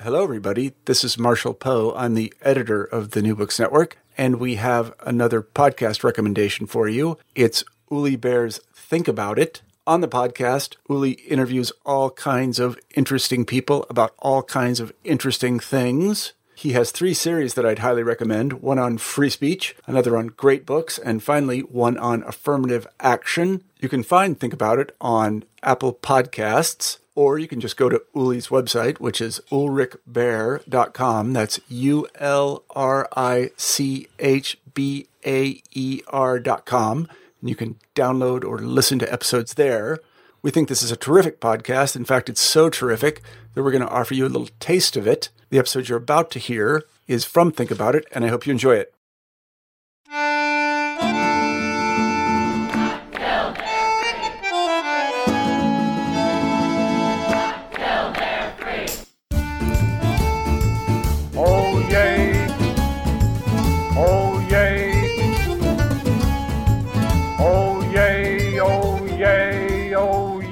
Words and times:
Hello, 0.00 0.24
everybody. 0.24 0.74
This 0.86 1.04
is 1.04 1.16
Marshall 1.16 1.54
Poe. 1.54 1.94
I'm 1.96 2.14
the 2.14 2.34
editor 2.42 2.82
of 2.82 3.12
the 3.12 3.22
New 3.22 3.36
Books 3.36 3.60
Network, 3.60 3.96
and 4.18 4.40
we 4.40 4.56
have 4.56 4.92
another 5.06 5.40
podcast 5.40 6.02
recommendation 6.02 6.66
for 6.66 6.88
you. 6.88 7.16
It's 7.36 7.62
Uli 7.92 8.16
Bear's 8.16 8.58
Think 8.74 9.06
About 9.06 9.38
It. 9.38 9.62
On 9.86 10.00
the 10.00 10.08
podcast, 10.08 10.74
Uli 10.90 11.12
interviews 11.12 11.70
all 11.86 12.10
kinds 12.10 12.58
of 12.58 12.76
interesting 12.96 13.44
people 13.44 13.86
about 13.88 14.14
all 14.18 14.42
kinds 14.42 14.80
of 14.80 14.92
interesting 15.04 15.60
things. 15.60 16.32
He 16.56 16.72
has 16.72 16.90
three 16.90 17.14
series 17.14 17.54
that 17.54 17.64
I'd 17.64 17.78
highly 17.78 18.02
recommend 18.02 18.54
one 18.54 18.80
on 18.80 18.98
free 18.98 19.30
speech, 19.30 19.76
another 19.86 20.16
on 20.16 20.26
great 20.26 20.66
books, 20.66 20.98
and 20.98 21.22
finally, 21.22 21.60
one 21.60 21.96
on 21.98 22.24
affirmative 22.24 22.88
action. 22.98 23.62
You 23.78 23.88
can 23.88 24.02
find 24.02 24.38
Think 24.38 24.52
About 24.52 24.80
It 24.80 24.94
on 25.00 25.44
Apple 25.62 25.94
Podcasts 25.94 26.98
or 27.14 27.38
you 27.38 27.48
can 27.48 27.60
just 27.60 27.76
go 27.76 27.88
to 27.88 28.02
Uli's 28.14 28.48
website, 28.48 28.98
which 28.98 29.20
is 29.20 29.40
ulrichbaer.com. 29.50 31.32
That's 31.32 31.60
U 31.68 32.06
L 32.16 32.64
R 32.70 33.08
I 33.16 33.50
C 33.56 34.08
H 34.18 34.58
B 34.74 35.06
A 35.24 35.62
E 35.72 36.00
R.com. 36.08 37.08
And 37.40 37.50
you 37.50 37.56
can 37.56 37.78
download 37.94 38.44
or 38.44 38.58
listen 38.58 38.98
to 39.00 39.12
episodes 39.12 39.54
there. 39.54 40.00
We 40.42 40.50
think 40.50 40.68
this 40.68 40.82
is 40.82 40.90
a 40.90 40.96
terrific 40.96 41.40
podcast. 41.40 41.96
In 41.96 42.04
fact, 42.04 42.28
it's 42.28 42.40
so 42.40 42.68
terrific 42.68 43.22
that 43.54 43.62
we're 43.62 43.70
going 43.70 43.86
to 43.86 43.88
offer 43.88 44.14
you 44.14 44.26
a 44.26 44.28
little 44.28 44.50
taste 44.60 44.96
of 44.96 45.06
it. 45.06 45.30
The 45.50 45.58
episode 45.58 45.88
you're 45.88 45.98
about 45.98 46.30
to 46.32 46.38
hear 46.38 46.82
is 47.06 47.24
from 47.24 47.52
Think 47.52 47.70
About 47.70 47.94
It, 47.94 48.06
and 48.12 48.24
I 48.24 48.28
hope 48.28 48.46
you 48.46 48.50
enjoy 48.50 48.76
it. 48.76 48.93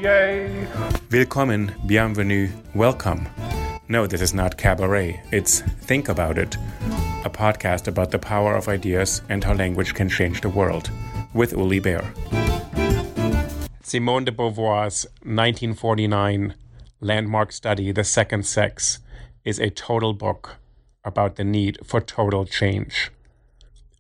Yay. 0.03 0.67
Willkommen, 1.11 1.73
bienvenue, 1.87 2.49
welcome. 2.75 3.29
No, 3.89 4.07
this 4.09 4.21
is 4.21 4.35
not 4.35 4.57
cabaret, 4.57 5.23
it's 5.31 5.61
Think 5.61 6.09
About 6.09 6.39
It, 6.39 6.57
a 7.25 7.31
podcast 7.31 7.87
about 7.87 8.11
the 8.11 8.19
power 8.19 8.57
of 8.57 8.69
ideas 8.69 9.23
and 9.29 9.45
how 9.45 9.55
language 9.55 9.95
can 9.95 10.09
change 10.09 10.41
the 10.41 10.49
world, 10.49 10.91
with 11.35 11.53
Uli 11.53 11.79
Baer. 11.79 12.13
Simone 13.83 14.25
de 14.25 14.33
Beauvoir's 14.33 15.07
1949 15.23 16.55
landmark 17.01 17.53
study, 17.53 17.93
The 17.93 18.03
Second 18.03 18.45
Sex, 18.45 18.99
is 19.45 19.61
a 19.61 19.71
total 19.71 20.15
book 20.15 20.57
about 21.05 21.37
the 21.37 21.45
need 21.45 21.79
for 21.85 22.01
total 22.01 22.45
change. 22.45 23.13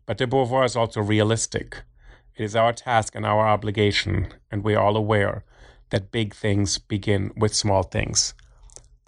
But 0.06 0.18
de 0.18 0.26
Beauvoir 0.26 0.64
is 0.64 0.74
also 0.74 1.00
realistic. 1.00 1.82
It 2.34 2.42
is 2.42 2.56
our 2.56 2.72
task 2.72 3.14
and 3.14 3.24
our 3.24 3.46
obligation, 3.46 4.28
and 4.50 4.64
we 4.64 4.74
are 4.74 4.84
all 4.84 4.96
aware 4.96 5.44
that 5.92 6.10
big 6.10 6.34
things 6.34 6.78
begin 6.78 7.30
with 7.36 7.54
small 7.54 7.82
things. 7.82 8.32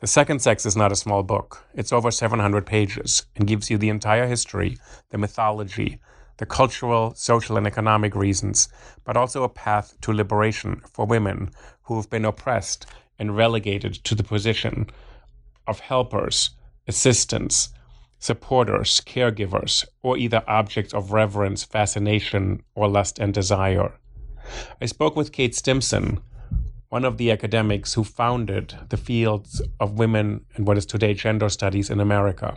The 0.00 0.06
Second 0.06 0.40
Sex 0.42 0.66
is 0.66 0.76
not 0.76 0.92
a 0.92 0.96
small 0.96 1.22
book. 1.22 1.64
It's 1.74 1.94
over 1.94 2.10
700 2.10 2.66
pages 2.66 3.24
and 3.34 3.46
gives 3.46 3.70
you 3.70 3.78
the 3.78 3.88
entire 3.88 4.26
history, 4.26 4.76
the 5.08 5.16
mythology, 5.16 5.98
the 6.36 6.44
cultural, 6.44 7.14
social, 7.14 7.56
and 7.56 7.66
economic 7.66 8.14
reasons, 8.14 8.68
but 9.02 9.16
also 9.16 9.44
a 9.44 9.48
path 9.48 9.98
to 10.02 10.12
liberation 10.12 10.82
for 10.92 11.06
women 11.06 11.50
who 11.84 11.96
have 11.96 12.10
been 12.10 12.26
oppressed 12.26 12.84
and 13.18 13.34
relegated 13.34 13.94
to 14.04 14.14
the 14.14 14.22
position 14.22 14.90
of 15.66 15.80
helpers, 15.80 16.50
assistants, 16.86 17.70
supporters, 18.18 19.00
caregivers, 19.00 19.86
or 20.02 20.18
either 20.18 20.44
objects 20.46 20.92
of 20.92 21.12
reverence, 21.12 21.64
fascination, 21.64 22.62
or 22.74 22.88
lust 22.88 23.18
and 23.18 23.32
desire. 23.32 23.94
I 24.82 24.84
spoke 24.84 25.16
with 25.16 25.32
Kate 25.32 25.54
Stimpson, 25.54 26.20
one 26.94 27.04
of 27.04 27.18
the 27.18 27.32
academics 27.32 27.94
who 27.94 28.04
founded 28.04 28.72
the 28.88 28.96
fields 28.96 29.60
of 29.80 29.98
women 29.98 30.46
and 30.54 30.64
what 30.64 30.78
is 30.78 30.86
today 30.86 31.12
gender 31.12 31.48
studies 31.48 31.90
in 31.90 31.98
America. 31.98 32.56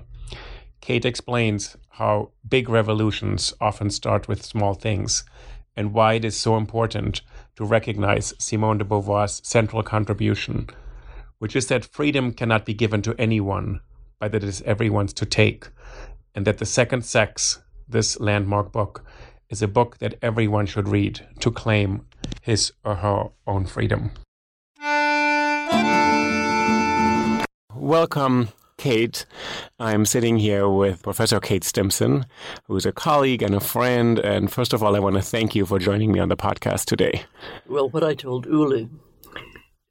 Kate 0.80 1.06
explains 1.06 1.76
how 1.90 2.30
big 2.48 2.70
revolutions 2.70 3.52
often 3.60 3.90
start 3.90 4.28
with 4.28 4.46
small 4.46 4.76
things 4.76 5.24
and 5.76 5.92
why 5.92 6.14
it 6.14 6.24
is 6.24 6.38
so 6.38 6.56
important 6.56 7.22
to 7.56 7.66
recognize 7.66 8.36
Simone 8.38 8.78
de 8.78 8.86
Beauvoir's 8.86 9.42
central 9.44 9.82
contribution, 9.82 10.70
which 11.40 11.56
is 11.56 11.66
that 11.66 11.84
freedom 11.84 12.32
cannot 12.32 12.64
be 12.64 12.76
given 12.76 13.02
to 13.02 13.16
anyone, 13.18 13.82
but 14.20 14.32
that 14.32 14.44
it 14.44 14.50
is 14.50 14.62
everyone's 14.62 15.14
to 15.14 15.26
take, 15.26 15.68
and 16.36 16.46
that 16.46 16.60
The 16.60 16.66
Second 16.68 17.04
Sex, 17.04 17.60
this 17.90 18.20
landmark 18.20 18.72
book, 18.72 19.04
is 19.50 19.64
a 19.64 19.68
book 19.68 19.98
that 19.98 20.20
everyone 20.22 20.68
should 20.68 20.90
read 20.90 21.26
to 21.40 21.50
claim 21.50 22.06
his 22.44 22.72
or 22.84 22.98
her 22.98 23.30
own 23.48 23.66
freedom. 23.66 24.12
Welcome, 27.80 28.50
Kate. 28.78 29.26
I'm 29.80 30.06
sitting 30.06 30.38
here 30.38 30.68
with 30.68 31.04
Professor 31.04 31.40
Kate 31.40 31.64
Stimpson, 31.64 32.26
who's 32.66 32.88
a 32.88 32.92
colleague 32.92 33.44
and 33.44 33.54
a 33.54 33.60
friend. 33.60 34.18
And 34.18 34.52
first 34.52 34.74
of 34.74 34.82
all, 34.82 34.96
I 34.96 35.00
want 35.00 35.16
to 35.16 35.22
thank 35.22 35.56
you 35.56 35.64
for 35.66 35.78
joining 35.78 36.12
me 36.12 36.20
on 36.20 36.30
the 36.30 36.36
podcast 36.36 36.86
today. 36.86 37.24
Well, 37.68 37.88
what 37.90 38.04
I 38.04 38.16
told 38.16 38.48
Uli 38.48 38.90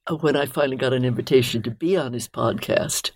uh, 0.09 0.17
when 0.17 0.35
I 0.35 0.47
finally 0.47 0.77
got 0.77 0.93
an 0.93 1.05
invitation 1.05 1.63
to 1.63 1.71
be 1.71 1.97
on 1.97 2.13
his 2.13 2.29
podcast. 2.29 3.13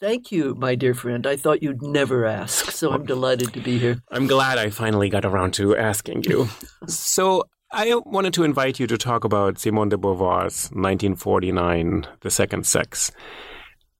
Thank 0.00 0.32
you, 0.32 0.54
my 0.54 0.74
dear 0.74 0.94
friend. 0.94 1.26
I 1.26 1.36
thought 1.36 1.62
you'd 1.62 1.82
never 1.82 2.24
ask, 2.24 2.70
so 2.70 2.92
I'm 2.92 3.04
delighted 3.04 3.52
to 3.52 3.60
be 3.60 3.78
here. 3.78 4.00
I'm 4.10 4.26
glad 4.26 4.56
I 4.56 4.70
finally 4.70 5.10
got 5.10 5.26
around 5.26 5.52
to 5.54 5.76
asking 5.76 6.24
you. 6.24 6.48
so, 6.88 7.44
I 7.70 7.94
wanted 8.06 8.32
to 8.34 8.44
invite 8.44 8.80
you 8.80 8.86
to 8.86 8.96
talk 8.96 9.24
about 9.24 9.58
Simone 9.58 9.90
de 9.90 9.98
Beauvoir's 9.98 10.70
1949, 10.70 12.06
The 12.20 12.30
Second 12.30 12.66
Sex. 12.66 13.10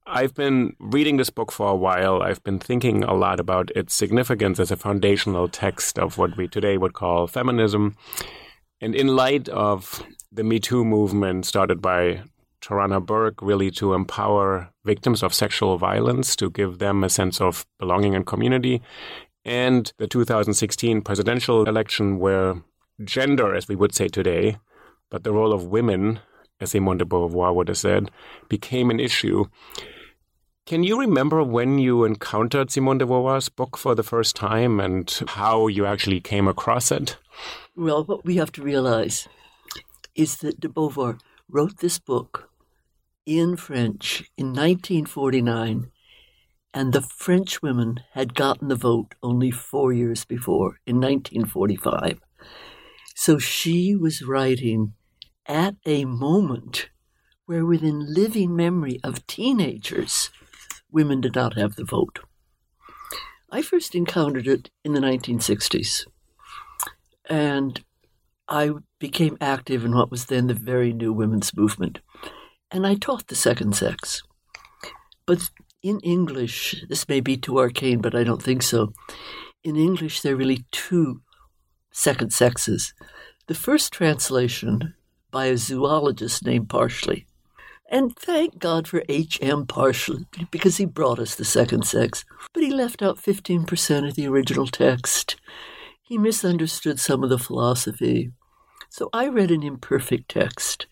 I've 0.07 0.35
been 0.35 0.75
reading 0.79 1.17
this 1.17 1.31
book 1.31 1.51
for 1.51 1.69
a 1.69 1.75
while. 1.75 2.21
I've 2.21 2.43
been 2.43 2.59
thinking 2.59 3.03
a 3.03 3.15
lot 3.15 3.39
about 3.39 3.71
its 3.75 3.95
significance 3.95 4.59
as 4.59 4.69
a 4.69 4.75
foundational 4.75 5.47
text 5.47 5.97
of 5.97 6.19
what 6.19 6.37
we 6.37 6.47
today 6.47 6.77
would 6.77 6.93
call 6.93 7.25
feminism. 7.25 7.95
And 8.79 8.93
in 8.93 9.15
light 9.15 9.49
of 9.49 10.03
the 10.31 10.43
Me 10.43 10.59
Too 10.59 10.85
movement 10.85 11.47
started 11.47 11.81
by 11.81 12.21
Tarana 12.61 13.03
Burke, 13.03 13.41
really 13.41 13.71
to 13.71 13.95
empower 13.95 14.69
victims 14.83 15.23
of 15.23 15.33
sexual 15.33 15.79
violence, 15.79 16.35
to 16.35 16.51
give 16.51 16.77
them 16.77 17.03
a 17.03 17.09
sense 17.09 17.41
of 17.41 17.65
belonging 17.79 18.15
and 18.15 18.27
community, 18.27 18.83
and 19.43 19.91
the 19.97 20.07
2016 20.07 21.01
presidential 21.01 21.67
election, 21.67 22.19
where 22.19 22.61
gender, 23.03 23.55
as 23.55 23.67
we 23.67 23.75
would 23.75 23.95
say 23.95 24.07
today, 24.07 24.57
but 25.09 25.23
the 25.23 25.31
role 25.31 25.51
of 25.51 25.65
women, 25.65 26.19
as 26.59 26.71
Simone 26.71 26.99
de 26.99 27.05
Beauvoir 27.05 27.55
would 27.55 27.69
have 27.69 27.77
said, 27.77 28.11
became 28.49 28.91
an 28.91 28.99
issue. 28.99 29.45
Can 30.65 30.81
you 30.81 30.99
remember 30.99 31.43
when 31.43 31.77
you 31.77 32.05
encountered 32.05 32.71
Simone 32.71 32.97
de 32.97 33.05
Beauvoir's 33.05 33.49
book 33.49 33.77
for 33.77 33.93
the 33.93 34.01
first 34.01 34.35
time 34.35 34.79
and 34.79 35.07
how 35.27 35.67
you 35.67 35.85
actually 35.85 36.19
came 36.19 36.47
across 36.47 36.91
it? 36.91 37.17
Well, 37.75 38.03
what 38.03 38.25
we 38.25 38.37
have 38.37 38.51
to 38.53 38.63
realize 38.63 39.27
is 40.15 40.37
that 40.37 40.59
de 40.59 40.67
Beauvoir 40.67 41.19
wrote 41.47 41.77
this 41.81 41.99
book 41.99 42.49
in 43.27 43.57
French 43.57 44.31
in 44.37 44.47
1949, 44.47 45.91
and 46.73 46.93
the 46.93 47.01
French 47.03 47.61
women 47.61 47.99
had 48.13 48.33
gotten 48.33 48.67
the 48.67 48.75
vote 48.75 49.13
only 49.21 49.51
four 49.51 49.93
years 49.93 50.25
before, 50.25 50.79
in 50.87 50.95
1945. 50.95 52.19
So 53.13 53.37
she 53.37 53.95
was 53.95 54.23
writing 54.23 54.93
at 55.45 55.75
a 55.85 56.05
moment 56.05 56.89
where, 57.45 57.67
within 57.67 58.11
living 58.11 58.55
memory 58.55 58.99
of 59.03 59.27
teenagers, 59.27 60.31
women 60.95 61.19
did 61.21 61.35
not 61.35 61.57
have 61.57 61.75
the 61.75 61.83
vote. 61.83 62.19
I 63.51 63.61
first 63.61 63.93
encountered 63.93 64.47
it 64.47 64.71
in 64.83 64.93
the 64.93 65.01
1960s, 65.01 66.05
and 67.29 67.83
I 68.47 68.71
became 68.97 69.37
active 69.41 69.83
in 69.83 69.93
what 69.93 70.09
was 70.09 70.25
then 70.25 70.47
the 70.47 70.53
very 70.53 70.93
new 70.93 71.11
women's 71.11 71.55
movement, 71.55 71.99
and 72.71 72.87
I 72.87 72.95
taught 72.95 73.27
the 73.27 73.35
second 73.35 73.75
sex. 73.75 74.23
But 75.27 75.49
in 75.83 75.99
English, 75.99 76.85
this 76.89 77.07
may 77.09 77.19
be 77.19 77.35
too 77.35 77.59
arcane, 77.59 77.99
but 77.99 78.15
I 78.15 78.23
don't 78.23 78.41
think 78.41 78.63
so. 78.63 78.93
In 79.63 79.75
English, 79.75 80.21
there 80.21 80.33
are 80.33 80.37
really 80.37 80.65
two 80.71 81.21
second 81.91 82.31
sexes. 82.31 82.93
The 83.47 83.53
first 83.53 83.91
translation 83.91 84.93
by 85.29 85.47
a 85.47 85.57
zoologist 85.57 86.45
named 86.45 86.69
Parshley. 86.69 87.27
And 87.89 88.15
thank 88.15 88.57
God 88.57 88.87
for 88.87 89.03
H.M. 89.07 89.67
Parshley, 89.67 90.25
because 90.49 90.77
he 90.77 90.85
brought 90.85 91.19
us 91.19 91.35
the 91.35 91.45
second 91.45 91.85
sex. 91.85 92.25
But 92.53 92.63
he 92.63 92.71
left 92.71 93.01
out 93.01 93.17
15% 93.17 94.07
of 94.07 94.15
the 94.15 94.27
original 94.27 94.67
text. 94.67 95.35
He 96.01 96.17
misunderstood 96.17 96.99
some 96.99 97.23
of 97.23 97.29
the 97.29 97.37
philosophy. 97.37 98.31
So 98.89 99.09
I 99.13 99.27
read 99.27 99.51
an 99.51 99.61
imperfect 99.61 100.29
text, 100.29 100.87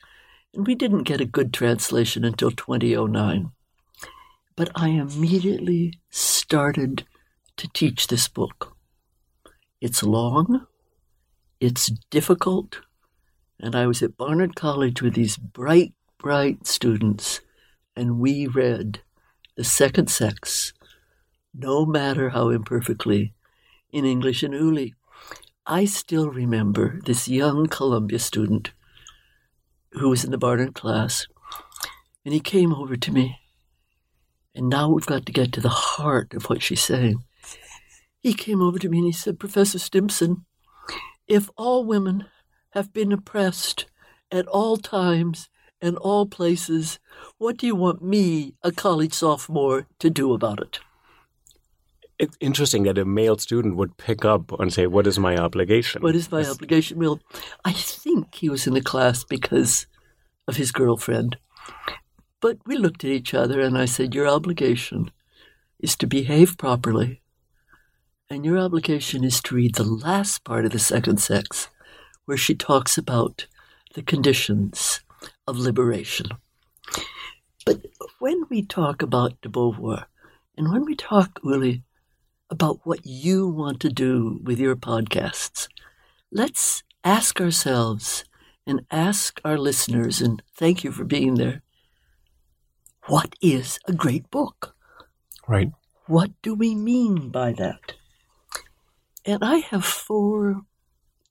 and 0.53 0.67
we 0.67 0.75
didn't 0.75 1.03
get 1.03 1.21
a 1.21 1.25
good 1.25 1.53
translation 1.53 2.23
until 2.23 2.51
2009. 2.51 3.51
But 4.55 4.69
I 4.75 4.89
immediately 4.89 5.99
started 6.09 7.05
to 7.57 7.67
teach 7.73 8.07
this 8.07 8.27
book. 8.27 8.75
It's 9.81 10.03
long, 10.03 10.67
it's 11.59 11.87
difficult, 12.09 12.81
and 13.59 13.75
I 13.75 13.87
was 13.87 14.03
at 14.03 14.17
Barnard 14.17 14.55
College 14.55 15.01
with 15.01 15.15
these 15.15 15.37
bright, 15.37 15.93
bright 16.23 16.65
students, 16.65 17.41
and 17.95 18.19
we 18.19 18.47
read 18.47 19.01
The 19.55 19.63
Second 19.63 20.09
Sex, 20.09 20.73
no 21.53 21.85
matter 21.85 22.29
how 22.29 22.49
imperfectly, 22.49 23.35
in 23.91 24.05
English 24.05 24.41
and 24.41 24.55
Uli. 24.55 24.95
I 25.67 25.85
still 25.85 26.31
remember 26.31 26.99
this 27.05 27.27
young 27.27 27.67
Columbia 27.67 28.17
student 28.17 28.71
who 29.91 30.09
was 30.09 30.25
in 30.25 30.31
the 30.31 30.39
Barnard 30.39 30.73
class, 30.73 31.27
and 32.25 32.33
he 32.33 32.39
came 32.39 32.73
over 32.73 32.95
to 32.95 33.11
me 33.11 33.37
and 34.55 34.69
now 34.69 34.89
we've 34.89 35.05
got 35.05 35.25
to 35.25 35.31
get 35.31 35.51
to 35.53 35.61
the 35.61 35.69
heart 35.69 36.33
of 36.33 36.45
what 36.45 36.61
she's 36.61 36.83
saying. 36.83 37.23
He 38.19 38.33
came 38.33 38.61
over 38.61 38.79
to 38.79 38.89
me 38.89 38.99
and 38.99 39.07
he 39.07 39.11
said, 39.11 39.39
Professor 39.39 39.79
Stimpson, 39.79 40.45
if 41.27 41.49
all 41.57 41.83
women 41.83 42.25
have 42.71 42.93
been 42.93 43.11
oppressed 43.11 43.85
at 44.31 44.47
all 44.47 44.77
times 44.77 45.49
and 45.83 45.97
all 45.97 46.25
places, 46.25 46.97
what 47.37 47.57
do 47.57 47.67
you 47.67 47.75
want 47.75 48.01
me, 48.01 48.55
a 48.63 48.71
college 48.71 49.13
sophomore, 49.13 49.85
to 49.99 50.09
do 50.09 50.33
about 50.33 50.61
it? 50.61 50.79
It's 52.17 52.37
interesting 52.39 52.83
that 52.83 52.97
a 52.97 53.03
male 53.03 53.37
student 53.37 53.75
would 53.75 53.97
pick 53.97 54.23
up 54.23 54.57
and 54.59 54.71
say, 54.71 54.87
What 54.87 55.07
is 55.07 55.19
my 55.19 55.35
obligation? 55.35 56.01
What 56.01 56.15
is 56.15 56.31
my 56.31 56.45
obligation? 56.45 56.99
Well, 56.99 57.19
I 57.65 57.73
think 57.73 58.35
he 58.35 58.49
was 58.49 58.65
in 58.65 58.73
the 58.73 58.81
class 58.81 59.25
because 59.25 59.85
of 60.47 60.55
his 60.55 60.71
girlfriend. 60.71 61.37
But 62.39 62.59
we 62.65 62.77
looked 62.77 63.03
at 63.03 63.11
each 63.11 63.33
other 63.33 63.59
and 63.59 63.77
I 63.77 63.85
said, 63.85 64.15
Your 64.15 64.27
obligation 64.27 65.11
is 65.79 65.97
to 65.97 66.07
behave 66.07 66.57
properly. 66.57 67.21
And 68.29 68.45
your 68.45 68.57
obligation 68.57 69.25
is 69.25 69.41
to 69.41 69.55
read 69.55 69.75
the 69.75 69.83
last 69.83 70.45
part 70.45 70.63
of 70.63 70.71
the 70.71 70.79
second 70.79 71.17
sex, 71.17 71.67
where 72.23 72.37
she 72.37 72.55
talks 72.55 72.97
about 72.97 73.47
the 73.95 74.01
conditions 74.01 75.01
of 75.47 75.57
liberation. 75.57 76.27
But 77.65 77.85
when 78.19 78.43
we 78.49 78.61
talk 78.61 79.01
about 79.01 79.41
de 79.41 79.49
Beauvoir, 79.49 80.05
and 80.57 80.71
when 80.71 80.85
we 80.85 80.95
talk, 80.95 81.39
really 81.43 81.83
about 82.49 82.79
what 82.83 83.05
you 83.05 83.47
want 83.47 83.79
to 83.81 83.89
do 83.89 84.39
with 84.43 84.59
your 84.59 84.75
podcasts, 84.75 85.67
let's 86.31 86.83
ask 87.03 87.41
ourselves 87.41 88.25
and 88.65 88.85
ask 88.91 89.41
our 89.43 89.57
listeners, 89.57 90.21
and 90.21 90.41
thank 90.55 90.83
you 90.83 90.91
for 90.91 91.03
being 91.03 91.35
there, 91.35 91.61
what 93.07 93.35
is 93.41 93.79
a 93.87 93.93
great 93.93 94.29
book? 94.31 94.75
Right. 95.47 95.71
What 96.07 96.31
do 96.41 96.53
we 96.53 96.75
mean 96.75 97.29
by 97.29 97.53
that? 97.53 97.93
And 99.25 99.43
I 99.43 99.57
have 99.57 99.85
four 99.85 100.61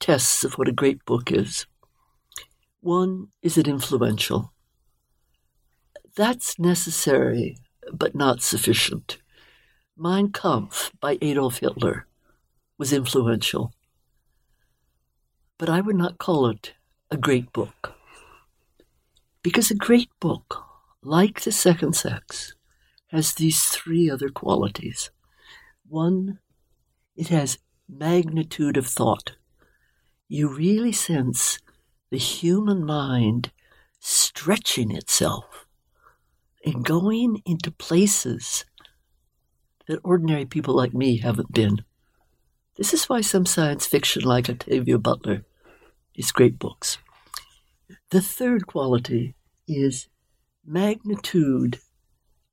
tests 0.00 0.44
of 0.44 0.54
what 0.54 0.68
a 0.68 0.72
great 0.72 1.04
book 1.04 1.30
is. 1.30 1.66
One, 2.82 3.28
is 3.40 3.56
it 3.56 3.66
influential? 3.66 4.52
That's 6.14 6.58
necessary, 6.58 7.56
but 7.90 8.14
not 8.14 8.42
sufficient. 8.42 9.16
Mein 9.96 10.30
Kampf 10.30 10.92
by 11.00 11.16
Adolf 11.22 11.58
Hitler 11.58 12.06
was 12.76 12.92
influential, 12.92 13.72
but 15.56 15.70
I 15.70 15.80
would 15.80 15.96
not 15.96 16.18
call 16.18 16.46
it 16.48 16.74
a 17.10 17.16
great 17.16 17.50
book. 17.52 17.94
Because 19.42 19.70
a 19.70 19.74
great 19.74 20.10
book 20.20 20.66
like 21.02 21.40
the 21.40 21.52
second 21.52 21.94
sex, 21.94 22.54
has 23.08 23.34
these 23.34 23.64
three 23.64 24.08
other 24.08 24.28
qualities. 24.28 25.10
One, 25.88 26.38
it 27.16 27.28
has 27.28 27.58
magnitude 27.88 28.76
of 28.76 28.86
thought. 28.86 29.32
You 30.28 30.48
really 30.48 30.92
sense 30.92 31.58
the 32.12 32.18
human 32.18 32.84
mind 32.84 33.50
stretching 33.98 34.94
itself 34.94 35.64
and 36.62 36.84
going 36.84 37.40
into 37.46 37.70
places 37.70 38.66
that 39.88 39.98
ordinary 40.04 40.44
people 40.44 40.76
like 40.76 40.92
me 40.92 41.16
haven't 41.16 41.50
been. 41.52 41.82
This 42.76 42.92
is 42.92 43.08
why 43.08 43.22
some 43.22 43.46
science 43.46 43.86
fiction, 43.86 44.24
like 44.24 44.50
Octavia 44.50 44.98
Butler, 44.98 45.46
is 46.14 46.32
great 46.32 46.58
books. 46.58 46.98
The 48.10 48.20
third 48.20 48.66
quality 48.66 49.34
is 49.66 50.08
magnitude 50.66 51.80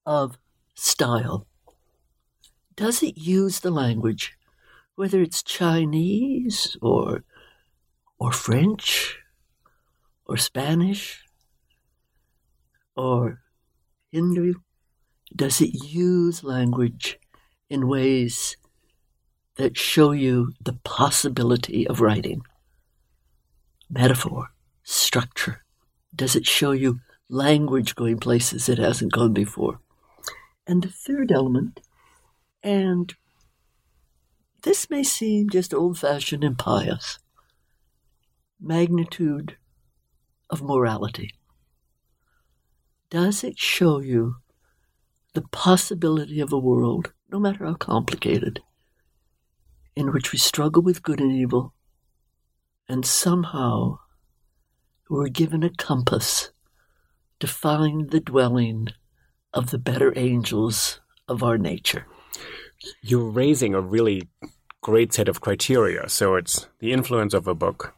of 0.06 0.38
style. 0.74 1.48
Does 2.78 3.04
it 3.04 3.18
use 3.18 3.60
the 3.60 3.72
language, 3.72 4.38
whether 4.96 5.22
it's 5.22 5.44
Chinese 5.44 6.78
or, 6.82 7.26
or 8.18 8.32
French 8.32 9.19
or 10.30 10.38
Spanish 10.38 11.26
or 12.96 13.42
Hindu? 14.12 14.54
Does 15.36 15.60
it 15.62 15.84
use 15.84 16.44
language 16.44 17.20
in 17.70 17.88
ways 17.88 18.56
that 19.56 19.78
show 19.78 20.12
you 20.12 20.54
the 20.64 20.80
possibility 20.84 21.88
of 21.88 22.00
writing? 22.00 22.42
Metaphor, 23.90 24.50
structure. 24.84 25.64
Does 26.16 26.36
it 26.36 26.46
show 26.46 26.72
you 26.72 27.00
language 27.30 27.96
going 27.96 28.18
places 28.20 28.68
it 28.68 28.80
hasn't 28.80 29.14
gone 29.14 29.34
before. 29.34 29.80
And 30.68 30.82
the 30.82 30.90
third 30.90 31.32
element, 31.32 31.80
and 32.64 33.14
this 34.64 34.90
may 34.90 35.04
seem 35.04 35.50
just 35.50 35.74
old 35.74 35.98
fashioned 35.98 36.44
and 36.44 36.58
pious, 36.58 37.20
magnitude 38.60 39.58
of 40.50 40.62
morality. 40.62 41.32
Does 43.10 43.44
it 43.44 43.58
show 43.58 44.00
you 44.00 44.36
the 45.34 45.42
possibility 45.42 46.40
of 46.40 46.52
a 46.52 46.60
world, 46.60 47.14
no 47.32 47.40
matter 47.40 47.66
how 47.66 47.76
complicated, 47.76 48.62
in 49.96 50.12
which 50.12 50.32
we 50.32 50.40
struggle 50.40 50.82
with 50.82 51.04
good 51.04 51.20
and 51.20 51.32
evil, 51.32 51.74
and 52.88 53.06
somehow 53.06 54.00
we're 55.10 55.28
given 55.28 55.64
a 55.64 55.70
compass 55.70 56.52
to 57.40 57.48
find 57.48 58.12
the 58.12 58.20
dwelling 58.20 58.90
of 59.54 59.72
the 59.72 59.78
better 59.78 60.14
angels 60.16 61.00
of 61.28 61.44
our 61.44 61.58
nature. 61.58 62.06
You're 63.02 63.30
raising 63.30 63.74
a 63.74 63.82
really 63.82 64.30
great 64.82 65.14
set 65.14 65.28
of 65.28 65.42
criteria. 65.42 66.08
So 66.10 66.36
it's 66.36 66.68
the 66.80 66.92
influence 66.92 67.34
of 67.34 67.48
a 67.48 67.56
book, 67.56 67.94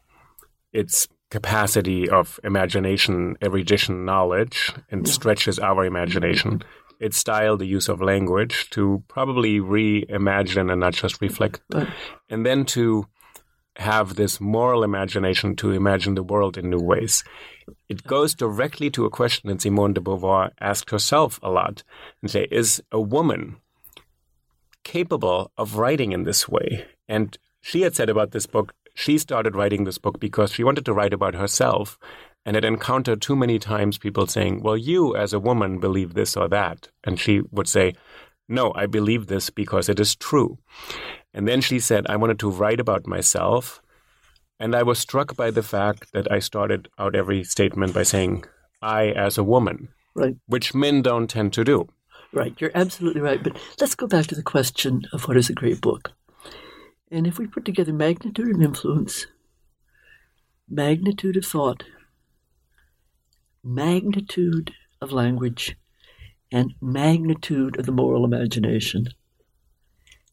its 0.72 1.06
capacity 1.32 2.10
of 2.10 2.38
imagination, 2.44 3.36
erudition, 3.42 4.04
knowledge, 4.04 4.70
and 4.90 5.06
yeah. 5.06 5.12
stretches 5.12 5.58
our 5.58 5.82
imagination. 5.86 6.62
Its 7.00 7.16
style, 7.16 7.56
the 7.56 7.64
use 7.64 7.88
of 7.88 8.02
language 8.02 8.68
to 8.68 9.02
probably 9.08 9.58
reimagine 9.58 10.70
and 10.70 10.80
not 10.80 10.92
just 10.92 11.22
reflect. 11.22 11.62
Right. 11.72 11.88
And 12.28 12.44
then 12.44 12.66
to 12.76 13.06
have 13.76 14.16
this 14.16 14.42
moral 14.42 14.84
imagination 14.84 15.56
to 15.56 15.70
imagine 15.70 16.14
the 16.14 16.22
world 16.22 16.58
in 16.58 16.68
new 16.68 16.82
ways. 16.82 17.24
It 17.88 18.04
goes 18.04 18.34
directly 18.34 18.90
to 18.90 19.06
a 19.06 19.10
question 19.10 19.48
that 19.48 19.62
Simone 19.62 19.94
de 19.94 20.02
Beauvoir 20.02 20.50
asked 20.60 20.90
herself 20.90 21.40
a 21.42 21.50
lot 21.50 21.82
and 22.20 22.30
say, 22.30 22.46
is 22.50 22.82
a 22.92 23.00
woman 23.00 23.56
capable 24.84 25.50
of 25.56 25.76
writing 25.78 26.12
in 26.12 26.24
this 26.24 26.46
way? 26.46 26.84
And 27.08 27.38
she 27.62 27.80
had 27.80 27.96
said 27.96 28.10
about 28.10 28.32
this 28.32 28.46
book, 28.46 28.74
she 28.94 29.18
started 29.18 29.56
writing 29.56 29.84
this 29.84 29.98
book 29.98 30.20
because 30.20 30.52
she 30.52 30.64
wanted 30.64 30.84
to 30.84 30.92
write 30.92 31.12
about 31.12 31.34
herself 31.34 31.98
and 32.44 32.56
had 32.56 32.64
encountered 32.64 33.22
too 33.22 33.36
many 33.36 33.58
times 33.58 33.98
people 33.98 34.26
saying, 34.26 34.62
Well, 34.62 34.76
you 34.76 35.16
as 35.16 35.32
a 35.32 35.40
woman 35.40 35.78
believe 35.78 36.14
this 36.14 36.36
or 36.36 36.48
that. 36.48 36.88
And 37.04 37.18
she 37.18 37.42
would 37.50 37.68
say, 37.68 37.94
No, 38.48 38.72
I 38.74 38.86
believe 38.86 39.26
this 39.26 39.50
because 39.50 39.88
it 39.88 40.00
is 40.00 40.16
true. 40.16 40.58
And 41.32 41.48
then 41.48 41.60
she 41.60 41.80
said, 41.80 42.06
I 42.08 42.16
wanted 42.16 42.38
to 42.40 42.50
write 42.50 42.80
about 42.80 43.06
myself. 43.06 43.80
And 44.58 44.76
I 44.76 44.82
was 44.82 44.98
struck 44.98 45.36
by 45.36 45.50
the 45.50 45.62
fact 45.62 46.12
that 46.12 46.30
I 46.30 46.38
started 46.38 46.88
out 46.98 47.16
every 47.16 47.42
statement 47.44 47.94
by 47.94 48.02
saying, 48.02 48.44
I 48.80 49.08
as 49.08 49.38
a 49.38 49.44
woman, 49.44 49.88
right. 50.14 50.36
which 50.46 50.74
men 50.74 51.02
don't 51.02 51.28
tend 51.28 51.52
to 51.54 51.64
do. 51.64 51.88
Right, 52.32 52.54
you're 52.60 52.70
absolutely 52.74 53.20
right. 53.20 53.42
But 53.42 53.56
let's 53.80 53.94
go 53.94 54.06
back 54.06 54.26
to 54.28 54.34
the 54.34 54.42
question 54.42 55.02
of 55.12 55.28
what 55.28 55.36
is 55.36 55.50
a 55.50 55.54
great 55.54 55.80
book. 55.80 56.12
And 57.12 57.26
if 57.26 57.38
we 57.38 57.46
put 57.46 57.66
together 57.66 57.92
magnitude 57.92 58.56
of 58.56 58.62
influence, 58.62 59.26
magnitude 60.66 61.36
of 61.36 61.44
thought, 61.44 61.82
magnitude 63.62 64.72
of 65.02 65.12
language, 65.12 65.76
and 66.50 66.72
magnitude 66.80 67.78
of 67.78 67.84
the 67.84 67.92
moral 67.92 68.24
imagination, 68.24 69.08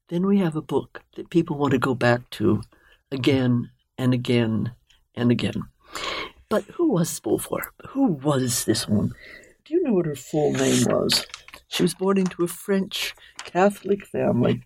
then 0.08 0.26
we 0.26 0.40
have 0.40 0.56
a 0.56 0.62
book 0.62 1.04
that 1.18 1.30
people 1.30 1.58
want 1.58 1.72
to 1.72 1.80
go 1.80 1.94
back 1.94 2.30
to 2.30 2.62
again 3.12 3.70
and 3.98 4.14
again 4.14 4.72
and 5.16 5.32
again. 5.32 5.62
But 6.48 6.64
who 6.64 6.94
was 6.94 7.20
Beauvoir? 7.20 7.72
Who 7.90 8.14
was 8.14 8.64
this 8.64 8.88
woman? 8.88 9.12
Do 9.66 9.74
you 9.74 9.84
know 9.84 9.94
what 9.94 10.06
her 10.06 10.16
full 10.16 10.54
name 10.54 10.86
was? 10.86 11.26
She 11.68 11.84
was 11.84 11.94
born 11.94 12.18
into 12.18 12.42
a 12.44 12.48
French 12.48 13.14
Catholic 13.44 14.06
family, 14.06 14.64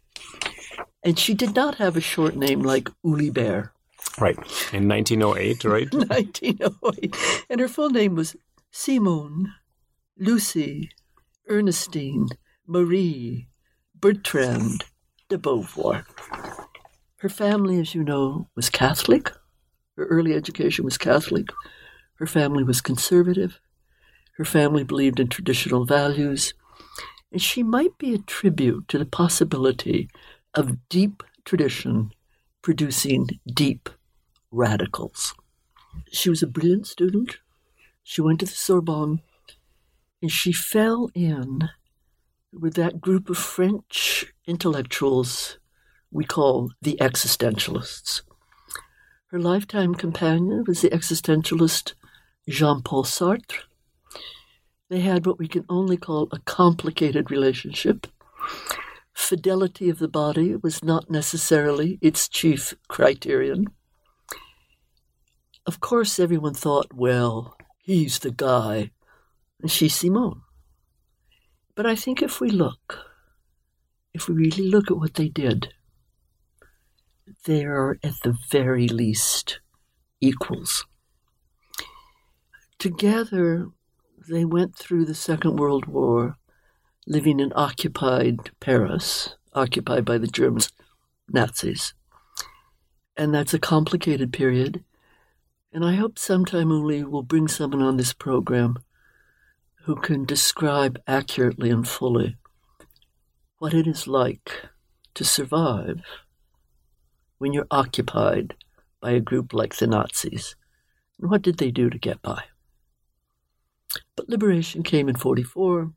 and 1.04 1.20
she 1.20 1.34
did 1.34 1.56
not 1.56 1.76
have 1.76 1.98
a 1.98 2.02
short 2.02 2.36
name 2.36 2.62
like 2.62 2.90
Uli 3.04 3.30
Baer. 3.30 3.74
Right. 4.20 4.38
In 4.72 4.88
1908, 4.88 5.64
right? 5.66 5.94
1908. 5.94 7.46
And 7.50 7.60
her 7.60 7.68
full 7.68 7.90
name 7.90 8.16
was 8.16 8.36
Simone, 8.72 9.54
Lucie, 10.18 10.92
Ernestine, 11.50 12.30
Marie, 12.68 13.48
Bertrand 14.00 14.86
de 15.30 15.38
Beauvoir. 15.38 16.06
Her 17.18 17.30
family, 17.30 17.80
as 17.80 17.96
you 17.96 18.04
know, 18.04 18.50
was 18.56 18.70
Catholic. 18.70 19.32
Her 19.96 20.06
early 20.06 20.34
education 20.34 20.86
was 20.86 20.98
Catholic. 20.98 21.48
Her 22.16 22.28
family 22.28 22.64
was 22.64 22.82
conservative. 22.82 23.60
Her 24.38 24.46
family 24.46 24.84
believed 24.84 25.20
in 25.20 25.28
traditional 25.28 25.86
values. 25.86 26.54
And 27.32 27.42
she 27.42 27.64
might 27.64 27.98
be 27.98 28.14
a 28.14 28.20
tribute 28.20 28.88
to 28.90 28.98
the 28.98 29.06
possibility 29.06 30.10
of 30.56 30.90
deep 30.90 31.24
tradition 31.46 32.12
producing 32.62 33.28
deep 33.46 33.90
radicals. 34.52 35.34
She 36.12 36.30
was 36.30 36.42
a 36.42 36.48
brilliant 36.48 36.88
student. 36.88 37.38
She 38.04 38.22
went 38.22 38.40
to 38.40 38.46
the 38.46 38.52
Sorbonne 38.52 39.22
and 40.22 40.32
she 40.32 40.54
fell 40.54 41.10
in 41.14 41.70
with 42.52 42.76
that 42.76 43.02
group 43.02 43.30
of 43.30 43.38
French 43.38 44.34
intellectuals 44.48 45.58
we 46.12 46.24
call 46.24 46.72
the 46.82 46.98
existentialists. 47.02 48.22
Her 49.28 49.40
lifetime 49.40 49.96
companion 49.96 50.64
was 50.68 50.82
the 50.82 50.90
existentialist 50.92 51.94
Jean 52.48 52.82
Paul 52.84 53.04
Sartre. 53.04 53.64
They 54.90 55.00
had 55.00 55.26
what 55.26 55.40
we 55.40 55.48
can 55.48 55.66
only 55.70 55.98
call 55.98 56.30
a 56.32 56.40
complicated 56.40 57.32
relationship. 57.32 58.06
Fidelity 59.14 59.90
of 59.90 60.00
the 60.00 60.08
body 60.08 60.56
was 60.56 60.84
not 60.84 61.10
necessarily 61.10 62.00
its 62.02 62.28
chief 62.28 62.74
criterion. 62.88 63.68
Of 65.66 65.80
course, 65.80 66.20
everyone 66.20 66.56
thought, 66.56 66.94
well, 66.94 67.56
he's 67.78 68.20
the 68.20 68.32
guy, 68.32 68.92
and 69.62 69.72
she's 69.72 69.96
Simone. 69.96 70.42
But 71.76 71.86
I 71.86 71.96
think 71.96 72.22
if 72.22 72.42
we 72.42 72.50
look, 72.50 73.00
if 74.14 74.28
we 74.28 74.36
really 74.36 74.68
look 74.68 74.92
at 74.92 74.98
what 74.98 75.14
they 75.14 75.30
did, 75.30 75.74
they 77.46 77.64
are 77.64 77.98
at 78.04 78.16
the 78.24 78.38
very 78.52 78.88
least 78.88 79.60
equals. 80.20 80.86
Together, 82.78 83.70
they 84.30 84.46
went 84.46 84.76
through 84.76 85.06
the 85.06 85.16
Second 85.16 85.58
World 85.58 85.86
War 85.86 86.38
living 87.06 87.40
in 87.40 87.52
occupied 87.56 88.52
Paris, 88.60 89.36
occupied 89.54 90.06
by 90.06 90.18
the 90.18 90.28
Germans, 90.28 90.70
Nazis. 91.30 91.94
And 93.18 93.34
that's 93.34 93.54
a 93.54 93.60
complicated 93.60 94.34
period. 94.34 94.84
And 95.72 95.84
I 95.84 95.96
hope 95.96 96.18
sometime 96.18 96.70
Uli 96.70 97.04
will 97.04 97.24
bring 97.24 97.48
someone 97.48 97.82
on 97.82 97.98
this 97.98 98.14
program 98.14 98.78
who 99.84 99.96
can 99.96 100.26
describe 100.26 101.02
accurately 101.08 101.70
and 101.70 101.88
fully 101.88 102.38
what 103.60 103.74
it 103.74 103.88
is 103.88 104.08
like 104.08 104.66
to 105.14 105.24
survive 105.24 106.02
when 107.38 107.54
you're 107.54 107.68
occupied 107.70 108.56
by 109.02 109.12
a 109.12 109.20
group 109.20 109.54
like 109.54 109.76
the 109.76 109.88
Nazis. 109.88 110.56
And 111.20 111.30
what 111.30 111.42
did 111.42 111.58
they 111.58 111.72
do 111.72 111.90
to 111.90 111.98
get 111.98 112.22
by? 112.22 112.44
But 114.16 114.30
liberation 114.30 114.84
came 114.84 115.10
in 115.10 115.16
44, 115.16 115.92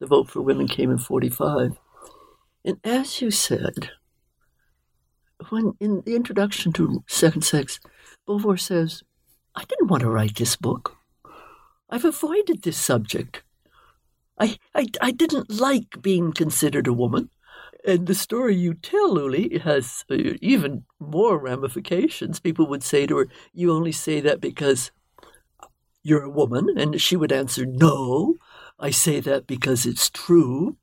the 0.00 0.06
vote 0.06 0.30
for 0.30 0.42
women 0.42 0.68
came 0.68 0.90
in 0.90 0.98
45. 0.98 1.78
And 2.64 2.78
as 2.84 3.20
you 3.20 3.30
said, 3.30 3.90
when 5.48 5.74
in 5.80 6.02
the 6.04 6.16
introduction 6.16 6.72
to 6.74 7.04
Second 7.06 7.42
Sex, 7.42 7.80
Beauvoir 8.28 8.58
says, 8.58 9.02
I 9.54 9.64
didn't 9.64 9.88
want 9.88 10.02
to 10.02 10.10
write 10.10 10.36
this 10.36 10.56
book. 10.56 10.96
I've 11.90 12.04
avoided 12.04 12.62
this 12.62 12.76
subject. 12.76 13.42
I, 14.38 14.58
I, 14.74 14.86
I 15.00 15.10
didn't 15.10 15.50
like 15.50 16.02
being 16.02 16.32
considered 16.32 16.86
a 16.86 16.92
woman. 16.92 17.30
And 17.86 18.06
the 18.06 18.14
story 18.14 18.54
you 18.54 18.74
tell, 18.74 19.18
Uli, 19.18 19.58
has 19.58 20.04
uh, 20.10 20.16
even 20.40 20.84
more 21.00 21.38
ramifications. 21.38 22.40
People 22.40 22.66
would 22.66 22.82
say 22.82 23.06
to 23.06 23.16
her, 23.18 23.28
You 23.52 23.72
only 23.72 23.92
say 23.92 24.20
that 24.20 24.40
because 24.40 24.90
you're 26.02 26.24
a 26.24 26.30
woman. 26.30 26.68
And 26.76 27.00
she 27.00 27.16
would 27.16 27.32
answer, 27.32 27.64
No, 27.64 28.34
I 28.78 28.90
say 28.90 29.20
that 29.20 29.46
because 29.46 29.86
it's 29.86 30.08
true. 30.10 30.76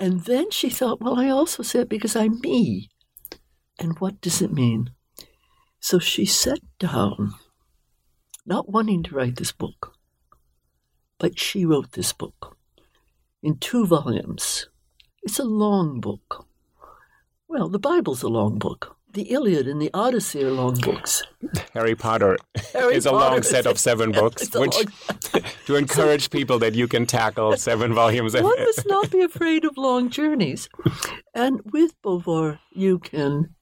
And 0.00 0.24
then 0.24 0.50
she 0.50 0.70
thought, 0.70 1.00
Well, 1.00 1.18
I 1.18 1.28
also 1.28 1.62
say 1.62 1.80
it 1.80 1.88
because 1.88 2.16
I'm 2.16 2.40
me. 2.40 2.90
And 3.78 3.98
what 3.98 4.20
does 4.20 4.42
it 4.42 4.52
mean? 4.52 4.90
So 5.80 5.98
she 5.98 6.24
sat 6.24 6.60
down, 6.78 7.34
not 8.46 8.68
wanting 8.68 9.02
to 9.04 9.14
write 9.14 9.36
this 9.36 9.52
book, 9.52 9.94
but 11.18 11.38
she 11.38 11.64
wrote 11.64 11.92
this 11.92 12.12
book 12.12 12.56
in 13.42 13.58
two 13.58 13.86
volumes. 13.86 14.68
It's 15.22 15.38
a 15.38 15.44
long 15.44 16.00
book. 16.00 16.46
Well, 17.48 17.68
the 17.68 17.78
Bible's 17.78 18.22
a 18.22 18.28
long 18.28 18.58
book. 18.58 18.93
The 19.14 19.30
Iliad 19.32 19.68
and 19.68 19.80
the 19.80 19.90
Odyssey 19.94 20.42
are 20.42 20.50
long 20.50 20.74
books. 20.74 21.22
Harry 21.72 21.94
Potter 21.94 22.36
Harry 22.72 22.96
is 22.96 23.06
a 23.06 23.12
long 23.12 23.44
set 23.44 23.64
of 23.64 23.78
seven 23.78 24.10
books, 24.20 24.52
which 24.52 24.74
to 25.66 25.76
encourage 25.76 26.30
people 26.30 26.58
that 26.58 26.74
you 26.74 26.88
can 26.88 27.06
tackle 27.06 27.56
seven 27.56 27.94
volumes. 27.94 28.34
One 28.34 28.60
must 28.64 28.88
not 28.88 29.12
be 29.12 29.22
afraid 29.22 29.64
of 29.64 29.76
long 29.76 30.10
journeys. 30.10 30.68
And 31.32 31.60
with 31.72 31.94
Beauvoir, 32.02 32.58
you 32.72 32.98
can 32.98 33.54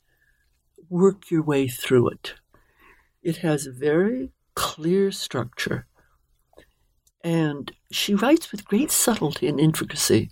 work 0.89 1.31
your 1.31 1.43
way 1.43 1.69
through 1.69 2.09
it. 2.09 2.33
It 3.23 3.37
has 3.39 3.67
a 3.67 3.73
very 3.73 4.31
clear 4.55 5.11
structure. 5.11 5.87
And 7.23 7.71
she 7.91 8.15
writes 8.15 8.51
with 8.51 8.65
great 8.65 8.91
subtlety 8.91 9.49
and 9.49 9.61
intricacy. 9.61 10.31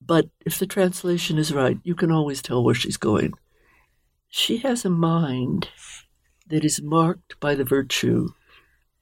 But 0.00 0.30
if 0.46 0.58
the 0.58 0.66
translation 0.66 1.36
is 1.36 1.52
right, 1.52 1.78
you 1.82 1.94
can 1.94 2.10
always 2.10 2.40
tell 2.40 2.64
where 2.64 2.74
she's 2.74 2.96
going. 2.96 3.34
She 4.28 4.58
has 4.58 4.84
a 4.84 4.90
mind 4.90 5.68
that 6.46 6.64
is 6.64 6.82
marked 6.82 7.38
by 7.40 7.54
the 7.54 7.64
virtue 7.64 8.28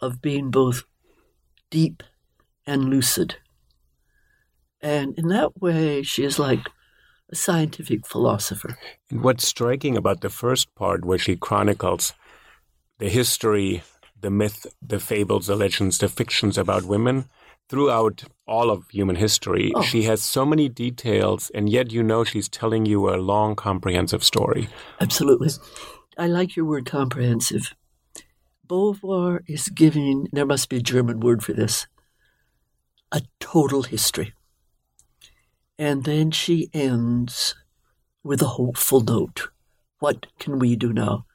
of 0.01 0.23
being 0.23 0.51
both 0.51 0.85
deep 1.71 2.03
and 2.67 2.85
lucid. 2.85 3.37
And 4.81 5.19
in 5.19 5.29
that 5.29 5.61
way, 5.61 6.03
she 6.03 6.25
is 6.25 6.39
like 6.39 6.61
a 7.31 7.37
scientific 7.37 8.07
philosopher. 8.07 8.79
And 9.11 9.23
what's 9.23 9.47
striking 9.47 9.97
about 9.97 10.21
the 10.21 10.31
first 10.31 10.75
part, 10.75 11.05
where 11.05 11.19
she 11.19 11.37
chronicles 11.37 12.13
the 12.99 13.09
history, 13.09 13.83
the 14.21 14.31
myth, 14.31 14.67
the 14.81 15.01
fables, 15.01 15.47
the 15.47 15.57
legends, 15.57 15.99
the 15.99 16.09
fictions 16.09 16.57
about 16.57 16.85
women 16.85 17.29
throughout 17.69 18.25
all 18.47 18.71
of 18.71 18.89
human 18.91 19.17
history, 19.17 19.73
Oh. 19.75 19.83
she 19.83 20.05
has 20.05 20.23
so 20.23 20.45
many 20.47 20.69
details, 20.69 21.51
and 21.55 21.69
yet 21.69 21.93
you 21.93 22.03
know 22.03 22.25
she's 22.25 22.49
telling 22.49 22.87
you 22.87 23.09
a 23.09 23.17
long, 23.17 23.57
comprehensive 23.57 24.23
story. 24.23 24.69
Absolutely. 25.01 25.51
I 26.17 26.27
like 26.29 26.57
your 26.57 26.65
word 26.65 26.87
comprehensive. 26.87 27.75
Beauvoir 28.69 29.41
is 29.47 29.69
giving, 29.69 30.29
there 30.33 30.47
must 30.47 30.69
be 30.69 30.77
a 30.77 30.83
German 30.83 31.21
word 31.21 31.43
for 31.43 31.53
this, 31.53 31.87
a 33.13 33.23
total 33.41 33.83
history. 33.83 34.33
And 35.79 36.05
then 36.05 36.31
she 36.31 36.71
ends 36.73 37.55
with 38.25 38.43
a 38.43 38.47
hopeful 38.57 39.01
note. 39.01 39.49
What 39.99 40.27
can 40.39 40.59
we 40.59 40.75
do 40.77 40.93
now? 40.93 41.27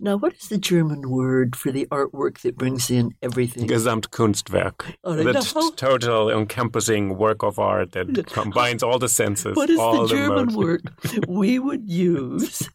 Now, 0.00 0.16
what 0.16 0.34
is 0.34 0.48
the 0.48 0.58
German 0.58 1.10
word 1.10 1.56
for 1.56 1.72
the 1.72 1.86
artwork 1.86 2.40
that 2.42 2.56
brings 2.56 2.90
in 2.90 3.14
everything? 3.22 3.66
Gesamtkunstwerk. 3.68 4.94
Oh, 5.04 5.14
the 5.14 5.32
know. 5.32 5.40
t- 5.40 5.70
total 5.76 6.30
encompassing 6.30 7.16
work 7.18 7.42
of 7.42 7.58
art 7.58 7.92
that 7.92 8.26
combines 8.26 8.82
all 8.82 8.98
the 8.98 9.08
senses. 9.08 9.56
What 9.56 9.70
is 9.70 9.78
all 9.78 10.06
the 10.06 10.14
German 10.14 10.46
modes. 10.46 10.56
word 10.56 10.90
we 11.28 11.58
would 11.58 11.88
use 11.88 12.68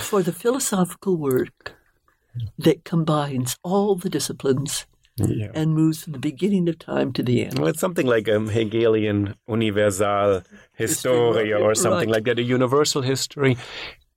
for 0.00 0.22
the 0.22 0.32
philosophical 0.32 1.16
work 1.16 1.74
that 2.58 2.84
combines 2.84 3.56
all 3.62 3.94
the 3.96 4.08
disciplines 4.10 4.86
Yeah. 5.16 5.50
and 5.54 5.74
moves 5.74 6.04
from 6.04 6.12
the 6.12 6.18
beginning 6.20 6.68
of 6.68 6.78
time 6.78 7.12
to 7.14 7.22
the 7.22 7.44
end. 7.44 7.58
Well, 7.58 7.68
it's 7.68 7.80
something 7.80 8.06
like 8.06 8.28
a 8.28 8.38
Hegelian 8.40 9.34
universal 9.48 10.42
historia 10.76 11.58
or 11.58 11.74
something 11.74 12.08
Right. 12.10 12.16
like 12.16 12.24
that, 12.24 12.38
a 12.38 12.42
universal 12.42 13.02
history. 13.02 13.56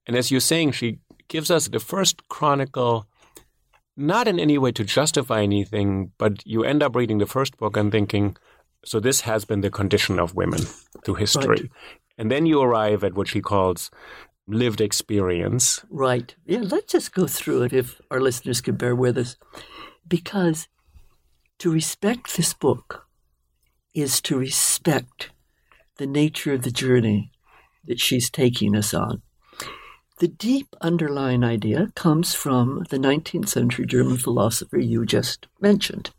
And 0.05 0.15
as 0.17 0.29
you're 0.31 0.39
saying, 0.41 0.73
she 0.73 0.99
gives 1.31 1.49
us 1.49 1.69
the 1.69 1.79
first 1.79 2.27
chronicle, 2.27 3.07
not 3.95 4.27
in 4.27 4.37
any 4.37 4.57
way 4.57 4.71
to 4.73 4.83
justify 4.83 5.41
anything, 5.41 6.11
but 6.17 6.45
you 6.45 6.65
end 6.65 6.83
up 6.83 6.93
reading 6.93 7.19
the 7.19 7.25
first 7.25 7.55
book 7.55 7.77
and 7.77 7.89
thinking, 7.89 8.35
so 8.83 8.99
this 8.99 9.21
has 9.21 9.45
been 9.45 9.61
the 9.61 9.69
condition 9.69 10.19
of 10.19 10.35
women 10.35 10.59
through 11.05 11.15
history. 11.15 11.47
Right. 11.47 11.71
And 12.17 12.29
then 12.29 12.45
you 12.45 12.61
arrive 12.61 13.05
at 13.05 13.13
what 13.13 13.29
she 13.29 13.39
calls 13.39 13.89
lived 14.45 14.81
experience. 14.81 15.85
Right. 15.89 16.35
Yeah, 16.45 16.63
let's 16.63 16.91
just 16.91 17.13
go 17.13 17.27
through 17.27 17.63
it 17.63 17.73
if 17.73 18.01
our 18.11 18.19
listeners 18.19 18.59
can 18.59 18.75
bear 18.75 18.93
with 18.93 19.17
us. 19.17 19.37
Because 20.05 20.67
to 21.59 21.71
respect 21.71 22.35
this 22.35 22.53
book 22.53 23.07
is 23.93 24.19
to 24.23 24.37
respect 24.37 25.31
the 25.97 26.07
nature 26.07 26.53
of 26.53 26.63
the 26.63 26.71
journey 26.71 27.31
that 27.85 28.01
she's 28.01 28.29
taking 28.29 28.75
us 28.75 28.93
on. 28.93 29.21
The 30.21 30.27
deep 30.27 30.75
underlying 30.81 31.43
idea 31.43 31.91
comes 31.95 32.35
from 32.35 32.85
the 32.91 32.99
19th 32.99 33.49
century 33.49 33.87
German 33.87 34.17
philosopher 34.17 34.77
you 34.77 35.03
just 35.03 35.47
mentioned, 35.59 36.11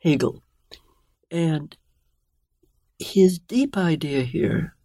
Hegel. 0.00 0.42
And 1.30 1.74
his 2.98 3.38
deep 3.38 3.78
idea 3.78 4.24
here 4.24 4.76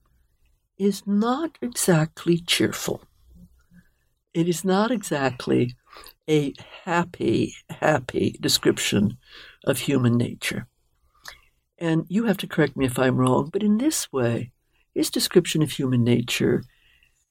is 0.78 1.06
not 1.06 1.58
exactly 1.62 2.38
cheerful. 2.38 3.02
It 4.34 4.48
is 4.48 4.64
not 4.64 4.90
exactly 4.90 5.76
a 6.30 6.54
happy, 6.86 7.56
happy 7.70 8.38
description 8.40 9.18
of 9.66 9.80
human 9.80 10.16
nature. 10.16 10.66
And 11.78 12.06
you 12.08 12.24
have 12.28 12.38
to 12.38 12.48
correct 12.48 12.78
me 12.78 12.86
if 12.86 12.98
I'm 12.98 13.18
wrong, 13.18 13.50
but 13.52 13.64
in 13.64 13.80
this 13.80 14.14
way, 14.14 14.54
his 14.94 15.10
description 15.10 15.62
of 15.62 15.72
human 15.72 16.06
nature 16.06 16.64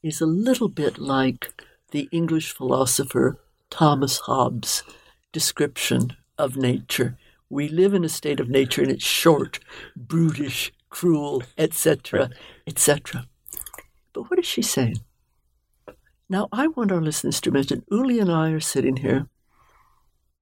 is 0.04 0.20
a 0.20 0.26
little 0.26 0.68
bit 0.68 0.98
like 0.98 1.62
the 1.90 2.10
English 2.12 2.52
philosopher 2.52 3.40
Thomas 3.70 4.18
Hobbes' 4.18 4.82
description 5.32 6.14
of 6.36 6.58
nature. 6.58 7.16
We 7.48 7.68
live 7.68 7.94
in 7.94 8.04
a 8.04 8.10
state 8.10 8.38
of 8.38 8.50
nature 8.50 8.82
and 8.82 8.90
it's 8.90 9.04
short, 9.04 9.60
brutish, 9.96 10.72
cruel, 10.90 11.42
etc., 11.56 12.28
etc. 12.66 13.26
But 14.12 14.28
what 14.28 14.38
is 14.38 14.44
she 14.44 14.60
saying? 14.60 14.98
Now, 16.28 16.48
I 16.52 16.66
want 16.68 16.92
our 16.92 17.00
listeners 17.00 17.40
to 17.40 17.50
imagine 17.50 17.84
Uli 17.90 18.18
and 18.18 18.30
I 18.30 18.50
are 18.50 18.60
sitting 18.60 18.98
here 18.98 19.26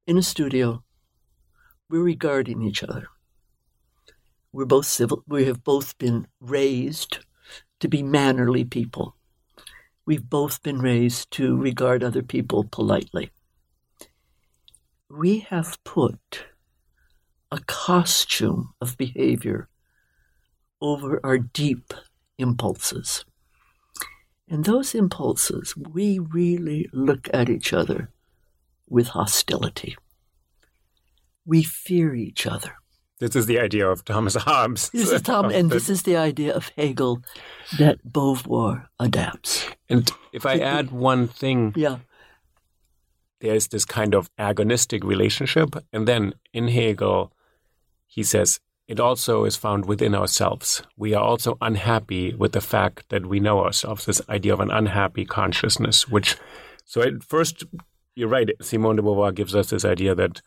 in 0.09 0.19
a 0.19 0.23
studio. 0.23 0.83
We're 1.89 2.03
regarding 2.03 2.63
each 2.63 2.83
other. 2.83 3.07
We're 4.53 4.65
both 4.65 4.87
civil. 4.87 5.23
We 5.29 5.45
have 5.45 5.63
both 5.63 5.97
been 5.99 6.27
raised 6.41 7.21
to 7.79 7.89
be 7.89 8.03
mannerly 8.03 8.65
people. 8.65 9.15
We've 10.05 10.29
both 10.29 10.63
been 10.63 10.81
raised 10.81 11.31
to 11.33 11.57
regard 11.57 12.03
other 12.03 12.23
people 12.23 12.65
politely. 12.65 13.31
We 15.09 15.41
have 15.41 15.79
put 15.85 16.47
a 17.53 17.61
costume 17.67 18.75
of 18.81 18.97
behavior 18.97 19.69
over 20.81 21.21
our 21.23 21.39
deep 21.39 21.93
impulses. 22.39 23.25
And 24.49 24.65
those 24.65 24.95
impulses, 24.95 25.77
we 25.77 26.19
really 26.19 26.89
look 26.93 27.29
at 27.33 27.49
each 27.49 27.73
other 27.73 28.11
with 28.89 29.09
hostility. 29.09 29.97
We 31.47 31.63
fear 31.63 32.15
each 32.15 32.47
other. 32.47 32.75
This 33.23 33.37
is 33.37 33.47
the 33.47 33.61
idea 33.61 33.89
of 33.89 34.05
Thomas 34.05 34.35
Hobbes. 34.47 34.91
This 34.91 35.13
is 35.13 35.23
Tom, 35.23 35.49
and 35.51 35.71
this 35.71 35.89
is 35.89 36.03
the 36.03 36.17
idea 36.17 36.53
of 36.53 36.73
Hegel 36.77 37.23
that 37.79 37.99
Beauvoir 38.05 38.89
adapts. 38.99 39.65
And 39.89 40.11
if 40.33 40.45
I 40.45 40.59
add 40.59 40.91
one 40.91 41.29
thing, 41.29 41.73
Yeah, 41.77 41.99
there's 43.41 43.69
this 43.69 43.85
kind 43.85 44.17
of 44.17 44.29
agonistic 44.41 45.05
relationship. 45.05 45.77
And 45.93 46.09
then 46.09 46.35
in 46.53 46.67
Hegel, 46.67 47.33
he 48.09 48.25
says, 48.25 48.59
it 48.89 48.99
also 48.99 49.45
is 49.45 49.55
found 49.55 49.85
within 49.85 50.17
ourselves. 50.17 50.83
We 50.97 51.15
are 51.15 51.23
also 51.23 51.57
unhappy 51.61 52.35
with 52.35 52.51
the 52.51 52.61
fact 52.61 53.05
that 53.11 53.27
we 53.27 53.39
know 53.39 53.61
ourselves, 53.65 54.05
this 54.05 54.21
idea 54.29 54.53
of 54.53 54.59
an 54.59 54.73
unhappy 54.73 55.25
consciousness, 55.25 56.09
which, 56.09 56.35
so 56.85 57.03
at 57.03 57.23
first, 57.23 57.63
you're 58.17 58.29
right, 58.29 58.51
Simone 58.61 58.97
de 58.97 59.03
Beauvoir 59.03 59.33
gives 59.33 59.55
us 59.55 59.71
this 59.71 59.85
idea 59.85 60.17
that 60.17 60.43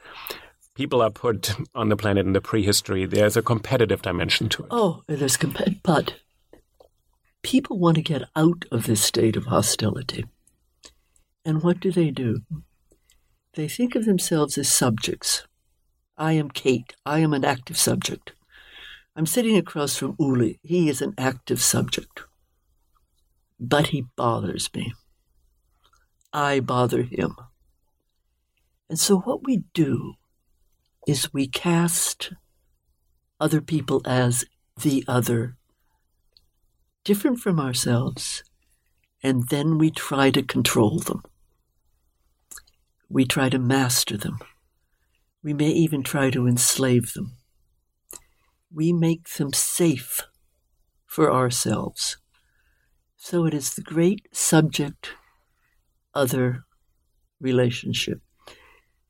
people 0.76 1.02
are 1.02 1.10
put 1.10 1.56
on 1.74 1.90
the 1.90 1.98
planet 1.98 2.26
in 2.26 2.34
the 2.34 2.42
prehistory. 2.42 3.06
There's 3.06 3.36
a 3.36 3.42
competitive 3.42 4.02
dimension 4.02 4.50
to 4.50 4.64
it. 4.64 4.68
Oh, 4.70 5.02
there's 5.08 5.38
comp- 5.38 5.82
but 5.82 6.16
people 7.42 7.80
want 7.80 7.96
to 7.96 8.02
get 8.04 8.24
out 8.36 8.66
of 8.72 8.86
this 8.86 9.02
state 9.02 9.36
of 9.36 9.46
hostility. 9.46 10.26
And 11.44 11.64
what 11.64 11.80
do 11.80 11.92
they 11.92 12.12
do? 12.12 12.42
They 13.54 13.68
think 13.68 13.96
of 13.96 14.06
themselves 14.06 14.58
as 14.58 14.68
subjects. 14.68 15.48
I 16.18 16.34
am 16.34 16.50
Kate. 16.50 16.94
I 17.06 17.20
am 17.20 17.34
an 17.34 17.46
active 17.46 17.78
subject. 17.78 18.34
I'm 19.16 19.26
sitting 19.26 19.56
across 19.56 19.96
from 19.96 20.16
Uli. 20.20 20.60
He 20.62 20.90
is 20.90 21.02
an 21.02 21.14
active 21.18 21.62
subject. 21.62 22.22
But 23.60 23.88
he 23.88 24.06
bothers 24.18 24.70
me. 24.74 24.94
I 26.34 26.60
bother 26.60 27.04
him. 27.04 27.36
And 28.90 29.00
so 29.00 29.20
what 29.20 29.46
we 29.46 29.64
do 29.74 30.16
is 31.08 31.34
we 31.34 31.48
cast 31.48 32.34
other 33.40 33.62
people 33.62 34.02
as 34.06 34.46
the 34.82 35.04
other, 35.08 35.58
different 37.04 37.40
from 37.40 37.60
ourselves, 37.60 38.44
and 39.24 39.48
then 39.50 39.78
we 39.78 39.92
try 39.92 40.30
to 40.32 40.44
control 40.44 41.00
them. 41.00 41.22
We 43.10 43.26
try 43.26 43.50
to 43.50 43.60
master 43.60 44.18
them. 44.18 44.40
We 45.44 45.54
may 45.54 45.70
even 45.70 46.04
try 46.04 46.32
to 46.32 46.48
enslave 46.48 47.14
them. 47.14 47.38
We 48.74 48.92
make 48.92 49.30
them 49.30 49.54
safe 49.54 50.22
for 51.06 51.32
ourselves. 51.32 52.18
So 53.16 53.46
it 53.46 53.54
is 53.54 53.74
the 53.74 53.82
great 53.82 54.28
subject 54.34 55.12
other 56.14 56.66
relationship. 57.40 58.22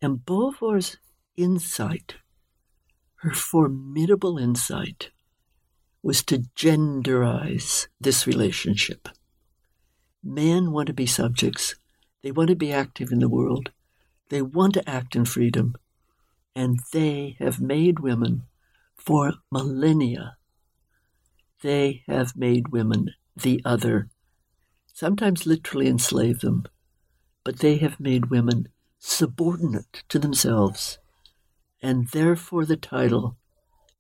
And 0.02 0.26
Beauvoir's 0.26 0.98
insight, 1.38 2.16
her 3.18 3.32
formidable 3.32 4.38
insight, 4.38 5.12
was 6.04 6.24
to 6.24 6.44
genderize 6.56 7.88
this 8.00 8.28
relationship. 8.28 9.10
Men 10.24 10.72
want 10.72 10.88
to 10.88 10.94
be 10.94 11.06
subjects, 11.06 11.76
they 12.24 12.32
want 12.32 12.50
to 12.50 12.56
be 12.56 12.72
active 12.72 13.12
in 13.12 13.20
the 13.20 13.30
world, 13.30 13.72
they 14.30 14.42
want 14.42 14.74
to 14.74 14.90
act 14.90 15.16
in 15.16 15.26
freedom, 15.26 15.76
and 16.56 16.80
they 16.94 17.36
have 17.40 17.60
made 17.60 18.00
women 18.00 18.44
for 18.96 19.34
millennia. 19.52 20.38
They 21.62 22.04
have 22.08 22.36
made 22.36 22.70
women 22.70 23.12
the 23.36 23.62
other, 23.66 24.10
sometimes 24.94 25.46
literally 25.46 25.88
enslave 25.88 26.40
them, 26.40 26.66
but 27.44 27.60
they 27.60 27.78
have 27.78 28.00
made 28.00 28.30
women 28.30 28.70
subordinate 29.00 30.04
to 30.10 30.20
themselves, 30.20 30.98
and 31.82 32.08
therefore 32.10 32.66
the 32.66 32.78
title, 32.78 33.38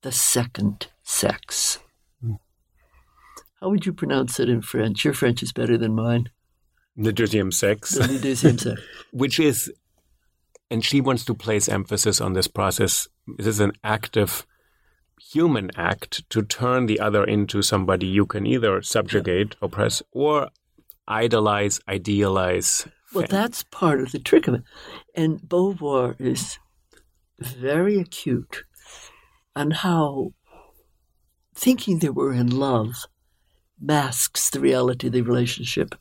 The 0.01 0.11
Second 0.11 0.87
Sex. 1.03 1.79
Hmm. 2.21 2.35
How 3.59 3.69
would 3.69 3.85
you 3.85 3.93
pronounce 3.93 4.39
it 4.39 4.49
in 4.49 4.61
French? 4.61 5.05
Your 5.05 5.13
French 5.13 5.43
is 5.43 5.53
better 5.53 5.77
than 5.77 5.95
mine. 5.95 6.29
The 6.97 7.11
deuxième 7.11 7.53
sex. 7.53 7.91
The 7.91 8.19
deuxième 8.19 8.59
sexe. 8.59 8.81
which 9.11 9.39
is, 9.39 9.71
and 10.71 10.83
she 10.83 11.01
wants 11.01 11.25
to 11.25 11.33
place 11.33 11.67
emphasis 11.67 12.21
on 12.21 12.33
this 12.33 12.47
process. 12.47 13.07
This 13.37 13.47
is 13.47 13.59
an 13.59 13.73
active 13.83 14.45
human 15.19 15.71
act 15.75 16.29
to 16.29 16.43
turn 16.43 16.85
the 16.85 16.99
other 16.99 17.23
into 17.23 17.61
somebody 17.61 18.05
you 18.05 18.25
can 18.25 18.45
either 18.45 18.81
subjugate, 18.81 19.55
oppress, 19.61 20.01
or 20.11 20.49
idolize, 21.07 21.79
idealize. 21.87 22.87
Well, 23.13 23.27
that's 23.29 23.63
part 23.63 24.01
of 24.01 24.11
the 24.11 24.19
trick 24.19 24.47
of 24.47 24.55
it. 24.55 24.63
And 25.13 25.39
Beauvoir 25.41 26.19
is 26.19 26.59
very 27.39 27.99
acute 27.99 28.63
on 29.55 29.71
how 29.71 30.33
thinking 31.53 31.99
they 31.99 32.09
we're 32.09 32.33
in 32.33 32.49
love 32.49 33.05
masks 33.79 34.49
the 34.49 34.59
reality 34.59 35.07
of 35.07 35.13
the 35.13 35.21
relationship. 35.21 35.95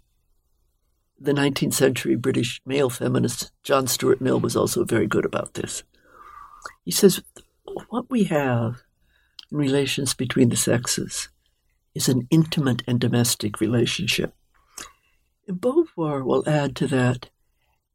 The 1.18 1.32
19th 1.32 1.74
century 1.74 2.16
British 2.16 2.60
male 2.66 2.90
feminist 2.90 3.52
John 3.62 3.86
Stuart 3.86 4.20
Mill 4.20 4.40
was 4.40 4.56
also 4.56 4.84
very 4.84 5.06
good 5.06 5.24
about 5.24 5.54
this. 5.54 5.82
He 6.84 6.90
says, 6.90 7.22
What 7.88 8.10
we 8.10 8.24
have 8.24 8.82
in 9.50 9.58
relations 9.58 10.14
between 10.14 10.48
the 10.48 10.56
sexes 10.56 11.28
is 11.94 12.08
an 12.08 12.26
intimate 12.30 12.82
and 12.86 13.00
domestic 13.00 13.60
relationship. 13.60 14.34
And 15.46 15.60
Beauvoir 15.60 16.24
will 16.24 16.48
add 16.48 16.74
to 16.76 16.86
that 16.88 17.30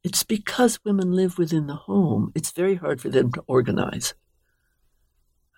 it's 0.03 0.23
because 0.23 0.79
women 0.85 1.11
live 1.11 1.37
within 1.37 1.67
the 1.67 1.75
home, 1.75 2.31
it's 2.35 2.51
very 2.51 2.75
hard 2.75 3.01
for 3.01 3.09
them 3.09 3.31
to 3.33 3.43
organize. 3.47 4.13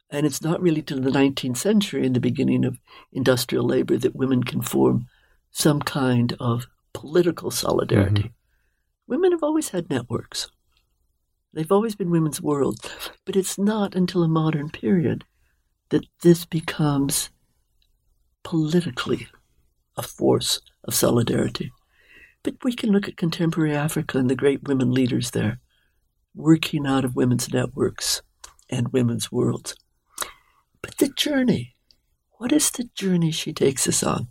And 0.09 0.25
it's 0.25 0.41
not 0.41 0.61
really 0.61 0.81
till 0.81 0.99
the 0.99 1.09
19th 1.09 1.57
century, 1.57 2.05
in 2.05 2.13
the 2.13 2.19
beginning 2.19 2.65
of 2.65 2.79
industrial 3.13 3.65
labor, 3.65 3.97
that 3.97 4.15
women 4.15 4.43
can 4.43 4.61
form 4.61 5.07
some 5.51 5.81
kind 5.81 6.35
of 6.39 6.67
political 6.93 7.51
solidarity. 7.51 8.23
Mm-hmm. 8.23 8.33
Women 9.07 9.31
have 9.31 9.43
always 9.43 9.69
had 9.69 9.89
networks. 9.89 10.49
They've 11.53 11.71
always 11.71 11.95
been 11.95 12.11
women's 12.11 12.41
world. 12.41 12.79
But 13.25 13.35
it's 13.35 13.57
not 13.57 13.95
until 13.95 14.23
a 14.23 14.27
modern 14.27 14.69
period 14.69 15.23
that 15.89 16.05
this 16.21 16.45
becomes 16.45 17.29
politically 18.43 19.27
a 19.97 20.01
force 20.01 20.61
of 20.83 20.95
solidarity. 20.95 21.71
But 22.43 22.63
we 22.63 22.73
can 22.73 22.91
look 22.91 23.07
at 23.07 23.17
contemporary 23.17 23.75
Africa 23.75 24.17
and 24.17 24.29
the 24.29 24.35
great 24.35 24.63
women 24.63 24.91
leaders 24.91 25.31
there, 25.31 25.59
working 26.33 26.87
out 26.87 27.05
of 27.05 27.15
women's 27.15 27.51
networks 27.53 28.21
and 28.69 28.91
women's 28.93 29.31
worlds. 29.31 29.75
But 30.81 30.97
the 30.97 31.09
journey, 31.09 31.75
what 32.37 32.51
is 32.51 32.71
the 32.71 32.89
journey 32.95 33.31
she 33.31 33.53
takes 33.53 33.87
us 33.87 34.01
on? 34.01 34.29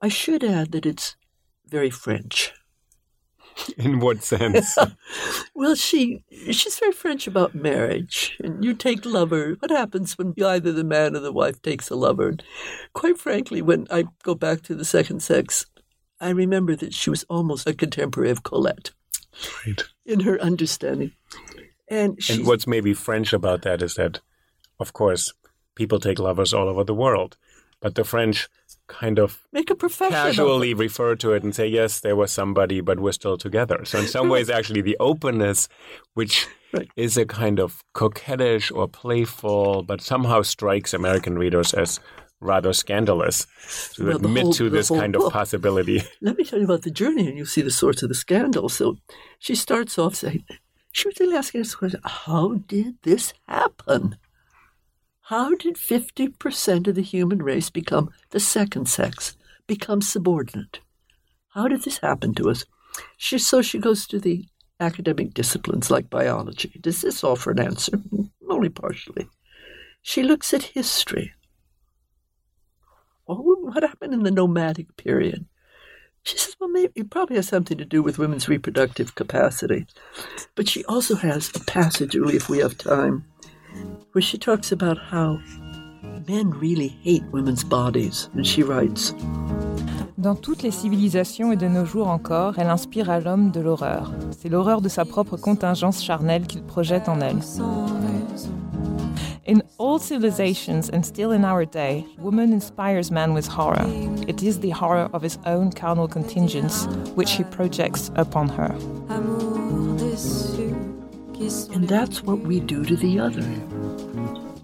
I 0.00 0.08
should 0.08 0.44
add 0.44 0.72
that 0.72 0.86
it's 0.86 1.16
very 1.66 1.90
French. 1.90 2.52
In 3.78 4.00
what 4.00 4.22
sense? 4.22 4.76
well, 5.54 5.74
she 5.74 6.22
she's 6.50 6.78
very 6.78 6.92
French 6.92 7.26
about 7.26 7.54
marriage. 7.54 8.36
And 8.42 8.64
you 8.64 8.74
take 8.74 9.04
lover. 9.04 9.56
What 9.58 9.70
happens 9.70 10.16
when 10.18 10.34
either 10.44 10.72
the 10.72 10.84
man 10.84 11.16
or 11.16 11.20
the 11.20 11.32
wife 11.32 11.60
takes 11.62 11.90
a 11.90 11.96
lover? 11.96 12.28
And 12.28 12.42
quite 12.92 13.18
frankly, 13.18 13.62
when 13.62 13.86
I 13.90 14.04
go 14.22 14.34
back 14.34 14.62
to 14.62 14.74
the 14.74 14.84
second 14.84 15.20
sex, 15.20 15.66
I 16.20 16.30
remember 16.30 16.76
that 16.76 16.94
she 16.94 17.10
was 17.10 17.24
almost 17.24 17.66
a 17.66 17.74
contemporary 17.74 18.30
of 18.30 18.42
Colette. 18.42 18.92
Right. 19.66 19.82
In 20.04 20.20
her 20.20 20.40
understanding. 20.40 21.12
And, 21.88 22.18
and 22.30 22.46
what's 22.46 22.66
maybe 22.66 22.94
French 22.94 23.32
about 23.32 23.62
that 23.62 23.82
is 23.82 23.94
that, 23.94 24.20
of 24.80 24.92
course, 24.92 25.32
people 25.74 26.00
take 26.00 26.18
lovers 26.18 26.54
all 26.54 26.68
over 26.68 26.84
the 26.84 26.94
world. 26.94 27.36
But 27.80 27.94
the 27.94 28.04
French 28.04 28.48
kind 28.88 29.18
of 29.18 29.46
make 29.52 29.68
a 29.68 29.74
profession 29.74 30.12
casually 30.12 30.72
refer 30.72 31.14
to 31.16 31.32
it 31.32 31.42
and 31.42 31.54
say, 31.54 31.66
yes, 31.66 32.00
there 32.00 32.16
was 32.16 32.32
somebody, 32.32 32.80
but 32.80 32.98
we're 32.98 33.12
still 33.12 33.36
together. 33.36 33.84
So 33.84 33.98
in 33.98 34.06
some 34.06 34.28
ways, 34.28 34.48
actually, 34.48 34.80
the 34.80 34.96
openness, 34.98 35.68
which 36.14 36.46
right. 36.72 36.88
is 36.96 37.16
a 37.16 37.26
kind 37.26 37.60
of 37.60 37.82
coquettish 37.94 38.72
or 38.74 38.88
playful, 38.88 39.82
but 39.82 40.00
somehow 40.00 40.42
strikes 40.42 40.94
American 40.94 41.38
readers 41.38 41.74
as 41.74 42.00
rather 42.40 42.72
scandalous 42.72 43.46
to 43.94 44.06
well, 44.06 44.16
admit 44.16 44.42
whole, 44.44 44.52
to 44.52 44.70
this 44.70 44.88
kind 44.88 45.14
book. 45.14 45.26
of 45.26 45.32
possibility. 45.32 46.02
Let 46.20 46.36
me 46.36 46.44
tell 46.44 46.58
you 46.58 46.64
about 46.64 46.82
the 46.82 46.90
journey, 46.90 47.26
and 47.28 47.36
you'll 47.36 47.46
see 47.46 47.62
the 47.62 47.70
source 47.70 48.02
of 48.02 48.08
the 48.08 48.14
scandal. 48.14 48.68
So 48.68 48.98
she 49.38 49.54
starts 49.54 49.98
off 49.98 50.14
saying, 50.14 50.44
she 50.92 51.08
was 51.08 51.20
really 51.20 51.36
asking 51.36 51.62
this 51.62 51.74
question, 51.74 52.00
how 52.04 52.54
did 52.66 52.96
this 53.02 53.34
happen? 53.46 54.16
How 55.22 55.54
did 55.54 55.74
50% 55.76 56.86
of 56.86 56.94
the 56.94 57.02
human 57.02 57.42
race 57.42 57.68
become 57.68 58.10
the 58.30 58.40
second 58.40 58.86
sex, 58.88 59.36
become 59.66 60.00
subordinate? 60.00 60.80
How 61.48 61.68
did 61.68 61.82
this 61.82 61.98
happen 61.98 62.34
to 62.34 62.50
us? 62.50 62.64
She, 63.16 63.38
so 63.38 63.60
she 63.60 63.78
goes 63.78 64.06
to 64.06 64.18
the 64.18 64.46
academic 64.78 65.34
disciplines 65.34 65.90
like 65.90 66.10
biology. 66.10 66.78
Does 66.80 67.02
this 67.02 67.24
offer 67.24 67.50
an 67.50 67.60
answer? 67.60 67.98
Only 68.48 68.68
partially. 68.68 69.28
She 70.02 70.22
looks 70.22 70.54
at 70.54 70.62
history. 70.62 71.32
Well, 73.26 73.38
what 73.38 73.82
happened 73.82 74.14
in 74.14 74.22
the 74.22 74.30
nomadic 74.30 74.96
period? 74.96 75.46
She 76.22 76.38
says, 76.38 76.56
well, 76.58 76.68
maybe 76.68 76.92
it 76.96 77.10
probably 77.10 77.36
has 77.36 77.48
something 77.48 77.78
to 77.78 77.84
do 77.84 78.02
with 78.02 78.18
women's 78.18 78.48
reproductive 78.48 79.14
capacity. 79.14 79.86
But 80.56 80.68
she 80.68 80.84
also 80.84 81.14
has 81.14 81.50
a 81.54 81.60
passage, 81.60 82.14
really, 82.14 82.36
if 82.36 82.48
we 82.48 82.58
have 82.58 82.76
time, 82.76 83.24
where 84.12 84.22
she 84.22 84.38
talks 84.38 84.72
about 84.72 84.98
how 84.98 85.40
men 86.26 86.50
really 86.50 86.88
hate 86.88 87.22
women's 87.30 87.62
bodies. 87.62 88.28
And 88.34 88.46
she 88.46 88.62
writes 88.62 89.14
Dans 90.18 90.34
toutes 90.34 90.62
les 90.62 90.72
civilisations 90.72 91.52
et 91.52 91.56
de 91.56 91.68
nos 91.68 91.84
jours 91.84 92.08
encore, 92.08 92.58
elle 92.58 92.70
inspire 92.70 93.10
à 93.10 93.20
l'homme 93.20 93.50
de 93.50 93.60
l'horreur. 93.60 94.12
C'est 94.36 94.48
l'horreur 94.48 94.80
de 94.80 94.88
sa 94.88 95.04
propre 95.04 95.36
contingence 95.36 96.02
charnelle 96.02 96.46
qu'il 96.46 96.62
projette 96.62 97.08
en 97.08 97.20
elle. 97.20 97.40
In 99.46 99.62
all 99.78 100.00
civilizations 100.00 100.90
and 100.90 101.06
still 101.06 101.30
in 101.30 101.44
our 101.44 101.64
day, 101.64 102.04
woman 102.18 102.52
inspires 102.52 103.12
man 103.12 103.32
with 103.32 103.46
horror. 103.46 103.84
It 104.26 104.42
is 104.42 104.58
the 104.58 104.70
horror 104.70 105.08
of 105.12 105.22
his 105.22 105.38
own 105.46 105.70
carnal 105.70 106.08
contingence 106.08 106.86
which 107.14 107.30
he 107.32 107.44
projects 107.44 108.10
upon 108.16 108.48
her. 108.48 108.74
And 111.72 111.88
that's 111.88 112.24
what 112.24 112.40
we 112.40 112.58
do 112.58 112.84
to 112.84 112.96
the 112.96 113.20
other. 113.20 113.46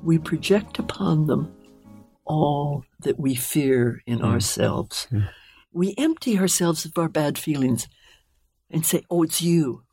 We 0.02 0.18
project 0.18 0.80
upon 0.80 1.28
them 1.28 1.54
all 2.24 2.84
that 3.00 3.20
we 3.20 3.36
fear 3.36 4.02
in 4.04 4.18
mm. 4.18 4.24
ourselves. 4.24 5.06
Mm. 5.12 5.28
We 5.72 5.94
empty 5.96 6.36
ourselves 6.38 6.84
of 6.84 6.98
our 6.98 7.08
bad 7.08 7.38
feelings 7.38 7.86
and 8.68 8.84
say, 8.84 9.04
Oh, 9.08 9.22
it's 9.22 9.40
you. 9.40 9.84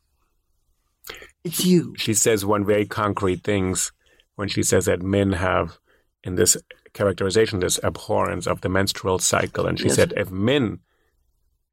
It's 1.44 1.64
you. 1.64 1.94
She 1.96 2.14
says 2.14 2.44
one 2.44 2.64
very 2.64 2.86
concrete 2.86 3.44
things 3.44 3.92
when 4.40 4.48
she 4.48 4.62
says 4.62 4.86
that 4.86 5.02
men 5.02 5.32
have 5.34 5.78
in 6.24 6.34
this 6.34 6.56
characterization 6.94 7.60
this 7.60 7.78
abhorrence 7.84 8.46
of 8.46 8.62
the 8.62 8.70
menstrual 8.70 9.18
cycle. 9.18 9.66
And 9.66 9.78
she 9.78 9.88
yes. 9.88 9.96
said 9.96 10.14
if 10.16 10.30
men 10.30 10.80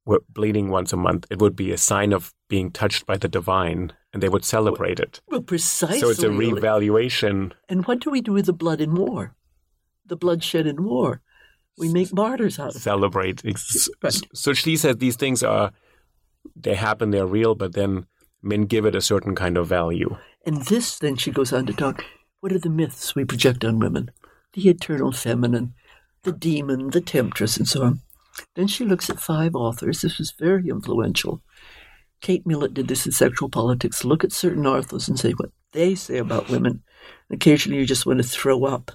were 0.06 0.22
bleeding 0.30 0.70
once 0.70 0.92
a 0.92 0.98
month, 0.98 1.26
it 1.32 1.40
would 1.40 1.56
be 1.56 1.72
a 1.72 1.78
sign 1.78 2.12
of 2.12 2.34
being 2.50 2.70
touched 2.70 3.06
by 3.06 3.16
the 3.16 3.30
divine 3.30 3.94
and 4.12 4.22
they 4.22 4.28
would 4.28 4.44
celebrate 4.44 5.00
it. 5.00 5.22
Well, 5.30 5.42
precisely. 5.42 6.02
So 6.02 6.10
it's 6.10 6.24
a 6.24 6.30
revaluation. 6.30 7.54
And 7.70 7.86
what 7.86 8.02
do 8.02 8.12
we 8.12 8.20
do 8.20 8.34
with 8.34 8.48
the 8.48 8.54
blood 8.54 8.82
in 8.82 8.96
war? 8.96 9.34
The 10.06 10.18
bloodshed 10.18 10.68
in 10.68 10.84
war. 10.84 11.22
We 11.78 11.88
make 11.88 12.14
martyrs 12.14 12.60
out 12.60 12.76
of 12.76 12.82
Celebrate. 12.82 13.46
it. 13.46 13.58
Celebrate. 13.58 14.04
Right. 14.04 14.22
So 14.34 14.52
she 14.52 14.76
said 14.76 15.00
these 15.00 15.16
things 15.16 15.42
are, 15.42 15.72
they 16.54 16.76
happen, 16.76 17.12
they're 17.12 17.26
real, 17.26 17.56
but 17.56 17.76
then 17.76 18.08
men 18.42 18.64
give 18.66 18.86
it 18.86 18.96
a 18.96 19.02
certain 19.02 19.36
kind 19.36 19.56
of 19.58 19.68
value. 19.68 20.18
And 20.46 20.66
this, 20.66 21.00
then 21.00 21.16
she 21.16 21.32
goes 21.32 21.54
on 21.54 21.66
to 21.68 21.74
talk, 21.74 22.04
what 22.40 22.52
are 22.52 22.60
the 22.60 22.70
myths 22.70 23.16
we 23.16 23.26
project 23.26 23.66
on 23.66 23.80
women? 23.80 24.12
The 24.54 24.70
eternal 24.70 25.12
feminine, 25.12 25.74
the 26.24 26.32
demon, 26.32 26.92
the 26.92 27.02
temptress, 27.02 27.58
and 27.58 27.68
so 27.68 27.84
on. 27.84 28.02
Then 28.56 28.68
she 28.68 28.86
looks 28.86 29.10
at 29.10 29.20
five 29.20 29.56
authors. 29.56 30.02
This 30.02 30.18
was 30.18 30.32
very 30.32 30.70
influential. 30.70 31.42
Kate 32.22 32.46
Millett 32.46 32.74
did 32.74 32.88
this 32.88 33.06
in 33.06 33.12
Sexual 33.12 33.50
Politics. 33.50 34.06
Look 34.06 34.24
at 34.24 34.32
certain 34.32 34.66
authors 34.66 35.08
and 35.08 35.20
say 35.20 35.32
what 35.32 35.52
they 35.74 35.96
say 35.96 36.18
about 36.18 36.50
women. 36.50 36.84
Occasionally 37.30 37.80
you 37.80 37.86
just 37.86 38.06
want 38.06 38.18
to 38.20 38.28
throw 38.28 38.66
up. 38.66 38.92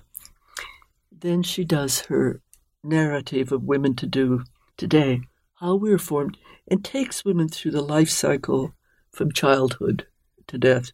Then 1.10 1.42
she 1.42 1.64
does 1.64 2.00
her 2.02 2.40
narrative 2.82 3.52
of 3.52 3.62
women 3.62 3.94
to 3.96 4.06
do 4.06 4.44
today, 4.76 5.20
how 5.60 5.76
we're 5.76 5.98
formed, 5.98 6.36
and 6.68 6.84
takes 6.84 7.24
women 7.24 7.48
through 7.48 7.70
the 7.70 7.82
life 7.82 8.10
cycle 8.10 8.74
from 9.12 9.30
childhood 9.32 10.06
to 10.48 10.58
death. 10.58 10.92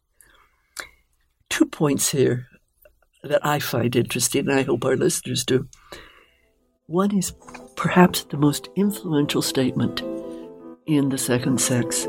Two 1.59 1.67
points 1.67 2.13
here 2.13 2.47
that 3.25 3.45
I 3.45 3.59
find 3.59 3.97
interesting, 3.97 4.49
and 4.49 4.61
I 4.61 4.63
hope 4.63 4.85
our 4.85 4.97
listeners 4.97 5.45
do. 5.45 5.67
One 6.87 7.13
is 7.19 7.35
perhaps 7.75 8.23
the 8.23 8.37
most 8.37 8.69
influential 8.77 9.43
statement 9.43 10.05
in 10.87 11.09
the 11.09 11.19
second 11.19 11.61
sex. 11.61 12.07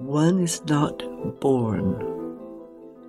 One 0.00 0.40
is 0.40 0.60
not 0.64 1.00
born, 1.40 1.94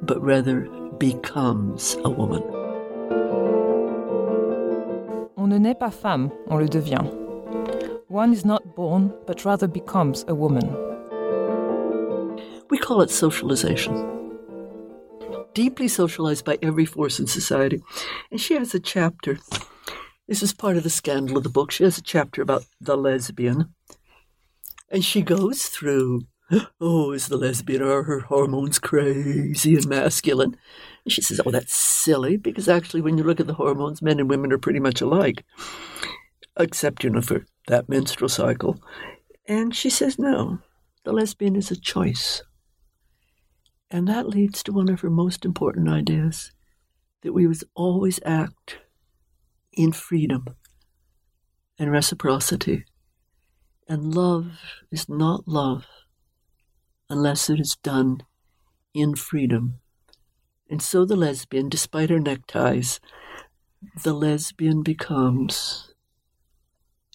but 0.03 0.21
rather 0.21 0.69
becomes 0.99 1.97
a 2.03 2.09
woman. 2.11 2.43
On 5.37 5.49
ne 5.49 5.57
naît 5.57 5.79
pas 5.79 5.89
femme, 5.91 6.29
on 6.51 6.59
le 6.59 6.67
devient. 6.67 7.09
One 8.09 8.31
is 8.31 8.45
not 8.45 8.75
born, 8.75 9.11
but 9.25 9.43
rather 9.43 9.67
becomes 9.67 10.23
a 10.27 10.35
woman. 10.35 10.69
We 12.69 12.77
call 12.77 13.01
it 13.01 13.09
socialization 13.09 14.14
deeply 15.55 15.87
socialized 15.87 16.45
by 16.45 16.59
every 16.61 16.85
force 16.85 17.19
in 17.19 17.25
society. 17.25 17.81
And 18.29 18.39
she 18.39 18.53
has 18.53 18.75
a 18.75 18.79
chapter 18.79 19.39
this 20.27 20.41
is 20.41 20.53
part 20.53 20.75
of 20.75 20.83
the 20.83 20.89
scandal 20.89 21.37
of 21.37 21.43
the 21.43 21.49
book. 21.49 21.69
She 21.71 21.83
has 21.83 21.99
a 21.99 22.01
chapter 22.01 22.41
about 22.41 22.65
the 22.81 22.97
lesbian. 22.97 23.75
And 24.89 25.05
she 25.05 25.21
goes 25.21 25.67
through, 25.67 26.21
oh, 26.81 27.11
is 27.11 27.27
the 27.27 27.37
lesbian, 27.37 27.83
are 27.83 28.03
her 28.03 28.21
hormones 28.21 28.79
crazy 28.79 29.75
and 29.75 29.87
masculine? 29.87 30.57
And 31.03 31.11
she 31.11 31.21
says, 31.21 31.41
oh, 31.45 31.51
that's 31.51 31.75
silly, 31.75 32.37
because 32.37 32.67
actually, 32.67 33.01
when 33.01 33.19
you 33.19 33.23
look 33.23 33.39
at 33.39 33.45
the 33.45 33.53
hormones, 33.53 34.01
men 34.01 34.19
and 34.19 34.29
women 34.29 34.51
are 34.51 34.57
pretty 34.57 34.79
much 34.79 34.99
alike, 34.99 35.43
except, 36.57 37.03
you 37.03 37.11
know, 37.11 37.21
for 37.21 37.45
that 37.67 37.87
menstrual 37.87 38.29
cycle. 38.29 38.79
And 39.47 39.75
she 39.75 39.91
says, 39.91 40.17
no, 40.17 40.59
the 41.03 41.13
lesbian 41.13 41.55
is 41.55 41.69
a 41.69 41.79
choice. 41.79 42.41
And 43.91 44.07
that 44.07 44.27
leads 44.27 44.63
to 44.63 44.73
one 44.73 44.89
of 44.89 45.01
her 45.01 45.09
most 45.09 45.45
important 45.45 45.87
ideas 45.89 46.51
that 47.21 47.33
we 47.33 47.47
must 47.47 47.63
always 47.75 48.19
act 48.25 48.79
in 49.73 49.91
freedom 49.91 50.45
and 51.77 51.91
reciprocity. 51.91 52.85
And 53.87 54.15
love 54.15 54.59
is 54.91 55.07
not 55.07 55.47
love 55.47 55.85
unless 57.09 57.49
it 57.49 57.59
is 57.59 57.77
done 57.83 58.23
in 58.93 59.15
freedom. 59.15 59.79
And 60.69 60.81
so 60.81 61.05
the 61.05 61.15
lesbian, 61.15 61.69
despite 61.69 62.09
her 62.09 62.19
neckties, 62.19 62.99
the 64.03 64.13
lesbian 64.13 64.81
becomes 64.81 65.93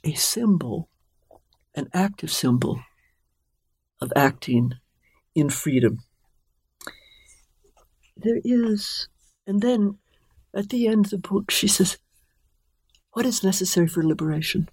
a 0.05 0.15
symbol, 0.15 0.89
an 1.75 1.89
active 1.93 2.31
symbol 2.31 2.81
of 4.01 4.13
acting 4.15 4.75
in 5.35 5.51
freedom. 5.51 5.99
There 8.23 8.41
is, 8.45 9.09
and 9.47 9.63
then 9.63 9.99
at 10.55 10.69
the 10.69 10.89
end 10.89 11.07
of 11.07 11.11
the 11.11 11.19
book, 11.19 11.51
she 11.51 11.69
says, 11.69 11.97
What 13.13 13.25
is 13.25 13.43
necessary 13.43 13.89
for 13.89 14.03
liberation? 14.03 14.69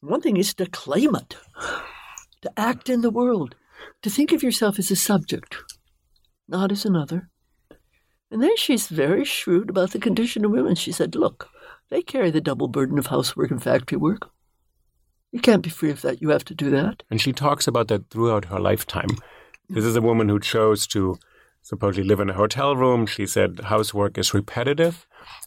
One 0.00 0.20
thing 0.20 0.36
is 0.36 0.52
to 0.54 0.66
claim 0.66 1.14
it, 1.14 1.36
to 2.42 2.50
act 2.56 2.88
in 2.88 3.02
the 3.02 3.10
world, 3.10 3.54
to 4.02 4.10
think 4.10 4.32
of 4.32 4.42
yourself 4.42 4.78
as 4.80 4.90
a 4.90 4.96
subject, 4.96 5.56
not 6.48 6.72
as 6.72 6.84
another. 6.84 7.30
And 8.32 8.42
then 8.42 8.56
she's 8.56 8.88
very 8.88 9.24
shrewd 9.24 9.70
about 9.70 9.92
the 9.92 10.00
condition 10.00 10.44
of 10.44 10.50
women. 10.50 10.74
She 10.74 10.90
said, 10.90 11.14
Look, 11.14 11.48
they 11.88 12.02
carry 12.02 12.32
the 12.32 12.40
double 12.40 12.66
burden 12.66 12.98
of 12.98 13.06
housework 13.06 13.52
and 13.52 13.62
factory 13.62 13.96
work. 13.96 14.28
You 15.30 15.38
can't 15.38 15.62
be 15.62 15.70
free 15.70 15.90
of 15.90 16.02
that. 16.02 16.20
You 16.20 16.30
have 16.30 16.44
to 16.46 16.54
do 16.54 16.70
that. 16.70 17.04
And 17.10 17.20
she 17.20 17.32
talks 17.32 17.68
about 17.68 17.86
that 17.88 18.10
throughout 18.10 18.46
her 18.46 18.58
lifetime. 18.58 19.10
This 19.68 19.84
is 19.84 19.94
a 19.94 20.02
woman 20.02 20.28
who 20.28 20.40
chose 20.40 20.86
to 20.88 21.16
supposedly 21.64 22.06
live 22.06 22.20
in 22.20 22.30
a 22.30 22.34
hotel 22.34 22.76
room. 22.76 23.06
She 23.06 23.26
said 23.26 23.60
housework 23.64 24.18
is 24.18 24.34
repetitive 24.34 25.06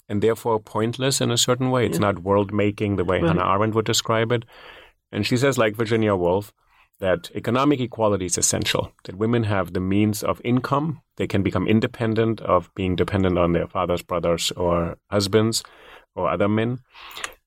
and 0.09 0.21
therefore 0.21 0.59
pointless 0.59 1.21
in 1.21 1.31
a 1.31 1.37
certain 1.37 1.69
way. 1.69 1.85
It's 1.85 1.99
Yeah. 1.99 2.07
not 2.07 2.23
world 2.23 2.51
making 2.51 2.95
the 2.97 3.05
way 3.05 3.21
Right. 3.21 3.27
Hannah 3.29 3.49
Arendt 3.53 3.75
would 3.75 3.85
describe 3.85 4.31
it. 4.31 4.43
And 5.11 5.25
she 5.25 5.37
says, 5.37 5.57
like 5.57 5.75
Virginia 5.75 6.15
Woolf, 6.15 6.51
that 6.99 7.29
economic 7.35 7.79
equality 7.79 8.25
is 8.25 8.37
essential, 8.37 8.91
that 9.03 9.15
women 9.15 9.43
have 9.43 9.73
the 9.73 9.79
means 9.79 10.23
of 10.23 10.41
income. 10.43 11.01
They 11.17 11.27
can 11.27 11.43
become 11.43 11.67
independent 11.67 12.41
of 12.41 12.73
being 12.73 12.95
dependent 12.95 13.37
on 13.37 13.53
their 13.53 13.67
fathers, 13.67 14.01
brothers, 14.01 14.51
or 14.57 14.97
husbands 15.11 15.63
or 16.15 16.27
other 16.29 16.49
men. 16.49 16.79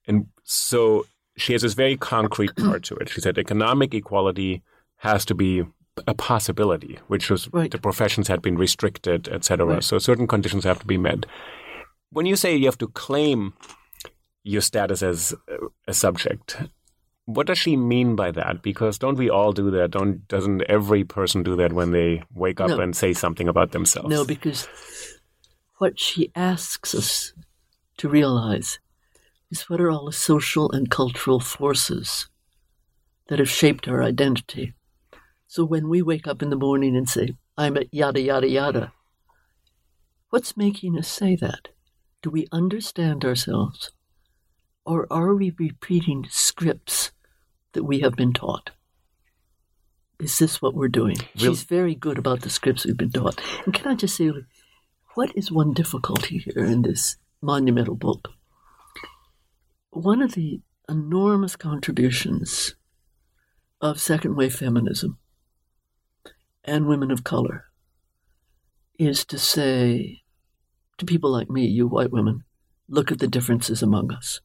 And 0.07 0.27
so 0.45 1.07
she 1.37 1.53
has 1.55 1.63
this 1.63 1.75
very 1.75 1.97
concrete 1.97 2.55
part 2.55 2.85
to 2.85 2.95
it. 2.97 3.09
She 3.09 3.21
said 3.21 3.37
economic 3.37 3.93
equality 3.95 4.63
has 4.99 5.25
to 5.25 5.35
be 5.35 5.65
a 6.07 6.15
possibility, 6.15 6.99
which 7.09 7.31
was 7.31 7.49
Right. 7.53 7.71
the 7.71 7.79
professions 7.79 8.29
had 8.29 8.41
been 8.43 8.57
restricted, 8.57 9.29
etc. 9.29 9.67
Right. 9.67 9.85
So 9.85 9.99
certain 9.99 10.27
conditions 10.27 10.65
have 10.65 10.79
to 10.81 10.87
be 10.87 10.97
met. 10.99 11.27
When 12.11 12.27
you 12.27 12.37
say 12.37 12.57
you 12.57 12.67
have 12.67 12.79
to 12.79 12.89
claim 12.89 13.53
your 14.43 14.63
status 14.63 15.03
as 15.03 15.35
a 15.87 15.93
subject, 15.95 16.57
what 17.27 17.47
does 17.47 17.59
she 17.59 17.77
mean 17.77 18.17
by 18.17 18.31
that? 18.33 18.63
Because 18.63 18.99
don't 18.99 19.19
we 19.19 19.29
all 19.31 19.53
do 19.53 19.71
that? 19.71 19.91
Don't 19.91 20.27
doesn't 20.29 20.63
every 20.63 21.05
person 21.05 21.43
do 21.43 21.55
that 21.57 21.73
when 21.73 21.93
they 21.93 22.23
wake 22.35 22.61
up 22.61 22.71
No. 22.71 22.81
and 22.81 22.97
say 22.97 23.13
something 23.13 23.49
about 23.49 23.73
themselves? 23.73 24.09
No, 24.09 24.25
because 24.25 24.67
what 25.79 25.99
she 25.99 26.31
asks 26.35 26.95
us 26.95 27.33
to 27.99 28.09
realize 28.09 28.79
is 29.51 29.69
what 29.69 29.81
are 29.81 29.91
all 29.91 30.07
the 30.07 30.13
social 30.13 30.71
and 30.73 30.91
cultural 30.91 31.41
forces 31.41 32.29
that 33.29 33.39
have 33.39 33.51
shaped 33.51 33.87
our 33.89 34.03
identity. 34.03 34.73
So 35.51 35.65
when 35.65 35.89
we 35.89 36.01
wake 36.01 36.29
up 36.29 36.43
in 36.43 36.51
the 36.51 36.55
morning 36.55 36.95
and 36.95 37.09
say, 37.09 37.35
I'm 37.59 37.77
at 37.77 37.93
yada, 37.93 38.21
yada, 38.21 38.49
yada, 38.49 38.93
what's 40.29 40.57
making 40.57 40.97
us 40.97 41.09
say 41.09 41.35
that? 41.35 41.71
Do 42.23 42.31
we 42.31 42.47
understand 42.53 43.25
ourselves? 43.25 43.91
Or 44.87 45.09
are 45.13 45.35
we 45.35 45.53
repeating 45.59 46.29
scripts 46.31 47.11
that 47.73 47.83
we 47.83 47.99
have 47.99 48.15
been 48.15 48.33
taught? 48.33 48.71
Is 50.21 50.39
this 50.39 50.63
what 50.63 50.77
we're 50.77 50.87
doing? 50.87 51.17
Real- 51.35 51.53
She's 51.53 51.65
very 51.65 51.97
good 51.97 52.17
about 52.17 52.43
the 52.43 52.51
scripts 52.51 52.87
we've 52.87 52.97
been 52.97 53.11
taught. 53.11 53.41
And 53.65 53.75
can 53.75 53.89
I 53.91 53.97
just 53.97 54.15
say, 54.15 54.31
what 55.15 55.37
is 55.37 55.51
one 55.51 55.73
difficulty 55.73 56.39
here 56.39 56.65
in 56.65 56.83
this 56.83 57.17
monumental 57.43 57.97
book? 57.97 58.29
One 59.91 60.23
of 60.23 60.35
the 60.35 60.61
enormous 60.89 61.57
contributions 61.57 62.77
of 63.81 64.01
second 64.01 64.37
wave 64.37 64.55
feminism 64.55 65.19
and 66.71 66.87
women 66.87 67.11
of 67.11 67.25
color 67.25 67.65
is 68.97 69.25
to 69.25 69.39
say 69.39 70.23
to 70.99 71.05
people 71.05 71.29
like 71.29 71.51
me, 71.51 71.67
you 71.67 71.89
white 71.89 72.13
women, 72.13 72.45
look 72.89 73.11
at 73.11 73.19
the 73.19 73.27
differences 73.27 73.83
among 73.83 74.13
us. 74.13 74.41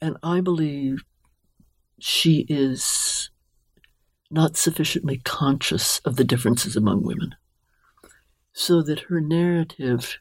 And 0.00 0.16
I 0.22 0.40
believe 0.40 1.02
she 1.98 2.46
is 2.48 3.28
not 4.30 4.56
sufficiently 4.56 5.20
conscious 5.22 5.98
of 6.06 6.16
the 6.16 6.24
differences 6.24 6.74
among 6.74 7.02
women. 7.02 7.34
So 8.54 8.80
that 8.82 9.00
her 9.00 9.20
narrative 9.20 10.18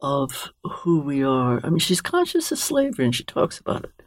of 0.00 0.50
who 0.64 1.00
we 1.00 1.22
are, 1.22 1.60
I 1.62 1.68
mean, 1.68 1.78
she's 1.78 2.00
conscious 2.00 2.50
of 2.50 2.58
slavery 2.58 3.04
and 3.04 3.14
she 3.14 3.22
talks 3.22 3.60
about 3.60 3.84
it. 3.84 4.02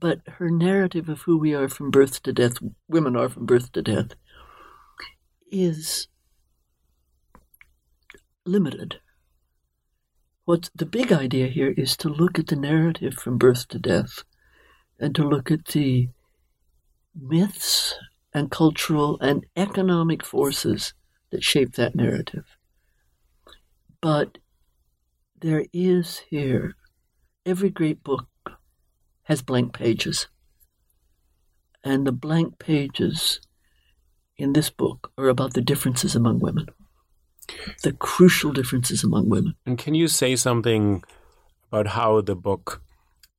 But 0.00 0.22
her 0.26 0.50
narrative 0.50 1.08
of 1.08 1.20
who 1.20 1.38
we 1.38 1.54
are 1.54 1.68
from 1.68 1.92
birth 1.92 2.20
to 2.24 2.32
death, 2.32 2.54
women 2.88 3.14
are 3.14 3.28
from 3.28 3.46
birth 3.46 3.70
to 3.72 3.82
death, 3.82 4.14
is 5.52 6.08
limited. 8.44 8.98
What's 10.44 10.70
the 10.74 10.86
big 10.86 11.12
idea 11.12 11.46
here 11.46 11.72
is 11.76 11.96
to 11.98 12.08
look 12.08 12.38
at 12.38 12.48
the 12.48 12.56
narrative 12.56 13.14
from 13.14 13.38
birth 13.38 13.68
to 13.68 13.78
death 13.78 14.24
and 14.98 15.14
to 15.14 15.22
look 15.22 15.52
at 15.52 15.66
the 15.66 16.08
myths 17.14 17.94
and 18.34 18.50
cultural 18.50 19.18
and 19.20 19.46
economic 19.56 20.24
forces 20.24 20.94
that 21.30 21.44
shape 21.44 21.74
that 21.74 21.94
narrative. 21.94 22.56
But 24.00 24.38
there 25.38 25.66
is 25.72 26.18
here, 26.30 26.74
every 27.46 27.70
great 27.70 28.02
book 28.02 28.26
has 29.24 29.42
blank 29.42 29.72
pages. 29.72 30.28
And 31.84 32.06
the 32.06 32.12
blank 32.12 32.58
pages 32.58 33.40
in 34.42 34.52
this 34.54 34.70
book 34.70 35.12
are 35.16 35.28
about 35.28 35.54
the 35.54 35.62
differences 35.62 36.16
among 36.16 36.40
women, 36.40 36.66
the 37.84 37.92
crucial 37.92 38.52
differences 38.52 39.04
among 39.04 39.28
women. 39.28 39.54
And 39.64 39.78
can 39.78 39.94
you 39.94 40.08
say 40.08 40.34
something 40.34 41.04
about 41.70 41.86
how 41.86 42.20
the 42.20 42.34
book 42.34 42.82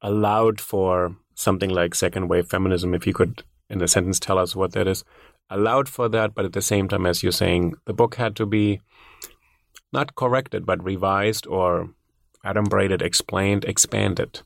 allowed 0.01 0.61
for 0.61 1.17
something 1.35 1.69
like 1.69 1.93
second 1.93 2.29
wave 2.29 2.47
feminism? 2.47 2.93
If 2.93 3.05
you 3.05 3.13
could, 3.13 3.43
in 3.69 3.81
a 3.81 3.87
sentence, 3.87 4.17
tell 4.17 4.39
us 4.39 4.55
what 4.55 4.71
that 4.71 4.87
is. 4.87 5.03
Allowed 5.49 5.89
for 5.89 6.07
that, 6.07 6.33
but 6.33 6.45
at 6.45 6.53
the 6.53 6.61
same 6.61 6.87
time, 6.87 7.05
as 7.05 7.21
you're 7.21 7.33
saying, 7.33 7.73
the 7.85 7.93
book 7.93 8.15
had 8.15 8.35
to 8.37 8.45
be 8.45 8.79
not 9.91 10.15
corrected, 10.15 10.65
but 10.65 10.81
revised 10.81 11.45
or 11.47 11.89
adumbrated, 12.45 13.01
explained, 13.01 13.65
expanded. 13.65 14.41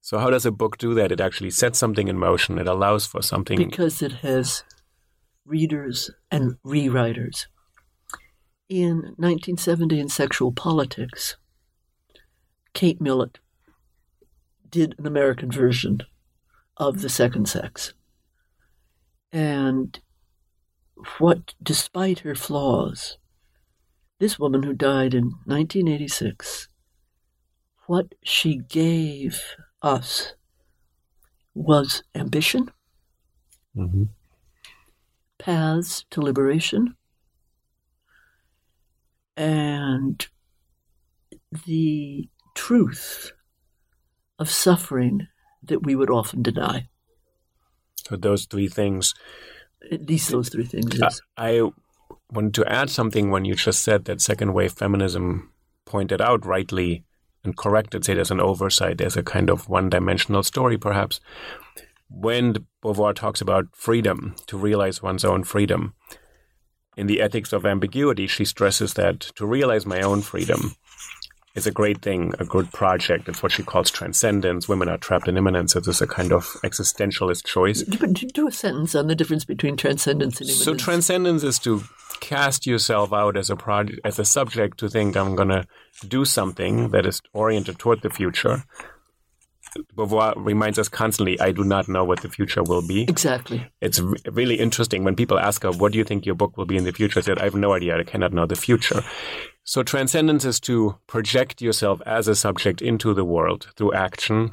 So, 0.00 0.18
how 0.18 0.30
does 0.30 0.44
a 0.44 0.50
book 0.50 0.78
do 0.78 0.94
that? 0.94 1.12
It 1.12 1.20
actually 1.20 1.50
sets 1.50 1.78
something 1.78 2.08
in 2.08 2.18
motion, 2.18 2.58
it 2.58 2.66
allows 2.66 3.06
for 3.06 3.22
something. 3.22 3.56
because 3.56 4.02
it 4.02 4.12
has 4.26 4.64
readers 5.50 6.10
and 6.30 6.56
rewriters. 6.64 7.46
In 8.68 8.98
1970 9.16 9.98
in 9.98 10.08
Sexual 10.08 10.52
Politics, 10.52 11.36
Kate 12.72 13.00
Millett 13.00 13.40
did 14.70 14.94
an 14.96 15.06
American 15.06 15.50
version 15.50 16.02
of 16.76 17.02
The 17.02 17.08
Second 17.08 17.48
Sex. 17.48 17.92
And 19.32 19.98
what, 21.18 21.54
despite 21.60 22.20
her 22.20 22.36
flaws, 22.36 23.18
this 24.20 24.38
woman 24.38 24.62
who 24.62 24.72
died 24.72 25.14
in 25.14 25.32
1986, 25.46 26.68
what 27.86 28.14
she 28.22 28.56
gave 28.56 29.42
us 29.82 30.34
was 31.54 32.04
ambition, 32.14 32.70
Mhm. 33.76 34.10
Paths 35.40 36.04
to 36.10 36.20
liberation 36.20 36.94
and 39.36 40.28
the 41.66 42.28
truth 42.54 43.32
of 44.38 44.50
suffering 44.50 45.26
that 45.62 45.82
we 45.84 45.96
would 45.96 46.10
often 46.10 46.42
deny. 46.42 46.88
So, 48.06 48.16
those 48.16 48.46
three 48.46 48.68
things 48.68 49.14
At 49.90 50.08
least 50.08 50.30
those 50.30 50.48
three 50.50 50.66
things. 50.66 50.98
Yes. 50.98 51.20
I 51.36 51.70
wanted 52.32 52.54
to 52.54 52.70
add 52.70 52.90
something 52.90 53.30
when 53.30 53.44
you 53.44 53.54
just 53.54 53.82
said 53.82 54.04
that 54.04 54.20
second 54.20 54.52
wave 54.52 54.72
feminism 54.72 55.52
pointed 55.86 56.20
out 56.20 56.44
rightly 56.44 57.04
and 57.42 57.56
corrected, 57.56 58.04
say 58.04 58.14
there's 58.14 58.30
an 58.30 58.40
oversight, 58.40 58.98
there's 58.98 59.16
a 59.16 59.22
kind 59.22 59.48
of 59.48 59.68
one 59.68 59.88
dimensional 59.88 60.42
story 60.42 60.76
perhaps. 60.76 61.20
When 62.10 62.66
Beauvoir 62.82 63.14
talks 63.14 63.40
about 63.40 63.66
freedom, 63.72 64.34
to 64.46 64.58
realize 64.58 65.02
one's 65.02 65.24
own 65.24 65.44
freedom, 65.44 65.94
in 66.96 67.06
the 67.06 67.20
ethics 67.20 67.52
of 67.52 67.64
ambiguity, 67.64 68.26
she 68.26 68.44
stresses 68.44 68.94
that 68.94 69.20
to 69.36 69.46
realize 69.46 69.86
my 69.86 70.02
own 70.02 70.20
freedom, 70.20 70.74
is 71.54 71.66
a 71.66 71.70
great 71.70 72.02
thing, 72.02 72.34
a 72.38 72.44
good 72.44 72.72
project. 72.72 73.28
It's 73.28 73.42
what 73.42 73.52
she 73.52 73.62
calls 73.62 73.90
transcendence. 73.90 74.68
Women 74.68 74.88
are 74.88 74.98
trapped 74.98 75.28
in 75.28 75.36
immanence. 75.36 75.74
It 75.74 75.86
is 75.86 76.00
a 76.00 76.06
kind 76.06 76.32
of 76.32 76.44
existentialist 76.64 77.44
choice. 77.44 77.82
But 77.82 78.12
do 78.12 78.48
a 78.48 78.52
sentence 78.52 78.94
on 78.94 79.06
the 79.06 79.14
difference 79.14 79.44
between 79.44 79.76
transcendence 79.76 80.40
and 80.40 80.48
immanence. 80.48 80.64
So 80.64 80.74
transcendence 80.74 81.42
is 81.42 81.58
to 81.60 81.82
cast 82.20 82.66
yourself 82.66 83.12
out 83.12 83.36
as 83.36 83.50
a 83.50 83.56
project, 83.56 84.00
as 84.04 84.18
a 84.18 84.24
subject 84.24 84.78
to 84.78 84.88
think 84.88 85.16
I'm 85.16 85.34
going 85.34 85.48
to 85.48 85.66
do 86.06 86.24
something 86.24 86.90
that 86.90 87.06
is 87.06 87.20
oriented 87.32 87.78
toward 87.78 88.02
the 88.02 88.10
future. 88.10 88.64
Beauvoir 89.96 90.34
reminds 90.36 90.78
us 90.78 90.88
constantly, 90.88 91.38
I 91.40 91.52
do 91.52 91.64
not 91.64 91.88
know 91.88 92.04
what 92.04 92.20
the 92.22 92.28
future 92.28 92.62
will 92.62 92.86
be. 92.86 93.02
Exactly. 93.02 93.66
It's 93.80 94.00
r- 94.00 94.14
really 94.30 94.58
interesting 94.58 95.04
when 95.04 95.16
people 95.16 95.38
ask 95.38 95.62
her, 95.62 95.70
what 95.70 95.92
do 95.92 95.98
you 95.98 96.04
think 96.04 96.26
your 96.26 96.34
book 96.34 96.56
will 96.56 96.66
be 96.66 96.76
in 96.76 96.84
the 96.84 96.92
future? 96.92 97.20
I 97.20 97.22
said, 97.22 97.38
I 97.38 97.44
have 97.44 97.54
no 97.54 97.72
idea. 97.72 97.98
I 97.98 98.04
cannot 98.04 98.32
know 98.32 98.46
the 98.46 98.56
future. 98.56 99.02
So 99.64 99.82
transcendence 99.82 100.44
is 100.44 100.58
to 100.60 100.98
project 101.06 101.62
yourself 101.62 102.00
as 102.04 102.26
a 102.26 102.34
subject 102.34 102.82
into 102.82 103.14
the 103.14 103.24
world 103.24 103.68
through 103.76 103.92
action, 103.92 104.52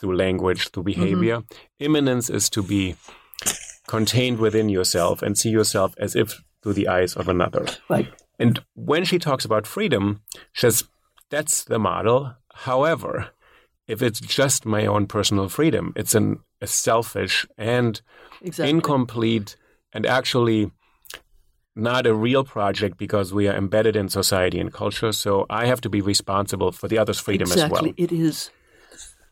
through 0.00 0.16
language, 0.16 0.70
through 0.70 0.84
mm-hmm. 0.84 1.00
behavior. 1.00 1.42
Immanence 1.78 2.28
is 2.30 2.50
to 2.50 2.62
be 2.62 2.96
contained 3.86 4.38
within 4.38 4.68
yourself 4.68 5.22
and 5.22 5.38
see 5.38 5.50
yourself 5.50 5.94
as 5.98 6.16
if 6.16 6.42
through 6.62 6.74
the 6.74 6.88
eyes 6.88 7.14
of 7.14 7.28
another. 7.28 7.66
Right. 7.88 8.08
And 8.38 8.62
when 8.74 9.04
she 9.04 9.18
talks 9.18 9.44
about 9.44 9.66
freedom, 9.66 10.22
she 10.52 10.62
says, 10.62 10.84
that's 11.30 11.64
the 11.64 11.78
model. 11.78 12.34
However, 12.52 13.30
if 13.88 14.02
it's 14.02 14.20
just 14.20 14.66
my 14.66 14.86
own 14.86 15.06
personal 15.06 15.48
freedom, 15.48 15.92
it's 15.96 16.14
an, 16.14 16.38
a 16.60 16.66
selfish 16.66 17.46
and 17.56 18.00
Exactly. 18.42 18.70
incomplete 18.70 19.56
and 19.92 20.06
actually 20.06 20.70
not 21.74 22.06
a 22.06 22.14
real 22.14 22.44
project 22.44 22.98
because 22.98 23.32
we 23.32 23.48
are 23.48 23.54
embedded 23.56 23.96
in 23.96 24.08
society 24.08 24.60
and 24.60 24.72
culture. 24.72 25.12
So 25.12 25.46
I 25.48 25.66
have 25.66 25.80
to 25.82 25.88
be 25.88 26.00
responsible 26.00 26.72
for 26.72 26.88
the 26.88 26.98
other's 26.98 27.18
freedom 27.18 27.46
exactly. 27.46 27.76
as 27.78 27.82
well. 27.82 27.94
It 27.96 28.12
is 28.12 28.50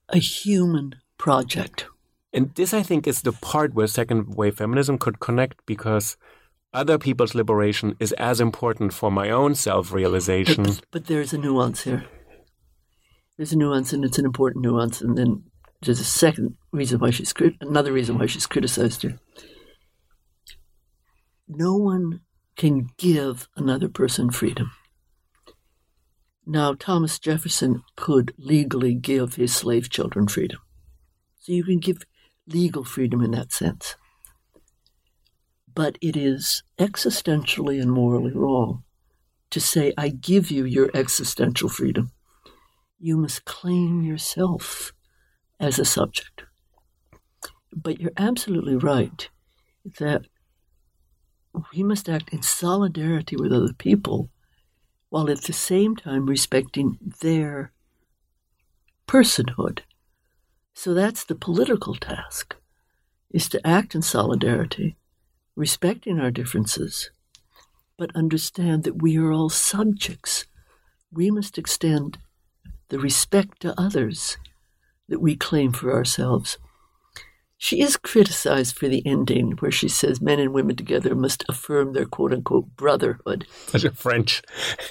a 0.08 0.18
human 0.18 0.96
project. 1.18 1.86
And 2.32 2.54
this, 2.54 2.72
I 2.72 2.82
think, 2.82 3.06
is 3.06 3.22
the 3.22 3.32
part 3.32 3.74
where 3.74 3.86
second 3.86 4.36
wave 4.36 4.56
feminism 4.56 4.98
could 4.98 5.20
connect 5.20 5.64
because 5.66 6.16
other 6.72 6.98
people's 6.98 7.34
liberation 7.34 7.96
is 7.98 8.12
as 8.12 8.40
important 8.40 8.92
for 8.92 9.10
my 9.10 9.30
own 9.30 9.54
self 9.54 9.92
realization. 9.92 10.64
But, 10.64 10.80
but 10.90 11.06
there's 11.06 11.32
a 11.32 11.38
nuance 11.38 11.82
here. 11.82 12.04
There's 13.36 13.52
a 13.52 13.56
nuance, 13.56 13.92
and 13.92 14.04
it's 14.04 14.18
an 14.18 14.24
important 14.24 14.64
nuance. 14.64 15.00
And 15.00 15.16
then 15.16 15.44
there's 15.82 16.00
a 16.00 16.04
second 16.04 16.56
reason 16.72 16.98
why 16.98 17.10
she's 17.10 17.34
another 17.60 17.92
reason 17.92 18.18
why 18.18 18.26
she's 18.26 18.46
criticized 18.46 19.02
her. 19.02 19.18
No 21.48 21.76
one 21.76 22.20
can 22.56 22.88
give 22.96 23.48
another 23.56 23.88
person 23.88 24.30
freedom. 24.30 24.72
Now, 26.46 26.74
Thomas 26.74 27.18
Jefferson 27.18 27.82
could 27.96 28.32
legally 28.38 28.94
give 28.94 29.34
his 29.34 29.54
slave 29.54 29.90
children 29.90 30.28
freedom. 30.28 30.60
So 31.40 31.52
you 31.52 31.64
can 31.64 31.78
give 31.78 32.02
legal 32.46 32.84
freedom 32.84 33.20
in 33.22 33.32
that 33.32 33.52
sense. 33.52 33.96
But 35.72 35.98
it 36.00 36.16
is 36.16 36.62
existentially 36.78 37.82
and 37.82 37.92
morally 37.92 38.32
wrong 38.32 38.84
to 39.50 39.60
say, 39.60 39.92
I 39.98 40.08
give 40.08 40.50
you 40.50 40.64
your 40.64 40.90
existential 40.94 41.68
freedom. 41.68 42.12
You 42.98 43.16
must 43.16 43.44
claim 43.44 44.02
yourself 44.02 44.92
as 45.60 45.78
a 45.78 45.84
subject. 45.84 46.44
But 47.74 48.00
you're 48.00 48.12
absolutely 48.16 48.76
right 48.76 49.28
that 49.98 50.26
we 51.72 51.82
must 51.82 52.08
act 52.08 52.32
in 52.32 52.42
solidarity 52.42 53.36
with 53.36 53.52
other 53.52 53.72
people 53.72 54.30
while 55.08 55.30
at 55.30 55.42
the 55.42 55.52
same 55.52 55.96
time 55.96 56.26
respecting 56.26 56.98
their 57.20 57.72
personhood. 59.06 59.80
So 60.74 60.92
that's 60.94 61.24
the 61.24 61.34
political 61.34 61.94
task 61.94 62.56
is 63.30 63.48
to 63.48 63.66
act 63.66 63.94
in 63.94 64.02
solidarity, 64.02 64.96
respecting 65.54 66.20
our 66.20 66.30
differences, 66.30 67.10
but 67.98 68.14
understand 68.14 68.84
that 68.84 69.02
we 69.02 69.16
are 69.18 69.32
all 69.32 69.48
subjects. 69.48 70.46
We 71.10 71.30
must 71.30 71.58
extend 71.58 72.18
the 72.88 72.98
respect 72.98 73.60
to 73.62 73.78
others 73.80 74.36
that 75.08 75.20
we 75.20 75.36
claim 75.36 75.72
for 75.72 75.92
ourselves. 75.92 76.58
She 77.58 77.80
is 77.80 77.96
criticized 77.96 78.76
for 78.76 78.86
the 78.86 79.02
ending 79.06 79.52
where 79.60 79.70
she 79.70 79.88
says 79.88 80.20
men 80.20 80.38
and 80.38 80.52
women 80.52 80.76
together 80.76 81.14
must 81.14 81.42
affirm 81.48 81.94
their 81.94 82.04
quote 82.04 82.32
unquote 82.34 82.76
brotherhood. 82.76 83.46
Such 83.68 83.84
a 83.84 83.90
French, 83.92 84.42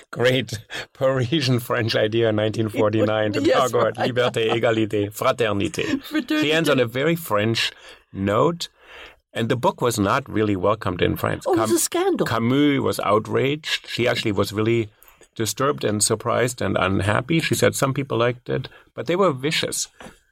great 0.09 0.59
Parisian 0.91 1.59
French 1.59 1.95
idea 1.95 2.29
in 2.29 2.35
1949 2.37 3.33
to 3.33 3.41
Yes, 3.43 3.55
talk 3.55 3.69
about 3.69 3.97
right. 3.99 4.09
liberté, 4.09 4.49
égalité, 4.49 5.11
fraternité. 5.15 6.41
She 6.41 6.51
ends 6.51 6.67
on 6.67 6.79
a 6.79 6.85
very 6.87 7.15
French 7.15 7.71
note, 8.11 8.69
and 9.31 9.47
the 9.47 9.55
book 9.55 9.79
was 9.79 9.99
not 9.99 10.27
really 10.27 10.55
welcomed 10.55 11.03
in 11.03 11.17
France. 11.17 11.43
Oh, 11.45 11.53
it 11.53 11.59
was 11.59 11.71
a 11.71 11.77
scandal. 11.77 12.25
Camus 12.25 12.79
was 12.81 12.99
outraged. 13.01 13.87
She 13.87 14.07
actually 14.07 14.31
was 14.31 14.51
really 14.51 14.89
disturbed 15.35 15.83
and 15.83 16.03
surprised 16.03 16.61
and 16.61 16.77
unhappy. 16.77 17.39
She 17.39 17.55
said 17.55 17.75
some 17.75 17.93
people 17.93 18.17
liked 18.17 18.49
it, 18.49 18.69
but 18.93 19.07
they 19.07 19.15
were 19.15 19.31
vicious. 19.31 19.87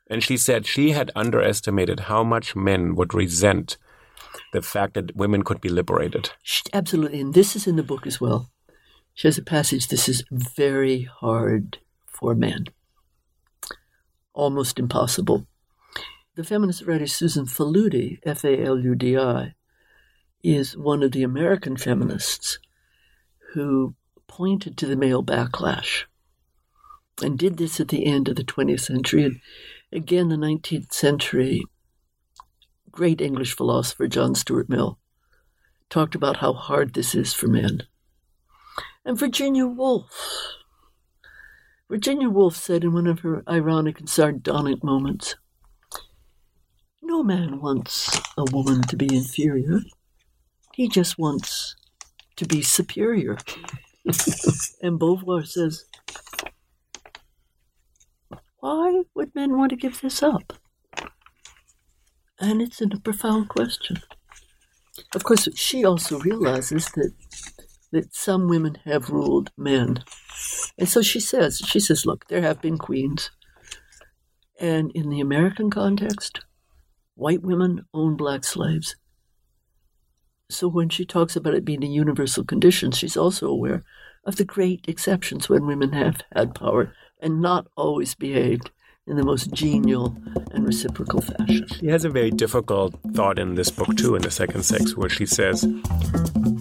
And 0.07 0.23
she 0.23 0.37
said 0.37 0.65
she 0.65 0.91
had 0.91 1.11
underestimated 1.15 2.01
how 2.01 2.23
much 2.23 2.55
men 2.55 2.95
would 2.95 3.13
resent 3.13 3.77
the 4.51 4.61
fact 4.61 4.93
that 4.93 5.15
women 5.15 5.43
could 5.43 5.61
be 5.61 5.69
liberated. 5.69 6.31
Absolutely. 6.73 7.21
And 7.21 7.33
this 7.33 7.55
is 7.55 7.67
in 7.67 7.75
the 7.75 7.83
book 7.83 8.07
as 8.07 8.19
well. 8.19 8.49
She 9.13 9.27
has 9.27 9.37
a 9.37 9.43
passage 9.43 9.87
this 9.87 10.09
is 10.09 10.23
very 10.31 11.03
hard 11.03 11.77
for 12.07 12.33
men, 12.33 12.65
almost 14.33 14.79
impossible. 14.79 15.45
The 16.35 16.43
feminist 16.43 16.83
writer 16.83 17.05
Susan 17.05 17.45
Faludi, 17.45 18.19
F 18.23 18.43
A 18.43 18.63
L 18.63 18.79
U 18.79 18.95
D 18.95 19.17
I, 19.17 19.53
is 20.43 20.75
one 20.75 21.03
of 21.03 21.11
the 21.11 21.23
American 21.23 21.77
feminists 21.77 22.57
who 23.53 23.95
pointed 24.33 24.75
to 24.75 24.87
the 24.87 24.95
male 24.95 25.23
backlash 25.23 26.05
and 27.21 27.37
did 27.37 27.57
this 27.57 27.79
at 27.79 27.89
the 27.89 28.05
end 28.07 28.27
of 28.27 28.35
the 28.35 28.43
20th 28.43 28.79
century. 28.79 29.25
And 29.25 29.39
again, 29.91 30.29
the 30.29 30.35
19th 30.35 30.91
century 30.91 31.63
great 32.91 33.21
English 33.21 33.55
philosopher 33.55 34.07
John 34.07 34.35
Stuart 34.35 34.69
Mill 34.69 34.99
talked 35.89 36.15
about 36.15 36.37
how 36.37 36.53
hard 36.53 36.93
this 36.93 37.13
is 37.13 37.33
for 37.33 37.47
men. 37.47 37.83
And 39.03 39.17
Virginia 39.17 39.67
Woolf. 39.67 40.11
Virginia 41.89 42.29
Woolf 42.29 42.55
said 42.55 42.83
in 42.83 42.93
one 42.93 43.07
of 43.07 43.19
her 43.19 43.43
ironic 43.47 43.99
and 43.99 44.09
sardonic 44.09 44.83
moments 44.83 45.35
No 47.01 47.23
man 47.23 47.61
wants 47.61 48.19
a 48.37 48.45
woman 48.51 48.81
to 48.83 48.95
be 48.95 49.13
inferior, 49.15 49.81
he 50.73 50.87
just 50.87 51.19
wants 51.19 51.75
to 52.35 52.45
be 52.45 52.63
superior. 52.63 53.37
And 54.81 54.99
Beauvoir 54.99 55.45
says, 55.47 55.85
Why 58.59 59.03
would 59.13 59.35
men 59.35 59.57
want 59.57 59.69
to 59.71 59.75
give 59.75 60.01
this 60.01 60.21
up? 60.23 60.53
And 62.39 62.61
it's 62.61 62.81
a 62.81 62.87
profound 62.87 63.49
question. 63.49 63.97
Of 65.15 65.23
course, 65.23 65.47
she 65.55 65.85
also 65.85 66.19
realizes 66.19 66.85
that 66.95 67.13
that 67.93 68.13
some 68.13 68.49
women 68.49 68.75
have 68.85 69.09
ruled 69.09 69.51
men. 69.55 70.03
And 70.77 70.89
so 70.89 71.01
she 71.01 71.19
says, 71.19 71.61
she 71.63 71.79
says, 71.79 72.05
look, 72.05 72.27
there 72.27 72.41
have 72.41 72.59
been 72.59 72.77
queens. 72.79 73.29
And 74.59 74.91
in 74.93 75.09
the 75.09 75.21
American 75.21 75.69
context, 75.69 76.41
white 77.13 77.43
women 77.43 77.85
own 77.93 78.17
black 78.17 78.43
slaves. 78.43 78.95
So 80.49 80.67
when 80.67 80.89
she 80.89 81.05
talks 81.05 81.35
about 81.35 81.55
it 81.55 81.65
being 81.65 81.83
a 81.83 81.87
universal 81.87 82.43
condition, 82.43 82.91
she's 82.91 83.17
also 83.17 83.47
aware 83.47 83.83
of 84.25 84.35
the 84.35 84.45
great 84.45 84.85
exceptions 84.87 85.49
when 85.49 85.65
women 85.65 85.93
have 85.93 86.21
had 86.35 86.55
power 86.55 86.93
and 87.21 87.41
not 87.41 87.67
always 87.75 88.13
behaved 88.15 88.69
in 89.05 89.17
the 89.17 89.23
most 89.23 89.51
genial 89.51 90.15
and 90.51 90.65
reciprocal 90.65 91.21
fashion. 91.21 91.67
She 91.79 91.87
has 91.87 92.05
a 92.05 92.09
very 92.09 92.31
difficult 92.31 92.95
thought 93.13 93.37
in 93.37 93.55
this 93.55 93.69
book 93.69 93.95
too, 93.97 94.15
in 94.15 94.21
the 94.21 94.31
second 94.31 94.63
sex, 94.63 94.95
where 94.95 95.09
she 95.09 95.25
says, 95.25 95.67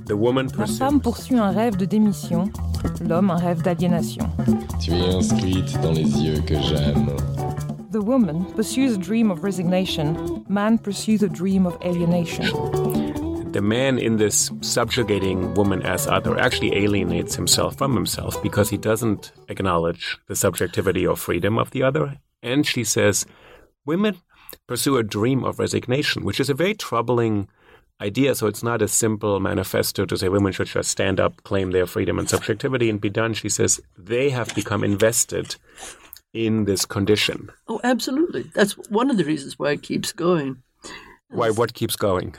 "The 0.07 0.17
woman 0.17 0.49
La 0.59 0.67
femme 0.67 1.01
poursuit 1.01 1.39
un 1.39 1.55
rêve 1.55 1.77
de 1.77 1.87
démission, 1.87 2.51
l'homme 3.01 3.31
un 3.31 3.37
rêve 3.37 3.63
d'aliénation. 3.63 4.29
Tu 4.81 4.91
es 4.93 5.15
inscrite 5.15 5.81
dans 5.83 5.93
les 5.95 6.09
yeux 6.21 6.41
que 6.43 6.61
j'aime. 6.61 7.15
The 7.93 8.03
woman 8.03 8.45
pursues 8.57 8.95
a 8.95 8.99
dream 8.99 9.31
of 9.31 9.45
resignation, 9.45 10.45
man 10.49 10.79
pursues 10.79 11.23
a 11.23 11.29
dream 11.29 11.67
of 11.67 11.77
alienation. 11.85 12.47
The 13.53 13.63
man 13.63 13.99
in 13.99 14.17
this 14.17 14.51
subjugating 14.63 15.55
woman 15.55 15.83
as 15.83 16.07
other 16.07 16.39
actually 16.39 16.75
alienates 16.77 17.35
himself 17.35 17.77
from 17.77 17.95
himself 17.95 18.43
because 18.43 18.71
he 18.71 18.79
doesn't 18.79 19.33
acknowledge 19.49 20.19
the 20.27 20.37
subjectivity 20.37 21.07
or 21.07 21.17
freedom 21.17 21.59
of 21.59 21.71
the 21.71 21.83
other. 21.83 22.19
And 22.43 22.67
she 22.67 22.83
says, 22.83 23.27
women 23.85 24.17
pursue 24.67 24.97
a 24.97 25.03
dream 25.03 25.45
of 25.45 25.59
resignation, 25.59 26.25
which 26.25 26.41
is 26.41 26.49
a 26.49 26.55
very 26.55 26.75
troubling 26.75 27.49
idea. 28.01 28.35
So 28.35 28.47
it's 28.47 28.63
not 28.63 28.83
a 28.83 28.89
simple 28.89 29.39
manifesto 29.39 30.07
to 30.07 30.17
say 30.17 30.29
women 30.29 30.53
should 30.53 30.69
just 30.69 30.91
stand 30.91 31.21
up, 31.21 31.43
claim 31.45 31.71
their 31.71 31.87
freedom 31.87 32.19
and 32.19 32.29
subjectivity, 32.29 32.89
and 32.89 33.01
be 33.01 33.11
done. 33.11 33.35
She 33.35 33.49
says 33.49 33.81
they 33.99 34.31
have 34.31 34.55
become 34.55 34.83
invested 34.83 35.57
in 36.33 36.65
this 36.65 36.87
condition. 36.87 37.51
Oh, 37.69 37.81
absolutely. 37.85 38.45
That's 38.55 38.73
one 38.89 39.11
of 39.11 39.19
the 39.19 39.25
reasons 39.25 39.59
why 39.59 39.73
it 39.73 39.83
keeps 39.83 40.13
going, 40.13 40.63
Why? 41.29 41.51
What 41.51 41.75
keeps 41.75 41.97
going? 41.97 42.35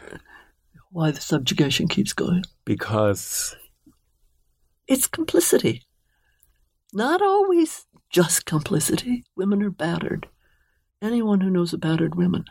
Why 0.93 1.09
the 1.11 1.19
subjugation 1.21 1.87
keeps 1.87 2.13
going. 2.13 2.43
Because 2.65 3.55
It's 4.87 5.07
complicity. 5.07 5.81
Not 6.93 7.21
always 7.21 7.87
just 8.11 8.45
complicity. 8.45 9.25
Women 9.35 9.63
are 9.63 9.71
battered. 9.71 10.27
Anyone 11.01 11.41
who 11.41 11.49
knows 11.49 11.73
a 11.73 11.77
battered 11.77 12.15
woman 12.15 12.45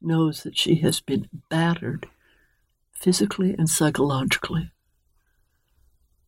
knows 0.00 0.42
that 0.44 0.56
she 0.56 0.76
has 0.76 1.00
been 1.00 1.28
battered 1.50 2.06
physically 2.92 3.54
and 3.58 3.68
psychologically. 3.68 4.70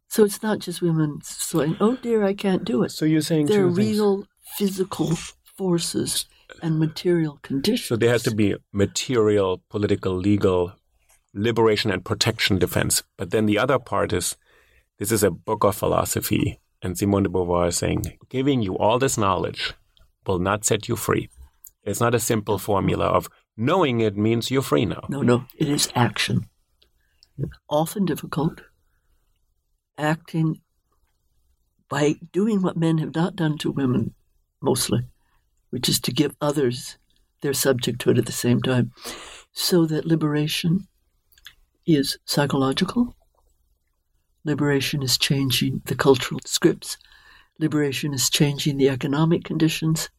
So 0.09 0.25
it's 0.25 0.43
not 0.43 0.59
just 0.59 0.83
women 0.83 1.21
saying, 1.23 1.77
oh 1.81 1.97
dear, 1.97 2.25
I 2.25 2.35
can't 2.35 2.65
do 2.65 2.83
it. 2.83 2.91
so 2.91 3.05
you're 3.05 3.21
saying 3.21 3.47
There 3.47 3.67
are 3.67 3.73
things. 3.73 3.79
real 3.79 4.27
physical 4.57 5.15
forces 5.57 6.27
and 6.63 6.79
material 6.79 7.39
conditions. 7.43 7.87
So 7.89 7.97
there 7.97 8.11
has 8.11 8.23
to 8.25 8.35
be 8.35 8.57
material, 8.73 9.63
political, 9.69 10.15
legal 10.17 10.73
liberation 11.37 11.91
and 11.91 12.05
protection 12.05 12.59
defense. 12.59 13.03
But 13.17 13.31
then 13.31 13.47
the 13.47 13.59
other 13.59 13.79
part 13.79 14.13
is 14.13 14.37
this 14.99 15.13
is 15.13 15.23
a 15.23 15.31
book 15.31 15.65
of 15.65 15.77
philosophy. 15.77 16.61
And 16.83 16.97
Simone 16.97 17.25
de 17.25 17.29
Beauvoir 17.29 17.69
is 17.69 17.77
saying, 17.77 18.19
giving 18.29 18.63
you 18.63 18.77
all 18.77 18.99
this 18.99 19.19
knowledge 19.19 19.75
will 20.27 20.39
not 20.39 20.65
set 20.65 20.89
you 20.89 20.97
free. 20.97 21.29
It's 21.83 22.01
not 22.01 22.15
a 22.15 22.21
simple 22.21 22.59
formula 22.59 23.07
of 23.07 23.29
knowing 23.57 24.01
it 24.01 24.17
means 24.17 24.51
you're 24.51 24.63
free 24.63 24.85
now. 24.85 25.05
No, 25.09 25.23
no, 25.23 25.45
it 25.57 25.69
is 25.69 25.91
action. 25.95 26.49
Often 27.69 28.07
difficult. 28.07 28.63
Acting 29.99 30.61
by 31.89 32.17
doing 32.33 32.63
what 32.63 32.77
men 32.77 32.99
have 32.99 33.15
not 33.15 33.37
done 33.37 33.57
to 33.59 33.71
women, 33.71 34.15
mostly, 34.61 35.09
which 35.71 35.89
is 35.89 36.01
to 36.01 36.13
give 36.13 36.35
others 36.41 36.99
their 37.43 37.53
subjecthood 37.53 38.19
at 38.19 38.27
the 38.27 38.33
same 38.33 38.61
time, 38.61 38.93
so 39.53 39.87
that 39.87 40.07
liberation 40.07 40.89
is 41.87 42.19
psychological. 42.25 43.15
Liberation 44.45 45.03
is 45.03 45.19
changing 45.19 45.83
the 45.87 45.95
cultural 45.95 46.41
scripts. 46.45 46.97
Liberation 47.59 48.13
is 48.13 48.29
changing 48.29 48.77
the 48.77 48.89
economic 48.89 49.45
conditions. 49.45 50.11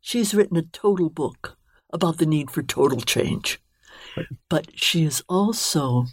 She's 0.00 0.34
written 0.34 0.56
a 0.56 0.62
total 0.62 1.08
book 1.08 1.56
about 1.92 2.18
the 2.18 2.26
need 2.26 2.50
for 2.50 2.62
total 2.62 3.00
change. 3.00 3.60
But 4.48 4.78
she 4.78 5.04
is 5.04 5.22
also 5.28 6.06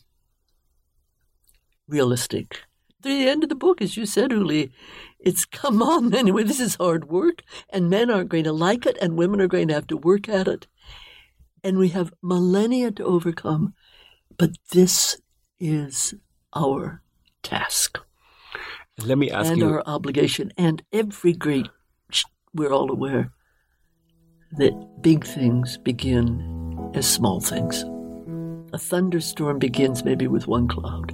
realistic. 1.87 2.61
The 3.01 3.27
end 3.27 3.43
of 3.43 3.49
the 3.49 3.55
book, 3.55 3.81
as 3.81 3.97
you 3.97 4.05
said, 4.05 4.31
Uli, 4.31 4.71
it's 5.19 5.45
come 5.45 5.81
on, 5.81 6.13
anyway, 6.13 6.43
this 6.45 6.59
is 6.59 6.75
hard 6.75 7.09
work, 7.09 7.43
and 7.69 7.89
men 7.89 8.09
aren't 8.09 8.29
going 8.29 8.45
to 8.45 8.53
like 8.53 8.85
it, 8.85 8.97
and 9.01 9.17
women 9.17 9.41
are 9.41 9.47
going 9.47 9.67
to 9.67 9.73
have 9.73 9.87
to 9.87 9.97
work 9.97 10.29
at 10.29 10.47
it. 10.47 10.67
And 11.63 11.77
we 11.77 11.89
have 11.89 12.13
millennia 12.21 12.91
to 12.91 13.03
overcome, 13.03 13.73
but 14.37 14.51
this 14.71 15.17
is 15.59 16.13
our 16.55 17.01
task 17.41 17.99
Let 18.99 19.17
me 19.17 19.31
ask 19.31 19.51
and 19.51 19.59
you. 19.59 19.69
our 19.69 19.83
obligation. 19.85 20.51
And 20.57 20.83
every 20.91 21.33
great, 21.33 21.67
we're 22.53 22.71
all 22.71 22.91
aware 22.91 23.31
that 24.57 25.01
big 25.01 25.25
things 25.25 25.77
begin 25.77 26.91
as 26.93 27.07
small 27.09 27.39
things. 27.39 27.83
A 28.71 28.77
thunderstorm 28.77 29.59
begins 29.59 30.03
maybe 30.03 30.27
with 30.27 30.47
one 30.47 30.67
cloud, 30.67 31.13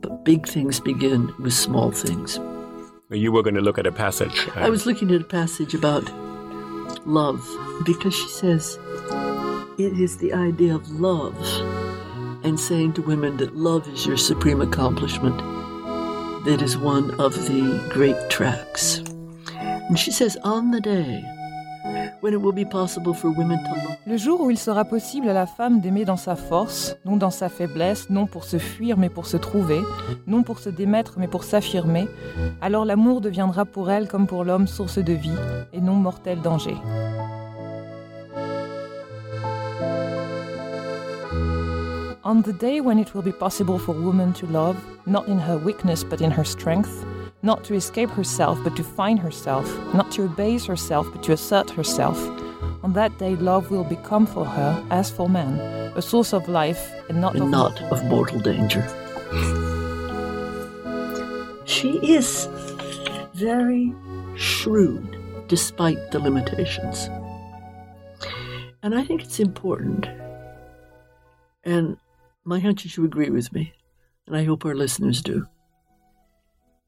but 0.00 0.24
big 0.24 0.46
things 0.46 0.80
begin 0.80 1.32
with 1.40 1.54
small 1.54 1.90
things. 1.90 2.38
You 3.10 3.30
were 3.30 3.42
going 3.42 3.56
to 3.56 3.60
look 3.60 3.78
at 3.78 3.86
a 3.86 3.92
passage. 3.92 4.48
I 4.54 4.62
uh, 4.62 4.70
was 4.70 4.86
looking 4.86 5.10
at 5.10 5.20
a 5.20 5.24
passage 5.24 5.74
about 5.74 6.08
love 7.06 7.46
because 7.84 8.14
she 8.14 8.28
says 8.28 8.78
it 9.78 9.98
is 9.98 10.18
the 10.18 10.32
idea 10.32 10.74
of 10.74 10.88
love 10.90 11.36
and 12.44 12.58
saying 12.58 12.92
to 12.94 13.02
women 13.02 13.36
that 13.36 13.56
love 13.56 13.86
is 13.88 14.06
your 14.06 14.16
supreme 14.16 14.60
accomplishment 14.60 15.38
that 16.44 16.60
is 16.60 16.76
one 16.76 17.10
of 17.20 17.34
the 17.46 17.88
great 17.88 18.16
tracks. 18.28 18.98
And 19.88 19.98
she 19.98 20.10
says, 20.10 20.36
on 20.42 20.72
the 20.72 20.80
day 20.80 21.24
when 22.20 22.32
it 22.32 22.40
will 22.40 22.52
be 22.52 22.64
possible 22.64 23.12
for 23.12 23.30
women 23.30 23.58
to 23.64 23.70
love. 23.70 23.96
Le 24.06 24.16
jour 24.16 24.40
où 24.40 24.50
il 24.50 24.58
sera 24.58 24.84
possible 24.84 25.28
à 25.28 25.32
la 25.32 25.46
femme 25.46 25.80
d'aimer 25.80 26.04
dans 26.04 26.16
sa 26.16 26.36
force, 26.36 26.96
non 27.04 27.16
dans 27.16 27.30
sa 27.30 27.48
faiblesse, 27.48 28.10
non 28.10 28.26
pour 28.26 28.44
se 28.44 28.58
fuir 28.58 28.96
mais 28.96 29.08
pour 29.08 29.26
se 29.26 29.36
trouver, 29.36 29.80
non 30.26 30.42
pour 30.42 30.58
se 30.58 30.68
démettre 30.68 31.14
mais 31.18 31.26
pour 31.28 31.44
s'affirmer, 31.44 32.08
alors 32.60 32.84
l'amour 32.84 33.20
deviendra 33.20 33.64
pour 33.64 33.90
elle 33.90 34.08
comme 34.08 34.26
pour 34.26 34.44
l'homme 34.44 34.66
source 34.66 34.98
de 34.98 35.12
vie 35.12 35.30
et 35.72 35.80
non 35.80 35.94
mortel 35.94 36.40
danger. 36.40 36.76
On 42.32 42.40
the 42.40 42.54
day 42.54 42.80
when 42.80 42.98
it 42.98 43.14
will 43.14 43.20
be 43.20 43.30
possible 43.30 43.78
for 43.78 43.92
woman 43.92 44.32
to 44.32 44.46
love, 44.46 44.82
not 45.04 45.28
in 45.28 45.38
her 45.38 45.58
weakness 45.58 46.02
but 46.02 46.22
in 46.22 46.30
her 46.30 46.44
strength, 46.44 47.04
not 47.42 47.62
to 47.64 47.74
escape 47.74 48.08
herself 48.08 48.58
but 48.64 48.74
to 48.76 48.82
find 48.82 49.18
herself, 49.18 49.66
not 49.92 50.10
to 50.12 50.24
abase 50.24 50.64
herself 50.64 51.06
but 51.12 51.22
to 51.24 51.32
assert 51.32 51.68
herself, 51.68 52.16
on 52.82 52.94
that 52.94 53.18
day 53.18 53.36
love 53.36 53.70
will 53.70 53.84
become 53.84 54.24
for 54.24 54.46
her, 54.46 54.82
as 54.90 55.10
for 55.10 55.28
man, 55.28 55.60
a 55.94 56.00
source 56.00 56.32
of 56.32 56.48
life 56.48 56.90
and 57.10 57.20
not 57.20 57.34
and 57.34 57.42
of 57.42 57.50
not 57.50 57.78
mortal 57.78 57.98
of 57.98 58.04
mortal 58.06 58.40
danger. 58.40 58.82
She 61.66 61.98
is 61.98 62.48
very 63.34 63.92
shrewd 64.36 65.18
despite 65.48 66.12
the 66.12 66.18
limitations. 66.18 67.10
And 68.82 68.94
I 68.94 69.04
think 69.04 69.22
it's 69.22 69.38
important, 69.38 70.08
and 71.64 71.98
my 72.44 72.58
hunch 72.58 72.84
is 72.84 72.96
you 72.96 73.04
agree 73.04 73.30
with 73.30 73.52
me, 73.52 73.72
and 74.26 74.36
I 74.36 74.44
hope 74.44 74.64
our 74.64 74.74
listeners 74.74 75.22
do. 75.22 75.46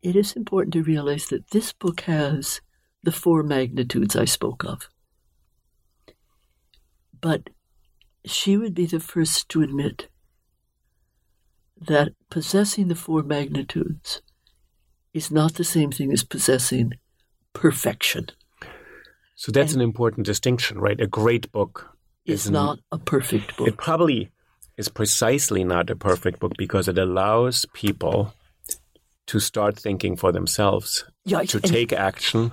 It 0.02 0.16
is 0.16 0.32
important 0.32 0.72
to 0.74 0.82
realize 0.82 1.28
that 1.28 1.50
this 1.50 1.72
book 1.72 2.02
has 2.02 2.60
the 3.02 3.12
four 3.12 3.42
magnitudes 3.42 4.16
I 4.16 4.24
spoke 4.24 4.64
of. 4.64 4.88
But 7.20 7.50
she 8.24 8.56
would 8.56 8.74
be 8.74 8.86
the 8.86 9.00
first 9.00 9.48
to 9.50 9.62
admit 9.62 10.08
that 11.80 12.12
possessing 12.30 12.88
the 12.88 12.94
four 12.94 13.22
magnitudes 13.22 14.22
is 15.12 15.30
not 15.30 15.54
the 15.54 15.64
same 15.64 15.90
thing 15.90 16.12
as 16.12 16.24
possessing 16.24 16.92
perfection. 17.52 18.26
so 19.36 19.52
that's 19.52 19.74
an 19.74 19.80
important 19.80 20.26
distinction, 20.26 20.78
right? 20.78 21.00
A 21.00 21.06
great 21.06 21.50
book 21.52 21.96
is 22.24 22.50
not 22.50 22.78
a 22.90 22.98
perfect 22.98 23.56
book. 23.56 23.68
It 23.68 23.76
probably 23.76 24.30
is 24.76 24.88
precisely 24.88 25.64
not 25.64 25.90
a 25.90 25.96
perfect 25.96 26.40
book 26.40 26.52
because 26.56 26.88
it 26.88 26.98
allows 26.98 27.66
people 27.72 28.34
to 29.26 29.40
start 29.40 29.78
thinking 29.78 30.16
for 30.16 30.32
themselves, 30.32 31.04
Yeah, 31.24 31.42
to 31.42 31.60
take 31.60 31.92
action, 31.92 32.52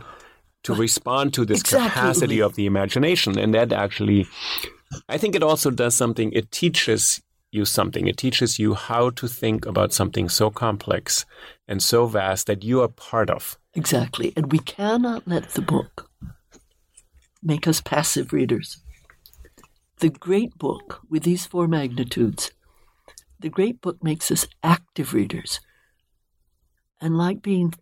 to 0.63 0.73
respond 0.73 1.33
to 1.33 1.45
this 1.45 1.61
Exactly, 1.61 1.89
capacity 1.89 2.41
of 2.41 2.55
the 2.55 2.65
imagination. 2.65 3.37
And 3.37 3.53
that 3.53 3.73
actually, 3.73 4.27
I 5.09 5.17
think 5.17 5.35
it 5.35 5.43
also 5.43 5.69
does 5.71 5.95
something, 5.95 6.31
it 6.31 6.51
teaches 6.51 7.21
you 7.51 7.65
something. 7.65 8.07
It 8.07 8.17
teaches 8.17 8.59
you 8.59 8.73
how 8.73 9.09
to 9.11 9.27
think 9.27 9.65
about 9.65 9.91
something 9.93 10.29
so 10.29 10.49
complex 10.49 11.25
and 11.67 11.83
so 11.83 12.05
vast 12.05 12.47
that 12.47 12.63
you 12.63 12.81
are 12.81 12.87
part 12.87 13.29
of. 13.29 13.57
Exactly. 13.73 14.33
And 14.35 14.51
we 14.51 14.59
cannot 14.59 15.27
let 15.27 15.49
the 15.49 15.61
book 15.61 16.09
make 17.43 17.67
us 17.67 17.81
passive 17.81 18.31
readers. 18.31 18.77
The 20.01 20.09
great 20.09 20.57
book 20.57 21.01
with 21.09 21.23
these 21.23 21.45
four 21.45 21.67
magnitudes, 21.67 22.51
the 23.39 23.49
great 23.49 23.79
book 23.79 24.03
makes 24.03 24.29
us 24.29 24.45
active 24.61 25.13
readers. 25.13 25.61
And 26.99 27.17
like 27.17 27.41
being 27.41 27.73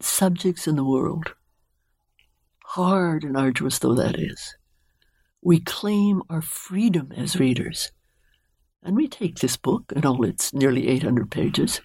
subjects 0.00 0.66
in 0.66 0.74
the 0.74 0.84
world, 0.84 1.34
hard 2.64 3.22
and 3.22 3.36
arduous 3.36 3.78
though 3.78 3.94
that 3.94 4.18
is, 4.18 4.56
we 5.40 5.60
claim 5.60 6.22
our 6.28 6.42
freedom 6.42 7.12
as 7.16 7.38
readers. 7.38 7.92
And 8.82 8.96
we 8.96 9.06
take 9.06 9.38
this 9.38 9.56
book 9.56 9.92
and 9.94 10.04
all 10.04 10.24
its 10.24 10.52
nearly 10.52 10.88
800 10.88 11.30
pages 11.30 11.80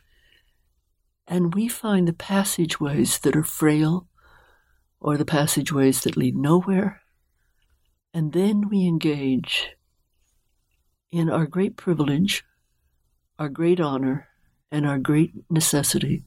and 1.30 1.54
we 1.54 1.68
find 1.68 2.08
the 2.08 2.14
passageways 2.14 3.20
that 3.20 3.36
are 3.36 3.44
frail 3.44 4.08
or 5.00 5.16
the 5.16 5.26
passageways 5.26 6.02
that 6.02 6.18
lead 6.18 6.36
nowhere. 6.36 7.02
And 8.14 8.34
then 8.34 8.70
we 8.70 8.88
engage 8.88 9.70
in 11.12 11.30
our 11.30 11.46
great 11.46 11.76
privilege, 11.76 12.44
our 13.38 13.50
great 13.50 13.80
honor, 13.80 14.28
and 14.72 14.86
our 14.86 15.00
great 15.00 15.34
necessity. 15.50 16.26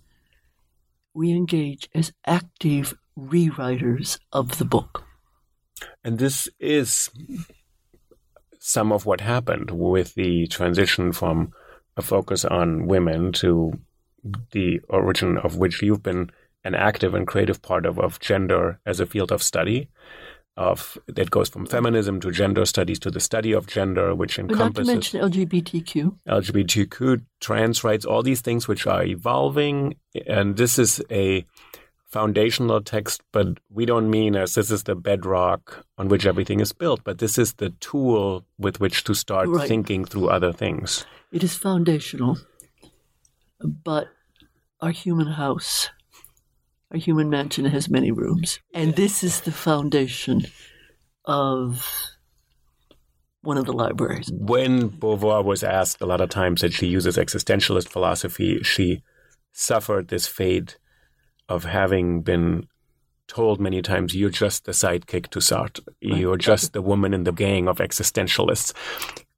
We 1.14 1.32
engage 1.32 1.88
as 1.94 2.12
active 2.26 2.94
rewriters 3.18 4.18
of 4.32 4.58
the 4.58 4.64
book. 4.64 5.04
And 6.04 6.18
this 6.18 6.48
is 6.58 7.10
some 8.58 8.92
of 8.92 9.06
what 9.06 9.20
happened 9.20 9.70
with 9.72 10.14
the 10.14 10.46
transition 10.46 11.12
from 11.12 11.52
a 11.96 12.02
focus 12.02 12.44
on 12.44 12.86
women 12.86 13.32
to 13.32 13.72
the 14.52 14.80
origin 14.88 15.36
of 15.38 15.56
which 15.56 15.82
you've 15.82 16.02
been 16.02 16.30
an 16.64 16.74
active 16.74 17.12
and 17.14 17.26
creative 17.26 17.60
part 17.60 17.84
of, 17.84 17.98
of 17.98 18.20
gender 18.20 18.78
as 18.86 19.00
a 19.00 19.06
field 19.06 19.32
of 19.32 19.42
study. 19.42 19.88
Of 20.56 20.98
that 21.06 21.30
goes 21.30 21.48
from 21.48 21.64
feminism 21.64 22.20
to 22.20 22.30
gender 22.30 22.66
studies 22.66 22.98
to 23.00 23.10
the 23.10 23.20
study 23.20 23.52
of 23.52 23.66
gender, 23.66 24.14
which 24.14 24.36
But 24.36 24.42
not 24.42 24.48
to 24.48 24.54
encompasses 24.54 24.86
mention 24.86 25.20
LGBTQ. 25.22 26.18
LGBTQ, 26.28 27.24
trans 27.40 27.82
rights, 27.82 28.04
all 28.04 28.22
these 28.22 28.42
things 28.42 28.68
which 28.68 28.86
are 28.86 29.02
evolving. 29.02 29.96
And 30.26 30.58
this 30.58 30.78
is 30.78 31.02
a 31.10 31.46
foundational 32.04 32.82
text, 32.82 33.22
but 33.32 33.46
we 33.70 33.86
don't 33.86 34.10
mean 34.10 34.36
as 34.36 34.54
this 34.54 34.70
is 34.70 34.82
the 34.82 34.94
bedrock 34.94 35.86
on 35.96 36.08
which 36.08 36.26
everything 36.26 36.60
is 36.60 36.74
built, 36.74 37.02
but 37.02 37.16
this 37.18 37.38
is 37.38 37.54
the 37.54 37.70
tool 37.80 38.44
with 38.58 38.78
which 38.78 39.04
to 39.04 39.14
start 39.14 39.48
Right. 39.48 39.66
thinking 39.66 40.04
through 40.04 40.28
other 40.28 40.52
things. 40.52 41.06
It 41.30 41.42
is 41.42 41.56
foundational, 41.56 42.36
but 43.58 44.08
our 44.82 44.90
human 44.90 45.28
house, 45.28 45.88
our 46.92 46.98
human 46.98 47.30
mansion 47.30 47.64
has 47.64 47.88
many 47.88 48.10
rooms. 48.10 48.60
And 48.74 48.94
this 48.94 49.24
is 49.24 49.40
the 49.40 49.52
foundation 49.52 50.46
of 51.24 51.88
one 53.42 53.56
of 53.56 53.64
the 53.64 53.72
libraries. 53.72 54.30
When 54.32 54.90
Beauvoir 54.90 55.44
was 55.44 55.64
asked 55.64 56.00
a 56.00 56.06
lot 56.06 56.20
of 56.20 56.28
times 56.28 56.60
that 56.60 56.72
she 56.72 56.86
uses 56.86 57.16
existentialist 57.16 57.88
philosophy, 57.88 58.60
she 58.62 59.02
suffered 59.52 60.08
this 60.08 60.26
fate 60.26 60.78
of 61.48 61.64
having 61.64 62.22
been 62.22 62.66
told 63.26 63.60
many 63.60 63.80
times, 63.80 64.14
you're 64.14 64.30
just 64.30 64.64
the 64.66 64.72
sidekick 64.72 65.28
to 65.28 65.38
Sartre. 65.38 65.80
You're 66.00 66.36
just 66.36 66.72
the 66.72 66.82
woman 66.82 67.14
in 67.14 67.24
the 67.24 67.32
gang 67.32 67.68
of 67.68 67.78
existentialists. 67.78 68.74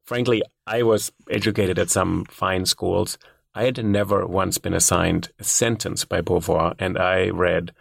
Frankly, 0.05 0.43
I 0.67 0.83
was 0.83 1.13
educated 1.31 1.79
at 1.79 1.91
some 1.91 2.25
fine 2.27 2.67
schools. 2.67 3.19
I 3.55 3.65
had 3.65 3.85
never 3.85 4.27
once 4.27 4.59
been 4.59 4.75
assigned 4.75 5.31
a 5.39 5.45
sentence 5.45 6.05
by 6.05 6.21
Beauvoir, 6.21 6.75
and 6.79 6.99
I 6.99 7.29
read 7.31 7.73